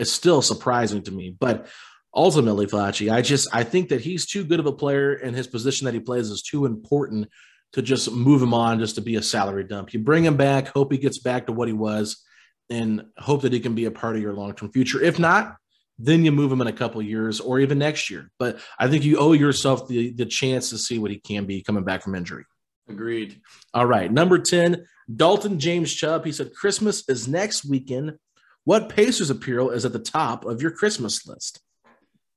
is 0.00 0.12
still 0.12 0.42
surprising 0.42 1.02
to 1.02 1.12
me. 1.12 1.36
But 1.38 1.68
ultimately, 2.14 2.66
Facci, 2.66 3.12
I 3.12 3.22
just 3.22 3.48
I 3.52 3.62
think 3.62 3.90
that 3.90 4.00
he's 4.00 4.26
too 4.26 4.44
good 4.44 4.60
of 4.60 4.66
a 4.66 4.72
player, 4.72 5.14
and 5.14 5.36
his 5.36 5.46
position 5.46 5.84
that 5.84 5.94
he 5.94 6.00
plays 6.00 6.30
is 6.30 6.42
too 6.42 6.66
important 6.66 7.28
to 7.72 7.82
just 7.82 8.10
move 8.10 8.42
him 8.42 8.54
on 8.54 8.80
just 8.80 8.96
to 8.96 9.00
be 9.00 9.16
a 9.16 9.22
salary 9.22 9.64
dump. 9.64 9.92
You 9.92 10.00
bring 10.00 10.24
him 10.24 10.36
back, 10.36 10.68
hope 10.68 10.90
he 10.90 10.98
gets 10.98 11.18
back 11.18 11.46
to 11.46 11.52
what 11.52 11.68
he 11.68 11.74
was, 11.74 12.24
and 12.68 13.04
hope 13.16 13.42
that 13.42 13.52
he 13.52 13.60
can 13.60 13.74
be 13.74 13.84
a 13.84 13.90
part 13.90 14.16
of 14.16 14.22
your 14.22 14.32
long 14.32 14.54
term 14.54 14.72
future. 14.72 15.00
If 15.00 15.18
not, 15.18 15.56
then 15.98 16.24
you 16.24 16.32
move 16.32 16.50
him 16.50 16.62
in 16.62 16.66
a 16.66 16.72
couple 16.72 17.02
years 17.02 17.40
or 17.40 17.60
even 17.60 17.78
next 17.78 18.10
year. 18.10 18.30
But 18.38 18.58
I 18.78 18.88
think 18.88 19.04
you 19.04 19.18
owe 19.18 19.32
yourself 19.32 19.86
the 19.86 20.12
the 20.12 20.26
chance 20.26 20.70
to 20.70 20.78
see 20.78 20.98
what 20.98 21.10
he 21.10 21.18
can 21.18 21.44
be 21.44 21.62
coming 21.62 21.84
back 21.84 22.02
from 22.02 22.14
injury. 22.14 22.44
Agreed. 22.88 23.40
All 23.72 23.86
right, 23.86 24.10
number 24.10 24.38
ten, 24.38 24.84
Dalton 25.14 25.58
James 25.60 25.92
Chubb. 25.92 26.24
He 26.24 26.32
said 26.32 26.54
Christmas 26.54 27.08
is 27.08 27.28
next 27.28 27.64
weekend. 27.64 28.18
What 28.64 28.90
Pacers 28.90 29.30
apparel 29.30 29.70
is 29.70 29.84
at 29.84 29.92
the 29.92 29.98
top 29.98 30.44
of 30.44 30.60
your 30.60 30.70
Christmas 30.70 31.26
list? 31.26 31.60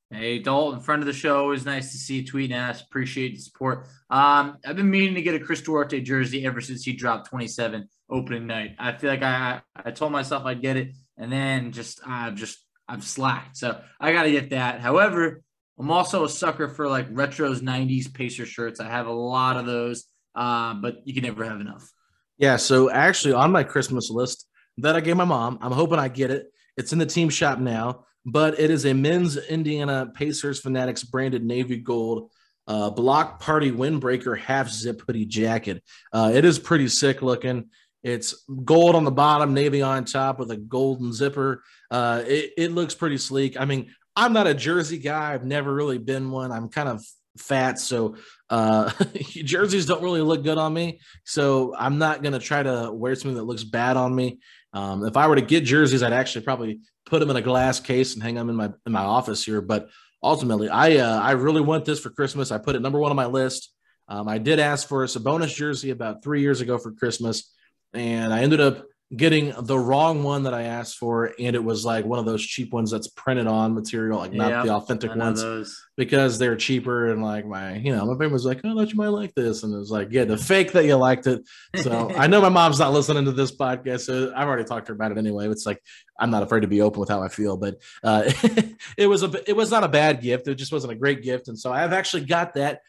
Hey, 0.10 0.40
Dalton, 0.40 0.80
friend 0.80 1.02
of 1.02 1.08
the 1.08 1.14
show. 1.14 1.40
Always 1.40 1.66
nice 1.66 1.92
to 1.92 1.98
see 1.98 2.18
you 2.18 2.26
tweet 2.26 2.52
and 2.52 2.60
ask. 2.60 2.86
Appreciate 2.86 3.36
the 3.36 3.42
support. 3.42 3.88
Um, 4.10 4.58
I've 4.66 4.76
been 4.76 4.90
meaning 4.90 5.16
to 5.16 5.22
get 5.22 5.36
a 5.36 5.40
Chris 5.40 5.62
Duarte 5.62 6.00
jersey 6.02 6.46
ever 6.46 6.62
since 6.62 6.84
he 6.84 6.94
dropped 6.94 7.30
27 7.30 7.90
opening 8.10 8.48
night. 8.48 8.76
I 8.78 8.94
feel 8.94 9.10
like 9.10 9.24
I 9.24 9.62
I 9.76 9.92
told 9.92 10.12
myself 10.12 10.46
I'd 10.46 10.62
get 10.62 10.78
it, 10.78 10.94
and 11.18 11.32
then 11.32 11.72
just 11.72 12.00
I've 12.06 12.36
just 12.36 12.64
I've 12.88 13.04
slacked. 13.04 13.58
So 13.58 13.82
I 14.00 14.14
got 14.14 14.24
to 14.24 14.32
get 14.32 14.52
that. 14.52 14.80
However, 14.80 15.42
I'm 15.80 15.92
also 15.92 16.24
a 16.24 16.30
sucker 16.30 16.70
for 16.70 16.88
like 16.88 17.12
retros 17.12 17.60
90s 17.62 18.14
Pacer 18.14 18.46
shirts. 18.46 18.80
I 18.80 18.88
have 18.88 19.08
a 19.08 19.12
lot 19.12 19.58
of 19.58 19.66
those, 19.66 20.06
uh, 20.36 20.76
but 20.76 20.98
you 21.06 21.14
can 21.16 21.24
never 21.24 21.44
have 21.44 21.60
enough. 21.60 21.92
Yeah. 22.38 22.58
So 22.58 22.92
actually, 22.92 23.34
on 23.34 23.52
my 23.52 23.64
Christmas 23.64 24.10
list 24.12 24.48
that 24.78 24.96
I 24.96 25.02
gave 25.02 25.18
my 25.18 25.26
mom, 25.26 25.60
I'm 25.62 25.72
hoping 25.72 26.00
I 26.00 26.08
get 26.08 26.32
it. 26.32 26.52
It's 26.78 26.94
in 26.94 27.00
the 27.00 27.06
team 27.06 27.30
shop 27.30 27.60
now, 27.60 28.06
but 28.26 28.60
it 28.60 28.72
is 28.72 28.86
a 28.86 28.94
men's 28.94 29.38
Indiana 29.38 30.12
Pacers 30.14 30.60
Fanatics 30.60 31.04
branded 31.04 31.44
navy 31.44 31.78
gold 31.78 32.32
uh, 32.68 32.90
block 32.90 33.40
party 33.40 33.72
windbreaker 33.72 34.38
half 34.38 34.70
zip 34.70 35.02
hoodie 35.06 35.26
jacket. 35.26 35.84
Uh, 36.12 36.32
it 36.34 36.46
is 36.46 36.60
pretty 36.60 36.88
sick 36.88 37.22
looking. 37.22 37.70
It's 38.04 38.44
gold 38.66 38.96
on 38.96 39.06
the 39.06 39.12
bottom, 39.12 39.54
navy 39.54 39.82
on 39.82 40.06
top 40.06 40.40
with 40.40 40.52
a 40.52 40.58
golden 40.58 41.14
zipper. 41.14 41.64
Uh, 41.90 42.24
it, 42.26 42.52
it 42.58 42.72
looks 42.72 42.96
pretty 42.96 43.18
sleek. 43.18 43.60
I 43.60 43.66
mean, 43.66 43.94
I'm 44.16 44.34
not 44.34 44.48
a 44.48 44.54
jersey 44.54 44.98
guy. 44.98 45.34
I've 45.34 45.46
never 45.46 45.74
really 45.74 45.98
been 45.98 46.30
one. 46.30 46.52
I'm 46.52 46.70
kind 46.70 46.90
of 46.90 47.04
fat, 47.38 47.80
so 47.80 48.16
uh, 48.50 48.92
jerseys 49.22 49.86
don't 49.86 50.04
really 50.04 50.22
look 50.22 50.44
good 50.44 50.58
on 50.58 50.74
me. 50.74 51.00
So 51.24 51.74
I'm 51.78 51.98
not 51.98 52.22
gonna 52.22 52.40
try 52.40 52.62
to 52.62 52.92
wear 52.94 53.16
something 53.16 53.38
that 53.38 53.44
looks 53.44 53.64
bad 53.64 53.98
on 53.98 54.14
me. 54.14 54.40
Um, 54.74 55.06
if 55.06 55.16
I 55.18 55.28
were 55.28 55.36
to 55.36 55.42
get 55.42 55.64
jerseys, 55.64 56.04
I'd 56.04 56.14
actually 56.14 56.44
probably 56.44 56.80
put 57.06 57.20
them 57.20 57.30
in 57.30 57.36
a 57.36 57.42
glass 57.42 57.80
case 57.80 58.14
and 58.14 58.24
hang 58.24 58.36
them 58.36 58.50
in 58.50 58.56
my 58.56 58.72
in 58.86 58.92
my 58.92 59.04
office 59.04 59.44
here. 59.44 59.62
But 59.62 59.90
ultimately, 60.22 60.70
I 60.70 60.98
uh, 60.98 61.20
I 61.20 61.32
really 61.32 61.62
want 61.62 61.86
this 61.86 62.00
for 62.00 62.10
Christmas. 62.10 62.52
I 62.52 62.58
put 62.58 62.76
it 62.76 62.82
number 62.82 63.00
one 63.00 63.12
on 63.12 63.16
my 63.16 63.28
list. 63.28 63.72
Um, 64.08 64.28
I 64.28 64.38
did 64.38 64.60
ask 64.60 64.88
for 64.88 65.04
a 65.04 65.08
Sabonis 65.08 65.56
jersey 65.56 65.92
about 65.92 66.24
three 66.24 66.42
years 66.42 66.60
ago 66.60 66.78
for 66.78 66.92
Christmas 66.92 67.54
and 67.94 68.34
I 68.34 68.42
ended 68.42 68.60
up 68.60 68.86
getting 69.16 69.54
the 69.58 69.78
wrong 69.78 70.24
one 70.24 70.44
that 70.44 70.54
I 70.54 70.63
asked 70.63 70.98
for, 70.98 71.34
and 71.39 71.56
it 71.56 71.63
was 71.63 71.86
like 71.86 72.06
one 72.06 72.20
of 72.20 72.26
those 72.26 72.44
cheap 72.44 72.74
ones 72.74 72.92
that's 72.92 73.08
printed 73.08 73.48
on 73.48 73.76
material, 73.76 74.18
like 74.18 74.34
not 74.34 74.50
yep, 74.50 74.66
the 74.66 74.74
authentic 74.74 75.16
ones, 75.16 75.42
those. 75.42 75.86
because 75.96 76.39
they're 76.39 76.56
cheaper. 76.56 77.12
And 77.12 77.22
like 77.22 77.46
my, 77.46 77.76
you 77.76 77.96
know, 77.96 78.06
my 78.06 78.13
family 78.13 78.34
was 78.34 78.46
like, 78.46 78.62
"Oh, 78.63 78.72
I 78.72 78.74
thought 78.74 78.92
you 78.92 78.98
might 78.98 79.10
like 79.10 79.34
this," 79.36 79.63
and 79.63 79.74
it 79.74 79.78
was 79.78 79.92
like, 79.92 80.10
"Yeah, 80.12 80.26
the 80.26 80.38
fake 80.38 80.72
that 80.74 80.86
you 80.86 80.96
liked 80.96 81.28
it." 81.28 81.42
So 81.76 82.12
I 82.18 82.28
know 82.28 82.42
my 82.42 82.50
mom's 82.50 82.80
not 82.80 82.94
listening 82.94 83.26
to 83.26 83.32
this 83.32 83.56
podcast, 83.56 84.02
so 84.02 84.34
I've 84.36 84.48
already 84.48 84.63
talked 84.63 84.88
to 84.88 84.92
her 84.92 84.96
about 84.96 85.12
it 85.12 85.18
anyway. 85.18 85.48
It's 85.48 85.66
like 85.66 85.82
I'm 86.20 86.32
not 86.32 86.44
afraid 86.44 86.62
to 86.62 86.68
be 86.68 86.82
open 86.82 87.00
with 87.00 87.10
how 87.10 87.22
I 87.22 87.28
feel, 87.28 87.58
but 87.58 87.76
uh, 88.04 88.24
it 88.98 89.08
was 89.08 89.24
a, 89.24 89.50
it 89.50 89.56
was 89.56 89.70
not 89.70 89.84
a 89.84 89.89
bad 89.89 90.22
gift. 90.22 90.48
It 90.48 90.56
just 90.56 90.72
wasn't 90.72 90.94
a 90.94 90.98
great 90.98 91.22
gift, 91.22 91.48
and 91.50 91.60
so 91.60 91.72
I've 91.72 91.94
actually 91.94 92.26
got 92.26 92.56
that 92.56 92.82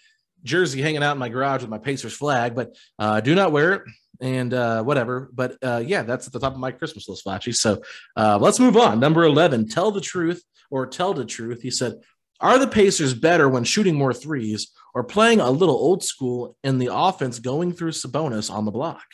jersey 0.43 0.81
hanging 0.83 1.03
out 1.03 1.13
in 1.13 1.19
my 1.19 1.31
garage 1.31 1.63
with 1.63 1.71
my 1.71 1.79
Pacers 1.79 2.15
flag, 2.15 2.55
but 2.55 2.75
uh, 2.99 3.21
do 3.21 3.35
not 3.35 3.53
wear 3.53 3.73
it 3.75 3.83
and 4.21 4.55
uh, 4.55 4.83
whatever. 4.83 5.31
But 5.33 5.57
uh, 5.63 5.83
yeah, 5.85 6.03
that's 6.03 6.27
at 6.27 6.33
the 6.33 6.41
top 6.41 6.55
of 6.55 6.59
my 6.59 6.71
Christmas 6.71 7.09
list, 7.09 7.23
Flashy. 7.25 7.53
So 7.53 7.83
uh, 8.17 8.39
let's 8.41 8.61
move 8.61 8.77
on. 8.77 9.01
Number 9.01 9.25
11, 9.25 9.69
tell 9.69 9.91
the 9.91 10.01
truth 10.01 10.43
or 10.71 10.87
tell 10.87 11.15
the 11.15 11.25
truth. 11.25 11.63
He 11.63 11.71
said, 11.71 11.95
Are 12.41 12.59
the 12.59 12.67
Pacers 12.67 13.15
better 13.15 13.49
when 13.49 13.65
shooting 13.65 13.95
more 13.95 14.15
threes 14.15 14.71
or 14.95 15.05
playing 15.05 15.41
a 15.41 15.51
little 15.51 15.77
old 15.77 16.03
school 16.03 16.57
in 16.63 16.79
the 16.79 16.91
offense 16.93 17.39
going 17.39 17.73
through 17.73 17.93
Sabonis 17.93 18.51
on 18.51 18.65
the 18.65 18.71
block? 18.71 19.05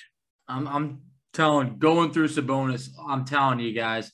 I'm, 0.49 0.67
I'm 0.67 1.03
telling, 1.33 1.79
going 1.79 2.13
through 2.13 2.29
Sabonis, 2.29 2.89
I'm 3.07 3.25
telling 3.25 3.61
you 3.61 3.73
guys, 3.73 4.11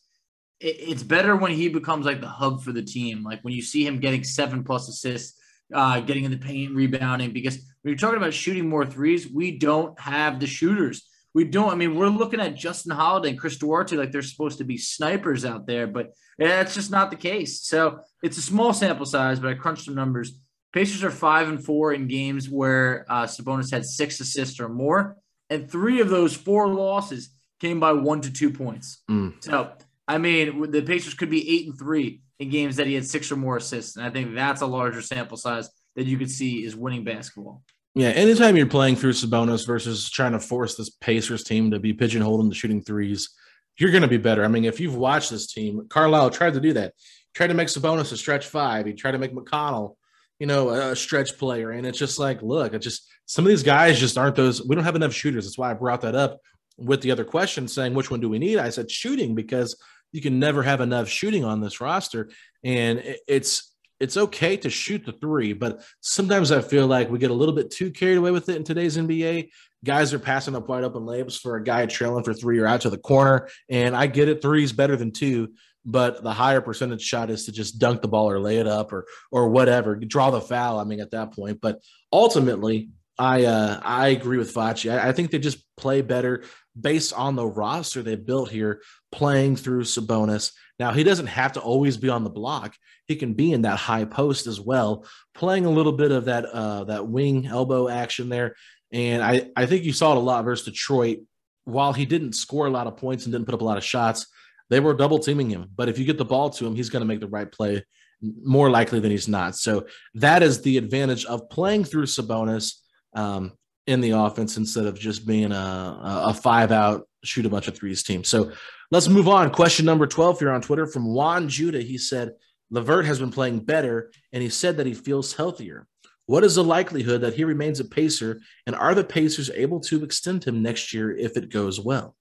it, 0.60 0.76
it's 0.78 1.02
better 1.02 1.36
when 1.36 1.52
he 1.52 1.68
becomes 1.68 2.06
like 2.06 2.20
the 2.20 2.28
hub 2.28 2.62
for 2.62 2.72
the 2.72 2.82
team. 2.82 3.22
Like 3.22 3.42
when 3.42 3.54
you 3.54 3.62
see 3.62 3.86
him 3.86 4.00
getting 4.00 4.24
seven 4.24 4.64
plus 4.64 4.88
assists 4.88 5.40
uh, 5.72 6.00
getting 6.00 6.24
in 6.24 6.30
the 6.30 6.38
paint, 6.38 6.74
rebounding. 6.74 7.32
Because 7.32 7.56
when 7.56 7.92
you're 7.92 7.96
talking 7.96 8.18
about 8.18 8.34
shooting 8.34 8.68
more 8.68 8.86
threes, 8.86 9.30
we 9.30 9.58
don't 9.58 9.98
have 10.00 10.40
the 10.40 10.46
shooters. 10.46 11.08
We 11.34 11.44
don't. 11.44 11.70
I 11.70 11.74
mean, 11.74 11.94
we're 11.94 12.08
looking 12.08 12.40
at 12.40 12.56
Justin 12.56 12.92
Holiday 12.92 13.30
and 13.30 13.38
Chris 13.38 13.58
Duarte 13.58 13.96
like 13.96 14.10
they're 14.10 14.22
supposed 14.22 14.58
to 14.58 14.64
be 14.64 14.78
snipers 14.78 15.44
out 15.44 15.66
there, 15.66 15.86
but 15.86 16.12
that's 16.38 16.74
just 16.74 16.90
not 16.90 17.10
the 17.10 17.16
case. 17.16 17.62
So 17.62 18.00
it's 18.22 18.38
a 18.38 18.42
small 18.42 18.72
sample 18.72 19.06
size, 19.06 19.38
but 19.38 19.50
I 19.50 19.54
crunched 19.54 19.84
some 19.84 19.94
numbers. 19.94 20.38
Pacers 20.72 21.04
are 21.04 21.10
five 21.10 21.48
and 21.48 21.62
four 21.62 21.92
in 21.92 22.08
games 22.08 22.48
where 22.48 23.06
uh, 23.08 23.24
Sabonis 23.24 23.70
had 23.70 23.84
six 23.84 24.18
assists 24.20 24.60
or 24.60 24.68
more, 24.68 25.16
and 25.50 25.70
three 25.70 26.00
of 26.00 26.08
those 26.08 26.34
four 26.34 26.68
losses 26.68 27.30
came 27.60 27.80
by 27.80 27.92
one 27.92 28.20
to 28.22 28.32
two 28.32 28.50
points. 28.50 29.02
Mm. 29.10 29.42
So 29.42 29.72
I 30.08 30.18
mean, 30.18 30.70
the 30.70 30.82
Pacers 30.82 31.14
could 31.14 31.30
be 31.30 31.48
eight 31.50 31.66
and 31.66 31.78
three 31.78 32.22
in 32.38 32.50
games 32.50 32.76
that 32.76 32.86
he 32.86 32.94
had 32.94 33.06
six 33.06 33.30
or 33.32 33.36
more 33.36 33.56
assists. 33.56 33.96
And 33.96 34.04
I 34.04 34.10
think 34.10 34.34
that's 34.34 34.60
a 34.60 34.66
larger 34.66 35.02
sample 35.02 35.36
size 35.36 35.68
that 35.96 36.06
you 36.06 36.18
could 36.18 36.30
see 36.30 36.64
is 36.64 36.76
winning 36.76 37.04
basketball. 37.04 37.62
Yeah, 37.94 38.08
anytime 38.10 38.56
you're 38.56 38.66
playing 38.66 38.96
through 38.96 39.14
Sabonis 39.14 39.66
versus 39.66 40.10
trying 40.10 40.32
to 40.32 40.38
force 40.38 40.76
this 40.76 40.90
Pacers 40.90 41.44
team 41.44 41.70
to 41.70 41.80
be 41.80 41.94
pigeonholed 41.94 42.42
into 42.42 42.54
shooting 42.54 42.82
threes, 42.82 43.30
you're 43.78 43.90
going 43.90 44.02
to 44.02 44.08
be 44.08 44.18
better. 44.18 44.44
I 44.44 44.48
mean, 44.48 44.66
if 44.66 44.80
you've 44.80 44.96
watched 44.96 45.30
this 45.30 45.46
team, 45.46 45.86
Carlisle 45.88 46.30
tried 46.30 46.54
to 46.54 46.60
do 46.60 46.74
that. 46.74 46.92
He 46.98 47.30
tried 47.34 47.46
to 47.46 47.54
make 47.54 47.68
Sabonis 47.68 48.12
a 48.12 48.16
stretch 48.16 48.46
five. 48.46 48.84
He 48.84 48.92
tried 48.92 49.12
to 49.12 49.18
make 49.18 49.34
McConnell, 49.34 49.96
you 50.38 50.46
know, 50.46 50.68
a 50.68 50.94
stretch 50.94 51.38
player. 51.38 51.70
And 51.70 51.86
it's 51.86 51.98
just 51.98 52.18
like, 52.18 52.42
look, 52.42 52.74
it 52.74 52.80
just 52.80 53.10
some 53.24 53.46
of 53.46 53.48
these 53.48 53.62
guys 53.62 53.98
just 53.98 54.18
aren't 54.18 54.36
those. 54.36 54.62
We 54.62 54.74
don't 54.74 54.84
have 54.84 54.96
enough 54.96 55.14
shooters. 55.14 55.46
That's 55.46 55.58
why 55.58 55.70
I 55.70 55.74
brought 55.74 56.02
that 56.02 56.14
up 56.14 56.40
with 56.76 57.00
the 57.00 57.10
other 57.10 57.24
question, 57.24 57.66
saying 57.66 57.94
which 57.94 58.10
one 58.10 58.20
do 58.20 58.28
we 58.28 58.38
need? 58.38 58.58
I 58.58 58.68
said 58.68 58.90
shooting 58.90 59.34
because 59.34 59.74
you 60.12 60.20
can 60.20 60.38
never 60.38 60.62
have 60.62 60.80
enough 60.80 61.08
shooting 61.08 61.44
on 61.44 61.60
this 61.60 61.80
roster. 61.80 62.30
And 62.64 63.02
it's 63.28 63.72
it's 63.98 64.16
okay 64.16 64.56
to 64.58 64.68
shoot 64.68 65.06
the 65.06 65.12
three, 65.12 65.54
but 65.54 65.82
sometimes 66.00 66.52
I 66.52 66.60
feel 66.60 66.86
like 66.86 67.10
we 67.10 67.18
get 67.18 67.30
a 67.30 67.34
little 67.34 67.54
bit 67.54 67.70
too 67.70 67.90
carried 67.90 68.18
away 68.18 68.30
with 68.30 68.48
it 68.48 68.56
in 68.56 68.64
today's 68.64 68.96
NBA. 68.96 69.48
Guys 69.84 70.12
are 70.12 70.18
passing 70.18 70.54
up 70.54 70.68
wide 70.68 70.84
open 70.84 71.04
layups 71.04 71.40
for 71.40 71.56
a 71.56 71.64
guy 71.64 71.86
trailing 71.86 72.24
for 72.24 72.34
three 72.34 72.58
or 72.58 72.66
out 72.66 72.82
to 72.82 72.90
the 72.90 72.98
corner. 72.98 73.48
And 73.70 73.96
I 73.96 74.06
get 74.06 74.28
it, 74.28 74.42
three 74.42 74.64
is 74.64 74.72
better 74.72 74.96
than 74.96 75.12
two, 75.12 75.54
but 75.84 76.22
the 76.22 76.32
higher 76.32 76.60
percentage 76.60 77.00
shot 77.00 77.30
is 77.30 77.46
to 77.46 77.52
just 77.52 77.78
dunk 77.78 78.02
the 78.02 78.08
ball 78.08 78.28
or 78.28 78.40
lay 78.40 78.58
it 78.58 78.66
up 78.66 78.92
or 78.92 79.06
or 79.30 79.48
whatever, 79.48 79.94
draw 79.96 80.30
the 80.30 80.40
foul. 80.40 80.78
I 80.78 80.84
mean, 80.84 81.00
at 81.00 81.12
that 81.12 81.32
point. 81.32 81.60
But 81.62 81.80
ultimately, 82.12 82.90
I 83.18 83.44
uh, 83.44 83.80
I 83.82 84.08
agree 84.08 84.36
with 84.36 84.52
Facci. 84.52 84.92
I, 84.92 85.08
I, 85.08 85.12
think 85.12 85.30
they 85.30 85.38
just 85.38 85.64
play 85.76 86.02
better 86.02 86.44
based 86.78 87.12
on 87.12 87.36
the 87.36 87.46
roster 87.46 88.02
they 88.02 88.16
built 88.16 88.50
here, 88.50 88.82
playing 89.12 89.56
through 89.56 89.82
Sabonis. 89.82 90.52
Now 90.78 90.92
he 90.92 91.04
doesn't 91.04 91.26
have 91.26 91.52
to 91.52 91.60
always 91.60 91.96
be 91.96 92.08
on 92.08 92.24
the 92.24 92.30
block; 92.30 92.76
he 93.06 93.16
can 93.16 93.34
be 93.34 93.52
in 93.52 93.62
that 93.62 93.78
high 93.78 94.04
post 94.04 94.46
as 94.46 94.60
well, 94.60 95.06
playing 95.34 95.66
a 95.66 95.70
little 95.70 95.92
bit 95.92 96.12
of 96.12 96.26
that 96.26 96.44
uh, 96.46 96.84
that 96.84 97.08
wing 97.08 97.46
elbow 97.46 97.88
action 97.88 98.28
there. 98.28 98.56
And 98.92 99.22
I 99.22 99.48
I 99.56 99.66
think 99.66 99.84
you 99.84 99.92
saw 99.92 100.12
it 100.12 100.18
a 100.18 100.20
lot 100.20 100.44
versus 100.44 100.66
Detroit. 100.66 101.18
While 101.64 101.92
he 101.92 102.06
didn't 102.06 102.34
score 102.34 102.66
a 102.66 102.70
lot 102.70 102.86
of 102.86 102.96
points 102.96 103.24
and 103.24 103.32
didn't 103.32 103.46
put 103.46 103.54
up 103.54 103.60
a 103.60 103.64
lot 103.64 103.76
of 103.76 103.82
shots, 103.82 104.26
they 104.70 104.78
were 104.78 104.94
double 104.94 105.18
teaming 105.18 105.50
him. 105.50 105.68
But 105.74 105.88
if 105.88 105.98
you 105.98 106.04
get 106.04 106.18
the 106.18 106.24
ball 106.24 106.50
to 106.50 106.66
him, 106.66 106.76
he's 106.76 106.90
going 106.90 107.00
to 107.00 107.06
make 107.06 107.18
the 107.18 107.26
right 107.26 107.50
play 107.50 107.84
more 108.22 108.70
likely 108.70 109.00
than 109.00 109.10
he's 109.10 109.28
not. 109.28 109.56
So 109.56 109.86
that 110.14 110.42
is 110.42 110.62
the 110.62 110.78
advantage 110.78 111.24
of 111.24 111.50
playing 111.50 111.84
through 111.84 112.06
Sabonis 112.06 112.74
um, 113.14 113.52
in 113.86 114.00
the 114.00 114.10
offense 114.10 114.56
instead 114.56 114.86
of 114.86 114.98
just 114.98 115.26
being 115.26 115.52
a, 115.52 116.00
a 116.02 116.34
five 116.34 116.72
out, 116.72 117.08
shoot 117.24 117.46
a 117.46 117.50
bunch 117.50 117.68
of 117.68 117.76
threes 117.76 118.02
team. 118.02 118.24
So 118.24 118.52
let's 118.90 119.08
move 119.08 119.28
on. 119.28 119.50
Question 119.50 119.86
number 119.86 120.06
12 120.06 120.40
here 120.40 120.50
on 120.50 120.60
Twitter 120.60 120.86
from 120.86 121.06
Juan 121.06 121.48
Judah. 121.48 121.80
He 121.80 121.98
said, 121.98 122.32
LeVert 122.70 123.06
has 123.06 123.20
been 123.20 123.30
playing 123.30 123.60
better, 123.60 124.10
and 124.32 124.42
he 124.42 124.48
said 124.48 124.76
that 124.76 124.86
he 124.86 124.94
feels 124.94 125.34
healthier. 125.34 125.86
What 126.26 126.42
is 126.42 126.56
the 126.56 126.64
likelihood 126.64 127.20
that 127.20 127.34
he 127.34 127.44
remains 127.44 127.78
a 127.78 127.84
Pacer, 127.84 128.40
and 128.66 128.74
are 128.74 128.94
the 128.94 129.04
Pacers 129.04 129.50
able 129.50 129.78
to 129.80 130.02
extend 130.02 130.42
him 130.42 130.62
next 130.62 130.92
year 130.92 131.16
if 131.16 131.36
it 131.36 131.52
goes 131.52 131.80
well? 131.80 132.16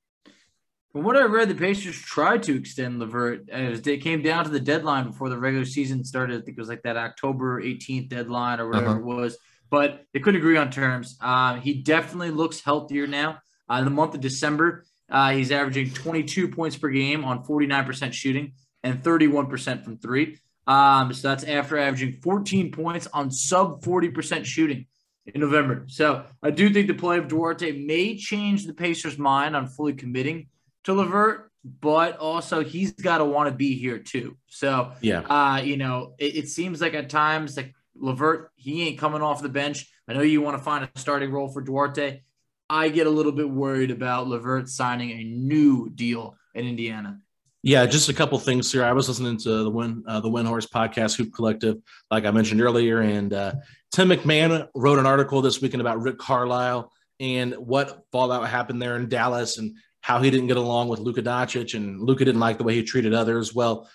From 0.92 1.04
what 1.04 1.18
I 1.18 1.24
read, 1.24 1.50
the 1.50 1.56
Pacers 1.56 2.00
tried 2.00 2.44
to 2.44 2.56
extend 2.56 3.00
LeVert 3.00 3.50
as 3.50 3.86
it 3.86 3.98
came 3.98 4.22
down 4.22 4.46
to 4.46 4.52
the 4.52 4.60
deadline 4.60 5.08
before 5.08 5.30
the 5.30 5.38
regular 5.38 5.66
season 5.66 6.06
started. 6.06 6.40
I 6.40 6.46
think 6.46 6.58
it 6.58 6.62
was 6.62 6.70
like 6.70 6.84
that 6.84 6.96
October 6.96 7.62
18th 7.62 8.10
deadline 8.10 8.60
or 8.60 8.70
whatever 8.70 8.92
uh-huh. 8.92 9.00
it 9.00 9.04
was 9.04 9.38
but 9.70 10.06
they 10.14 10.20
couldn't 10.20 10.40
agree 10.40 10.58
on 10.58 10.72
terms. 10.72 11.18
Uh, 11.22 11.56
he 11.56 11.82
definitely 11.82 12.32
looks 12.32 12.62
healthier 12.62 13.08
now. 13.08 13.40
Uh, 13.70 13.76
in 13.76 13.86
the 13.86 13.92
month 13.92 14.14
of 14.14 14.22
December, 14.22 14.86
uh, 15.10 15.32
he's 15.32 15.52
averaging 15.52 15.92
22 15.92 16.50
points 16.50 16.78
per 16.78 16.90
game 16.90 17.26
on 17.26 17.44
49% 17.44 18.14
shooting 18.14 18.54
and 18.84 19.02
31% 19.02 19.84
from 19.84 19.98
three. 19.98 20.40
Um, 20.68 21.14
so 21.14 21.30
that's 21.30 21.44
after 21.44 21.78
averaging 21.78 22.14
14 22.22 22.72
points 22.72 23.08
on 23.14 23.32
sub 23.32 23.84
40% 23.84 24.46
shooting 24.46 24.88
in 25.26 25.42
November. 25.42 25.86
So 25.88 26.26
I 26.42 26.52
do 26.52 26.70
think 26.72 26.88
the 26.88 26.94
play 26.94 27.18
of 27.18 27.28
Duarte 27.28 27.72
may 27.72 28.18
change 28.18 28.66
the 28.66 28.74
Pacers' 28.74 29.18
mind 29.18 29.56
on 29.56 29.68
fully 29.68 29.94
committing 29.94 30.48
to 30.84 30.94
LeVert, 30.94 31.52
but 31.82 32.18
also 32.18 32.64
he's 32.64 32.92
got 32.92 33.20
to 33.20 33.26
want 33.26 33.50
to 33.50 33.56
be 33.56 33.76
here 33.76 34.00
too. 34.00 34.38
So 34.48 34.92
yeah, 35.02 35.22
uh, 35.22 35.62
you 35.62 35.78
know, 35.78 36.14
it, 36.20 36.36
it 36.36 36.50
seems 36.50 36.82
like 36.82 36.94
at 36.94 37.10
times 37.10 37.58
like 37.58 37.74
LeVert, 37.96 38.52
he 38.56 38.88
ain't 38.88 39.00
coming 39.00 39.22
off 39.22 39.42
the 39.42 39.50
bench. 39.50 39.88
I 40.08 40.14
know 40.14 40.22
you 40.22 40.42
want 40.42 40.58
to 40.58 40.64
find 40.64 40.84
a 40.84 41.00
starting 41.00 41.32
role 41.32 41.50
for 41.50 41.62
Duarte. 41.62 42.22
I 42.70 42.90
get 42.90 43.08
a 43.08 43.10
little 43.12 43.32
bit 43.32 43.50
worried 43.50 43.92
about 43.92 44.28
LeVert 44.28 44.70
signing 44.70 45.12
a 45.12 45.24
new 45.24 45.90
deal 45.90 46.36
in 46.54 46.66
Indiana. 46.66 47.20
Yeah, 47.64 47.86
just 47.88 48.10
a 48.10 48.14
couple 48.14 48.38
things 48.38 48.72
here. 48.72 48.84
I 48.84 48.94
was 48.94 49.08
listening 49.08 49.38
to 49.38 49.64
the 49.64 49.70
Win 49.70 50.04
uh, 50.08 50.20
the 50.20 50.30
Windhorst 50.30 50.70
podcast, 50.70 51.18
Hoop 51.18 51.34
Collective, 51.34 51.78
like 52.12 52.26
I 52.26 52.32
mentioned 52.32 52.62
earlier, 52.62 53.02
and 53.02 53.34
uh, 53.34 53.54
Tim 53.92 54.10
McMahon 54.10 54.68
wrote 54.76 55.00
an 55.00 55.08
article 55.08 55.42
this 55.42 55.62
weekend 55.62 55.82
about 55.82 56.00
Rick 56.00 56.20
Carlisle 56.20 56.92
and 57.20 57.54
what 57.56 58.04
fallout 58.12 58.48
happened 58.48 58.82
there 58.82 58.98
in 58.98 59.10
Dallas 59.10 59.58
and 59.58 59.76
how 60.02 60.22
he 60.22 60.30
didn't 60.30 60.46
get 60.46 60.58
along 60.58 60.90
with 60.90 61.00
Luka 61.00 61.24
Doncic 61.24 61.74
and 61.74 62.00
Luka 62.00 62.24
didn't 62.24 62.40
like 62.40 62.60
the 62.60 62.64
way 62.64 62.76
he 62.76 62.84
treated 62.84 63.16
others. 63.16 63.56
Well, 63.56 63.90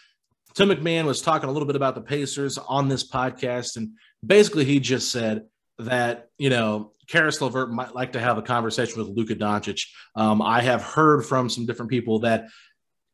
Tim 0.55 0.69
McMahon 0.69 1.05
was 1.05 1.23
talking 1.23 1.49
a 1.49 1.53
little 1.53 1.67
bit 1.67 1.77
about 1.77 1.95
the 1.95 2.01
Pacers 2.01 2.59
on 2.59 2.89
this 2.89 3.09
podcast, 3.09 3.77
and 3.77 3.91
basically 4.25 4.65
he 4.65 4.81
just 4.81 5.11
said 5.13 5.45
that 5.79 6.29
you 6.39 6.51
know 6.51 6.93
Caris 7.09 7.41
LeVert 7.41 7.71
might 7.71 7.95
like 7.95 8.13
to 8.13 8.21
have 8.21 8.39
a 8.39 8.43
conversation 8.43 8.99
with 8.99 9.17
Luka 9.17 9.35
Doncic. 9.35 9.87
Um, 10.15 10.41
I 10.41 10.61
have 10.63 10.83
heard 10.83 11.25
from 11.25 11.49
some 11.49 11.67
different 11.67 11.91
people 11.91 12.21
that 12.21 12.47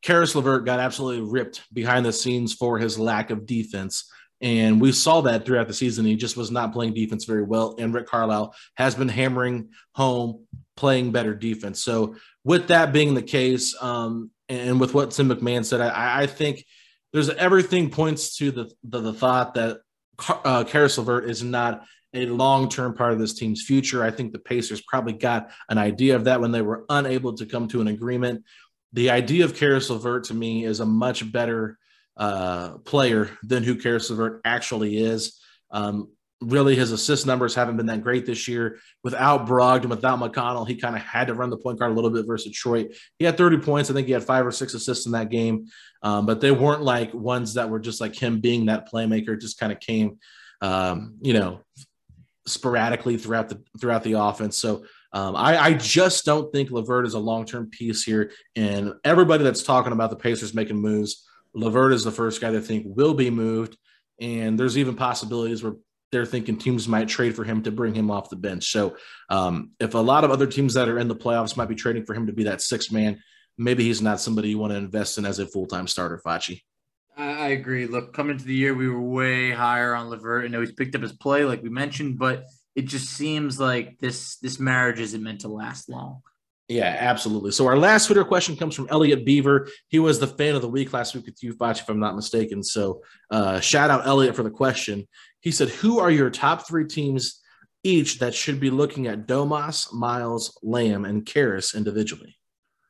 Caris 0.02 0.34
LeVert 0.34 0.64
got 0.64 0.80
absolutely 0.80 1.28
ripped 1.28 1.62
behind 1.72 2.04
the 2.04 2.12
scenes 2.12 2.52
for 2.52 2.78
his 2.78 2.98
lack 2.98 3.30
of 3.30 3.46
defense. 3.46 4.10
And 4.40 4.80
we 4.80 4.92
saw 4.92 5.22
that 5.22 5.46
throughout 5.46 5.66
the 5.66 5.74
season. 5.74 6.04
He 6.04 6.14
just 6.14 6.36
was 6.36 6.50
not 6.50 6.72
playing 6.72 6.92
defense 6.92 7.24
very 7.24 7.42
well. 7.42 7.74
And 7.78 7.94
Rick 7.94 8.06
Carlisle 8.06 8.54
has 8.76 8.94
been 8.94 9.08
hammering 9.08 9.70
home 9.92 10.46
playing 10.76 11.10
better 11.10 11.34
defense. 11.34 11.82
So, 11.82 12.16
with 12.44 12.68
that 12.68 12.92
being 12.92 13.14
the 13.14 13.22
case, 13.22 13.74
um, 13.82 14.30
and 14.48 14.78
with 14.78 14.94
what 14.94 15.10
Tim 15.10 15.30
McMahon 15.30 15.64
said, 15.64 15.80
I, 15.80 16.22
I 16.22 16.26
think 16.26 16.64
there's 17.16 17.30
everything 17.30 17.90
points 17.90 18.36
to 18.36 18.50
the 18.50 18.70
the, 18.84 19.00
the 19.00 19.12
thought 19.12 19.54
that 19.54 19.80
uh, 20.28 20.64
Caris 20.64 20.98
LeVert 20.98 21.28
is 21.28 21.42
not 21.42 21.84
a 22.14 22.26
long 22.26 22.68
term 22.68 22.94
part 22.94 23.12
of 23.12 23.18
this 23.18 23.34
team's 23.34 23.62
future. 23.62 24.04
I 24.04 24.10
think 24.10 24.32
the 24.32 24.38
Pacers 24.38 24.80
probably 24.82 25.12
got 25.12 25.50
an 25.68 25.78
idea 25.78 26.16
of 26.16 26.24
that 26.24 26.40
when 26.40 26.52
they 26.52 26.62
were 26.62 26.84
unable 26.88 27.34
to 27.34 27.46
come 27.46 27.68
to 27.68 27.80
an 27.80 27.88
agreement 27.88 28.44
the 28.96 29.10
idea 29.10 29.44
of 29.44 29.54
Caris 29.54 29.90
LeVert 29.90 30.24
to 30.24 30.34
me 30.34 30.64
is 30.64 30.80
a 30.80 30.86
much 30.86 31.30
better 31.30 31.78
uh, 32.16 32.78
player 32.78 33.30
than 33.42 33.62
who 33.62 33.76
Caris 33.76 34.08
LeVert 34.08 34.40
actually 34.44 34.96
is. 34.96 35.38
Um, 35.70 36.10
really, 36.40 36.76
his 36.76 36.92
assist 36.92 37.26
numbers 37.26 37.54
haven't 37.54 37.76
been 37.76 37.86
that 37.86 38.02
great 38.02 38.26
this 38.26 38.46
year. 38.46 38.78
Without 39.02 39.46
Brogdon, 39.46 39.88
without 39.88 40.18
McConnell, 40.20 40.68
he 40.68 40.76
kind 40.76 40.94
of 40.94 41.02
had 41.02 41.28
to 41.28 41.34
run 41.34 41.50
the 41.50 41.56
point 41.56 41.78
guard 41.78 41.92
a 41.92 41.94
little 41.94 42.10
bit 42.10 42.26
versus 42.26 42.52
Detroit. 42.52 42.94
He 43.18 43.24
had 43.24 43.38
30 43.38 43.58
points. 43.58 43.90
I 43.90 43.94
think 43.94 44.06
he 44.06 44.12
had 44.12 44.24
five 44.24 44.46
or 44.46 44.52
six 44.52 44.74
assists 44.74 45.06
in 45.06 45.12
that 45.12 45.30
game, 45.30 45.66
um, 46.02 46.26
but 46.26 46.40
they 46.40 46.50
weren't 46.50 46.82
like 46.82 47.14
ones 47.14 47.54
that 47.54 47.70
were 47.70 47.80
just 47.80 48.00
like 48.00 48.14
him 48.14 48.40
being 48.40 48.66
that 48.66 48.90
playmaker. 48.90 49.40
just 49.40 49.58
kind 49.58 49.72
of 49.72 49.80
came, 49.80 50.18
um, 50.60 51.16
you 51.22 51.32
know, 51.32 51.60
sporadically 52.46 53.16
throughout 53.16 53.48
the 53.48 53.60
throughout 53.80 54.04
the 54.04 54.12
offense. 54.12 54.56
So 54.56 54.84
um, 55.12 55.34
I, 55.34 55.56
I, 55.58 55.72
just 55.72 56.24
don't 56.24 56.52
think 56.52 56.70
LeVert 56.70 57.06
is 57.06 57.14
a 57.14 57.18
long 57.18 57.46
term 57.46 57.70
piece 57.70 58.02
here. 58.02 58.32
And 58.54 58.92
everybody 59.02 59.44
that's 59.44 59.62
talking 59.62 59.92
about 59.92 60.10
the 60.10 60.16
Pacers 60.16 60.52
making 60.52 60.76
moves, 60.76 61.26
LeVert 61.54 61.94
is 61.94 62.04
the 62.04 62.10
first 62.12 62.40
guy 62.40 62.50
they 62.50 62.60
think 62.60 62.84
will 62.86 63.14
be 63.14 63.30
moved. 63.30 63.78
And 64.20 64.58
there's 64.58 64.76
even 64.76 64.94
possibilities 64.94 65.62
where 65.62 65.74
they're 66.12 66.26
thinking 66.26 66.56
teams 66.56 66.86
might 66.86 67.08
trade 67.08 67.34
for 67.34 67.44
him 67.44 67.62
to 67.62 67.72
bring 67.72 67.94
him 67.94 68.10
off 68.10 68.30
the 68.30 68.36
bench. 68.36 68.70
So 68.70 68.96
um, 69.28 69.72
if 69.80 69.94
a 69.94 69.98
lot 69.98 70.24
of 70.24 70.30
other 70.30 70.46
teams 70.46 70.74
that 70.74 70.88
are 70.88 70.98
in 70.98 71.08
the 71.08 71.16
playoffs 71.16 71.56
might 71.56 71.68
be 71.68 71.74
trading 71.74 72.04
for 72.04 72.14
him 72.14 72.26
to 72.26 72.32
be 72.32 72.44
that 72.44 72.62
six 72.62 72.90
man, 72.90 73.20
maybe 73.58 73.84
he's 73.84 74.02
not 74.02 74.20
somebody 74.20 74.50
you 74.50 74.58
want 74.58 74.72
to 74.72 74.78
invest 74.78 75.18
in 75.18 75.24
as 75.24 75.38
a 75.38 75.46
full 75.46 75.66
time 75.66 75.86
starter, 75.86 76.20
Facci. 76.24 76.62
I 77.16 77.48
agree. 77.48 77.86
Look, 77.86 78.12
coming 78.12 78.32
into 78.32 78.44
the 78.44 78.54
year, 78.54 78.74
we 78.74 78.88
were 78.88 79.00
way 79.00 79.50
higher 79.50 79.94
on 79.94 80.10
LeVert. 80.10 80.44
I 80.44 80.48
know 80.48 80.60
he's 80.60 80.72
picked 80.72 80.94
up 80.94 81.00
his 81.00 81.12
play, 81.12 81.46
like 81.46 81.62
we 81.62 81.70
mentioned, 81.70 82.18
but 82.18 82.44
it 82.74 82.82
just 82.82 83.08
seems 83.08 83.58
like 83.58 83.98
this 83.98 84.36
this 84.36 84.60
marriage 84.60 85.00
isn't 85.00 85.22
meant 85.22 85.40
to 85.40 85.48
last 85.48 85.88
long. 85.88 86.20
Yeah, 86.68 86.96
absolutely. 86.98 87.52
So 87.52 87.66
our 87.66 87.78
last 87.78 88.06
Twitter 88.06 88.24
question 88.24 88.56
comes 88.56 88.74
from 88.74 88.88
Elliot 88.90 89.24
Beaver. 89.24 89.68
He 89.86 90.00
was 90.00 90.18
the 90.18 90.26
fan 90.26 90.56
of 90.56 90.62
the 90.62 90.68
week 90.68 90.92
last 90.92 91.14
week 91.14 91.24
with 91.24 91.40
you, 91.40 91.54
Fach, 91.54 91.80
if 91.80 91.88
I'm 91.88 92.00
not 92.00 92.16
mistaken. 92.16 92.62
So 92.62 93.02
uh, 93.30 93.60
shout 93.60 93.88
out 93.88 94.06
Elliot 94.06 94.34
for 94.34 94.42
the 94.42 94.50
question. 94.50 95.06
He 95.46 95.52
said, 95.52 95.68
"Who 95.68 96.00
are 96.00 96.10
your 96.10 96.28
top 96.28 96.66
three 96.66 96.88
teams 96.88 97.40
each 97.84 98.18
that 98.18 98.34
should 98.34 98.58
be 98.58 98.68
looking 98.68 99.06
at 99.06 99.28
Domas, 99.28 99.92
Miles, 99.92 100.58
Lamb, 100.60 101.04
and 101.04 101.24
Caris 101.24 101.72
individually?" 101.72 102.36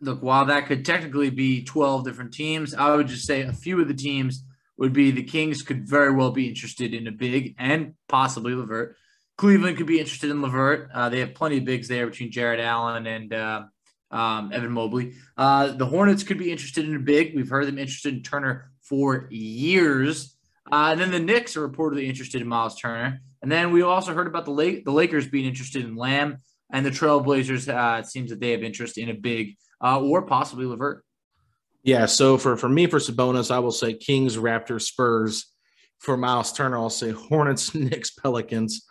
Look, 0.00 0.22
while 0.22 0.46
that 0.46 0.64
could 0.64 0.82
technically 0.82 1.28
be 1.28 1.64
12 1.64 2.06
different 2.06 2.32
teams, 2.32 2.72
I 2.72 2.96
would 2.96 3.08
just 3.08 3.26
say 3.26 3.42
a 3.42 3.52
few 3.52 3.78
of 3.82 3.88
the 3.88 3.94
teams 3.94 4.42
would 4.78 4.94
be 4.94 5.10
the 5.10 5.22
Kings 5.22 5.62
could 5.62 5.86
very 5.86 6.14
well 6.14 6.30
be 6.30 6.48
interested 6.48 6.94
in 6.94 7.06
a 7.06 7.12
big 7.12 7.56
and 7.58 7.92
possibly 8.08 8.54
LeVert. 8.54 8.96
Cleveland 9.36 9.76
could 9.76 9.86
be 9.86 10.00
interested 10.00 10.30
in 10.30 10.40
LeVert. 10.40 10.88
Uh, 10.94 11.10
they 11.10 11.20
have 11.20 11.34
plenty 11.34 11.58
of 11.58 11.66
bigs 11.66 11.88
there 11.88 12.06
between 12.06 12.30
Jarrett 12.30 12.60
Allen 12.60 13.06
and 13.06 13.34
uh, 13.34 13.64
um, 14.10 14.50
Evan 14.50 14.72
Mobley. 14.72 15.12
Uh, 15.36 15.72
the 15.72 15.84
Hornets 15.84 16.22
could 16.22 16.38
be 16.38 16.50
interested 16.50 16.88
in 16.88 16.96
a 16.96 17.00
big. 17.00 17.36
We've 17.36 17.50
heard 17.50 17.66
them 17.66 17.78
interested 17.78 18.14
in 18.14 18.22
Turner 18.22 18.70
for 18.80 19.28
years. 19.30 20.35
Uh, 20.70 20.88
and 20.92 21.00
then 21.00 21.10
the 21.10 21.20
Knicks 21.20 21.56
are 21.56 21.68
reportedly 21.68 22.06
interested 22.06 22.40
in 22.40 22.48
Miles 22.48 22.76
Turner. 22.76 23.20
And 23.42 23.50
then 23.50 23.72
we 23.72 23.82
also 23.82 24.14
heard 24.14 24.26
about 24.26 24.44
the 24.44 24.50
Lake, 24.50 24.84
the 24.84 24.92
Lakers 24.92 25.28
being 25.28 25.46
interested 25.46 25.84
in 25.84 25.96
Lamb 25.96 26.38
and 26.72 26.84
the 26.84 26.90
Trailblazers. 26.90 27.68
Uh, 27.68 28.00
it 28.00 28.06
seems 28.06 28.30
that 28.30 28.40
they 28.40 28.50
have 28.50 28.62
interest 28.62 28.98
in 28.98 29.08
a 29.08 29.14
big 29.14 29.56
uh, 29.82 30.00
or 30.00 30.22
possibly 30.22 30.66
LeVert. 30.66 31.04
Yeah. 31.82 32.06
So 32.06 32.36
for 32.36 32.56
for 32.56 32.68
me 32.68 32.86
for 32.86 32.98
Sabonis, 32.98 33.50
I 33.50 33.60
will 33.60 33.72
say 33.72 33.94
Kings, 33.94 34.36
Raptors, 34.36 34.82
Spurs. 34.82 35.52
For 35.98 36.14
Miles 36.14 36.52
Turner, 36.52 36.76
I'll 36.76 36.90
say 36.90 37.10
Hornets, 37.10 37.74
Knicks, 37.74 38.10
Pelicans 38.10 38.86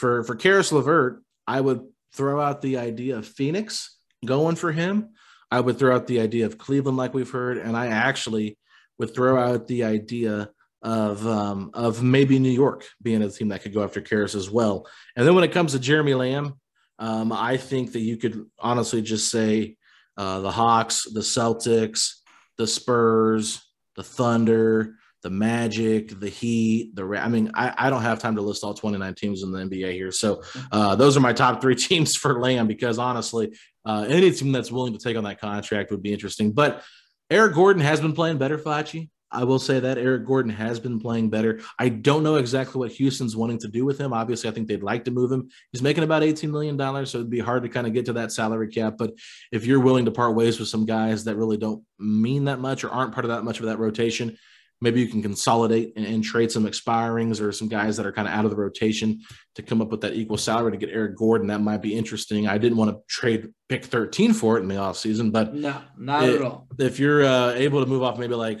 for 0.00 0.24
for 0.24 0.34
Caris 0.34 0.72
LeVert, 0.72 1.22
I 1.46 1.60
would 1.60 1.82
throw 2.14 2.40
out 2.40 2.62
the 2.62 2.78
idea 2.78 3.18
of 3.18 3.26
Phoenix 3.26 3.98
going 4.24 4.56
for 4.56 4.72
him. 4.72 5.10
I 5.50 5.60
would 5.60 5.78
throw 5.78 5.94
out 5.94 6.06
the 6.06 6.20
idea 6.20 6.46
of 6.46 6.58
Cleveland, 6.58 6.96
like 6.96 7.14
we've 7.14 7.30
heard, 7.30 7.58
and 7.58 7.76
I 7.76 7.88
actually 7.88 8.56
would 8.98 9.14
throw 9.14 9.38
out 9.38 9.66
the 9.66 9.84
idea 9.84 10.50
of 10.82 11.26
um, 11.26 11.70
of 11.74 12.02
maybe 12.02 12.38
New 12.38 12.50
York 12.50 12.86
being 13.02 13.22
a 13.22 13.30
team 13.30 13.48
that 13.48 13.62
could 13.62 13.74
go 13.74 13.82
after 13.82 14.00
Caris 14.00 14.34
as 14.34 14.50
well. 14.50 14.86
And 15.16 15.26
then 15.26 15.34
when 15.34 15.44
it 15.44 15.52
comes 15.52 15.72
to 15.72 15.78
Jeremy 15.78 16.14
Lamb, 16.14 16.54
um, 16.98 17.32
I 17.32 17.56
think 17.56 17.92
that 17.92 18.00
you 18.00 18.16
could 18.16 18.46
honestly 18.58 19.02
just 19.02 19.30
say 19.30 19.76
uh, 20.16 20.40
the 20.40 20.50
Hawks, 20.50 21.04
the 21.04 21.20
Celtics, 21.20 22.16
the 22.58 22.66
Spurs, 22.66 23.62
the 23.96 24.02
Thunder, 24.02 24.96
the 25.22 25.30
Magic, 25.30 26.18
the 26.18 26.28
Heat, 26.28 26.94
the 26.94 27.04
I 27.18 27.28
mean, 27.28 27.50
I, 27.54 27.74
I 27.76 27.90
don't 27.90 28.02
have 28.02 28.18
time 28.18 28.36
to 28.36 28.42
list 28.42 28.64
all 28.64 28.74
29 28.74 29.14
teams 29.14 29.42
in 29.42 29.52
the 29.52 29.58
NBA 29.58 29.92
here. 29.92 30.12
So 30.12 30.42
uh, 30.72 30.96
those 30.96 31.16
are 31.16 31.20
my 31.20 31.32
top 31.32 31.60
three 31.60 31.74
teams 31.76 32.16
for 32.16 32.40
Lamb 32.40 32.66
because 32.66 32.98
honestly, 32.98 33.56
uh, 33.84 34.06
any 34.08 34.30
team 34.30 34.52
that's 34.52 34.72
willing 34.72 34.92
to 34.92 34.98
take 34.98 35.16
on 35.16 35.24
that 35.24 35.40
contract 35.40 35.90
would 35.90 36.02
be 36.02 36.12
interesting. 36.12 36.52
But 36.52 36.82
Eric 37.30 37.54
Gordon 37.54 37.82
has 37.82 38.00
been 38.00 38.12
playing 38.12 38.38
better, 38.38 38.58
Facci. 38.58 39.08
I 39.32 39.44
will 39.44 39.58
say 39.58 39.80
that 39.80 39.98
Eric 39.98 40.26
Gordon 40.26 40.52
has 40.52 40.80
been 40.80 40.98
playing 40.98 41.30
better. 41.30 41.60
I 41.78 41.88
don't 41.88 42.22
know 42.22 42.36
exactly 42.36 42.78
what 42.78 42.92
Houston's 42.92 43.36
wanting 43.36 43.58
to 43.58 43.68
do 43.68 43.84
with 43.84 43.98
him. 43.98 44.12
Obviously, 44.12 44.50
I 44.50 44.52
think 44.52 44.68
they'd 44.68 44.82
like 44.82 45.04
to 45.04 45.10
move 45.10 45.30
him. 45.30 45.50
He's 45.72 45.82
making 45.82 46.04
about 46.04 46.22
$18 46.22 46.50
million, 46.50 46.78
so 47.06 47.18
it'd 47.18 47.30
be 47.30 47.38
hard 47.38 47.62
to 47.62 47.68
kind 47.68 47.86
of 47.86 47.92
get 47.92 48.06
to 48.06 48.14
that 48.14 48.32
salary 48.32 48.68
cap. 48.68 48.94
But 48.98 49.12
if 49.52 49.66
you're 49.66 49.80
willing 49.80 50.04
to 50.06 50.10
part 50.10 50.34
ways 50.34 50.58
with 50.58 50.68
some 50.68 50.86
guys 50.86 51.24
that 51.24 51.36
really 51.36 51.56
don't 51.56 51.84
mean 51.98 52.44
that 52.44 52.58
much 52.58 52.84
or 52.84 52.90
aren't 52.90 53.12
part 53.12 53.24
of 53.24 53.30
that 53.30 53.44
much 53.44 53.60
of 53.60 53.66
that 53.66 53.78
rotation, 53.78 54.36
maybe 54.80 55.00
you 55.00 55.08
can 55.08 55.22
consolidate 55.22 55.92
and, 55.96 56.06
and, 56.06 56.24
trade 56.24 56.50
some 56.50 56.64
expirings 56.64 57.40
or 57.40 57.52
some 57.52 57.68
guys 57.68 57.96
that 57.96 58.06
are 58.06 58.12
kind 58.12 58.26
of 58.26 58.34
out 58.34 58.44
of 58.44 58.50
the 58.50 58.56
rotation 58.56 59.20
to 59.54 59.62
come 59.62 59.82
up 59.82 59.90
with 59.90 60.00
that 60.00 60.14
equal 60.14 60.38
salary 60.38 60.72
to 60.72 60.78
get 60.78 60.88
Eric 60.90 61.16
Gordon. 61.16 61.48
That 61.48 61.60
might 61.60 61.82
be 61.82 61.94
interesting. 61.94 62.48
I 62.48 62.58
didn't 62.58 62.78
want 62.78 62.90
to 62.90 63.02
trade 63.08 63.52
pick 63.68 63.84
13 63.84 64.32
for 64.32 64.56
it 64.56 64.62
in 64.62 64.68
the 64.68 64.76
offseason, 64.76 65.32
but 65.32 65.54
no, 65.54 65.80
not 65.98 66.28
it, 66.28 66.36
at 66.36 66.42
all. 66.42 66.66
If 66.78 66.98
you're 66.98 67.24
uh, 67.24 67.52
able 67.52 67.84
to 67.84 67.90
move 67.90 68.02
off 68.02 68.18
maybe 68.18 68.34
like 68.34 68.60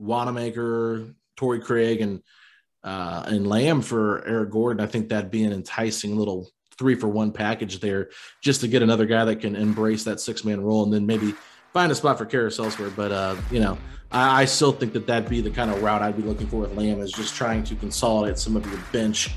Wanamaker, 0.00 1.14
Torrey 1.36 1.60
Craig, 1.60 2.00
and 2.00 2.22
uh, 2.82 3.24
and 3.26 3.46
Lamb 3.46 3.82
for 3.82 4.26
Eric 4.26 4.50
Gordon, 4.50 4.82
I 4.82 4.86
think 4.86 5.10
that'd 5.10 5.30
be 5.30 5.44
an 5.44 5.52
enticing 5.52 6.16
little 6.16 6.48
three 6.78 6.94
for 6.94 7.08
one 7.08 7.30
package 7.30 7.78
there 7.78 8.08
just 8.40 8.62
to 8.62 8.68
get 8.68 8.82
another 8.82 9.04
guy 9.04 9.26
that 9.26 9.40
can 9.40 9.54
embrace 9.54 10.04
that 10.04 10.18
six 10.18 10.44
man 10.44 10.62
role 10.62 10.82
and 10.82 10.92
then 10.92 11.04
maybe 11.04 11.34
find 11.74 11.92
a 11.92 11.94
spot 11.94 12.16
for 12.16 12.24
Caris 12.24 12.58
elsewhere. 12.58 12.88
But, 12.88 13.12
uh, 13.12 13.36
you 13.50 13.60
know, 13.60 13.76
I, 14.10 14.42
I, 14.42 14.44
still 14.46 14.72
think 14.72 14.94
that 14.94 15.06
that'd 15.06 15.28
be 15.28 15.42
the 15.42 15.50
kind 15.50 15.70
of 15.70 15.82
route 15.82 16.00
I'd 16.00 16.16
be 16.16 16.22
looking 16.22 16.46
for 16.46 16.60
with 16.60 16.74
Lamb 16.74 17.00
is 17.00 17.12
just 17.12 17.34
trying 17.34 17.64
to 17.64 17.74
consolidate 17.76 18.38
some 18.38 18.56
of 18.56 18.66
your 18.66 18.80
bench 18.92 19.30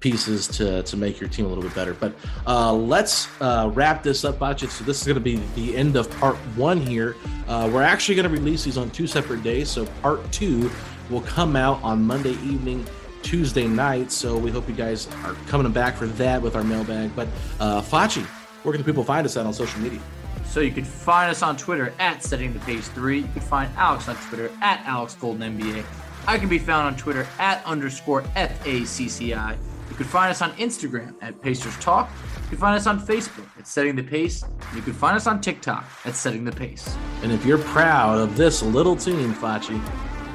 pieces 0.00 0.46
to 0.46 0.82
to 0.84 0.96
make 0.96 1.20
your 1.20 1.28
team 1.28 1.44
a 1.44 1.48
little 1.48 1.62
bit 1.62 1.74
better. 1.74 1.94
But 1.94 2.14
uh, 2.46 2.72
let's 2.72 3.28
uh, 3.40 3.70
wrap 3.74 4.02
this 4.02 4.24
up, 4.24 4.38
Bachet. 4.38 4.70
So 4.70 4.84
this 4.84 5.00
is 5.00 5.06
going 5.06 5.16
to 5.16 5.20
be 5.20 5.36
the 5.54 5.76
end 5.76 5.96
of 5.96 6.10
part 6.18 6.36
one 6.56 6.80
here. 6.80 7.16
Uh, 7.46 7.70
we're 7.72 7.82
actually 7.82 8.14
going 8.14 8.28
to 8.28 8.32
release 8.32 8.64
these 8.64 8.78
on 8.78 8.90
two 8.90 9.06
separate 9.06 9.42
days. 9.42 9.68
So 9.68 9.86
part 10.02 10.30
two 10.32 10.70
will 11.10 11.22
come 11.22 11.56
out 11.56 11.82
on 11.82 12.02
Monday 12.04 12.32
evening. 12.44 12.86
Tuesday 13.20 13.66
night, 13.66 14.12
so 14.12 14.38
we 14.38 14.50
hope 14.50 14.68
you 14.68 14.74
guys 14.74 15.08
are 15.24 15.34
coming 15.48 15.70
back 15.72 15.96
for 15.96 16.06
that 16.06 16.40
with 16.40 16.54
our 16.54 16.62
mailbag. 16.62 17.14
But 17.16 17.26
uh, 17.58 17.82
Facci, 17.82 18.24
where 18.62 18.72
can 18.72 18.84
people 18.84 19.02
find 19.02 19.26
us 19.26 19.36
at 19.36 19.44
on 19.44 19.52
social 19.52 19.80
media? 19.80 20.00
So 20.46 20.60
you 20.60 20.70
can 20.70 20.84
find 20.84 21.30
us 21.30 21.42
on 21.42 21.56
Twitter 21.56 21.92
at 21.98 22.22
Setting 22.22 22.54
the 22.54 22.60
Pace 22.60 22.88
3. 22.88 23.18
You 23.18 23.28
can 23.28 23.42
find 23.42 23.70
Alex 23.76 24.08
on 24.08 24.16
Twitter 24.16 24.50
at 24.62 24.80
Alex 24.86 25.14
Golden 25.14 25.58
NBA. 25.58 25.84
I 26.26 26.38
can 26.38 26.48
be 26.48 26.58
found 26.58 26.86
on 26.86 26.96
Twitter 26.96 27.26
at 27.38 27.62
underscore 27.66 28.22
FACCI. 28.22 29.58
You 29.98 30.04
can 30.04 30.12
find 30.12 30.30
us 30.30 30.42
on 30.42 30.52
Instagram 30.52 31.16
at 31.20 31.42
Pacers 31.42 31.76
Talk. 31.78 32.08
You 32.44 32.50
can 32.50 32.58
find 32.58 32.76
us 32.76 32.86
on 32.86 33.00
Facebook 33.00 33.46
at 33.58 33.66
Setting 33.66 33.96
the 33.96 34.04
Pace. 34.04 34.44
You 34.72 34.80
can 34.80 34.92
find 34.92 35.16
us 35.16 35.26
on 35.26 35.40
TikTok 35.40 35.84
at 36.04 36.14
Setting 36.14 36.44
the 36.44 36.52
Pace. 36.52 36.96
And 37.24 37.32
if 37.32 37.44
you're 37.44 37.58
proud 37.58 38.16
of 38.16 38.36
this 38.36 38.62
little 38.62 38.94
team, 38.94 39.34
Facci, 39.34 39.82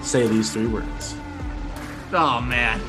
say 0.03 0.27
these 0.27 0.51
three 0.51 0.67
words. 0.67 1.15
Oh, 2.11 2.41
man. 2.41 2.81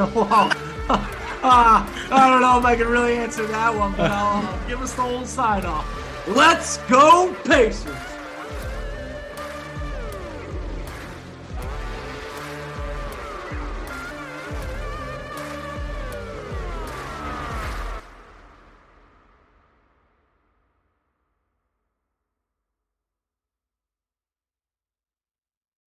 ah, 1.44 2.08
I 2.10 2.28
don't 2.28 2.40
know 2.40 2.58
if 2.58 2.64
I 2.64 2.74
can 2.74 2.88
really 2.88 3.18
answer 3.18 3.46
that 3.46 3.72
one, 3.72 3.92
but 3.92 4.10
I'll 4.10 4.68
give 4.68 4.82
us 4.82 4.94
the 4.94 5.02
whole 5.02 5.24
sign 5.24 5.64
off. 5.64 5.86
Let's 6.26 6.78
go, 6.88 7.36
Pacers! 7.44 8.13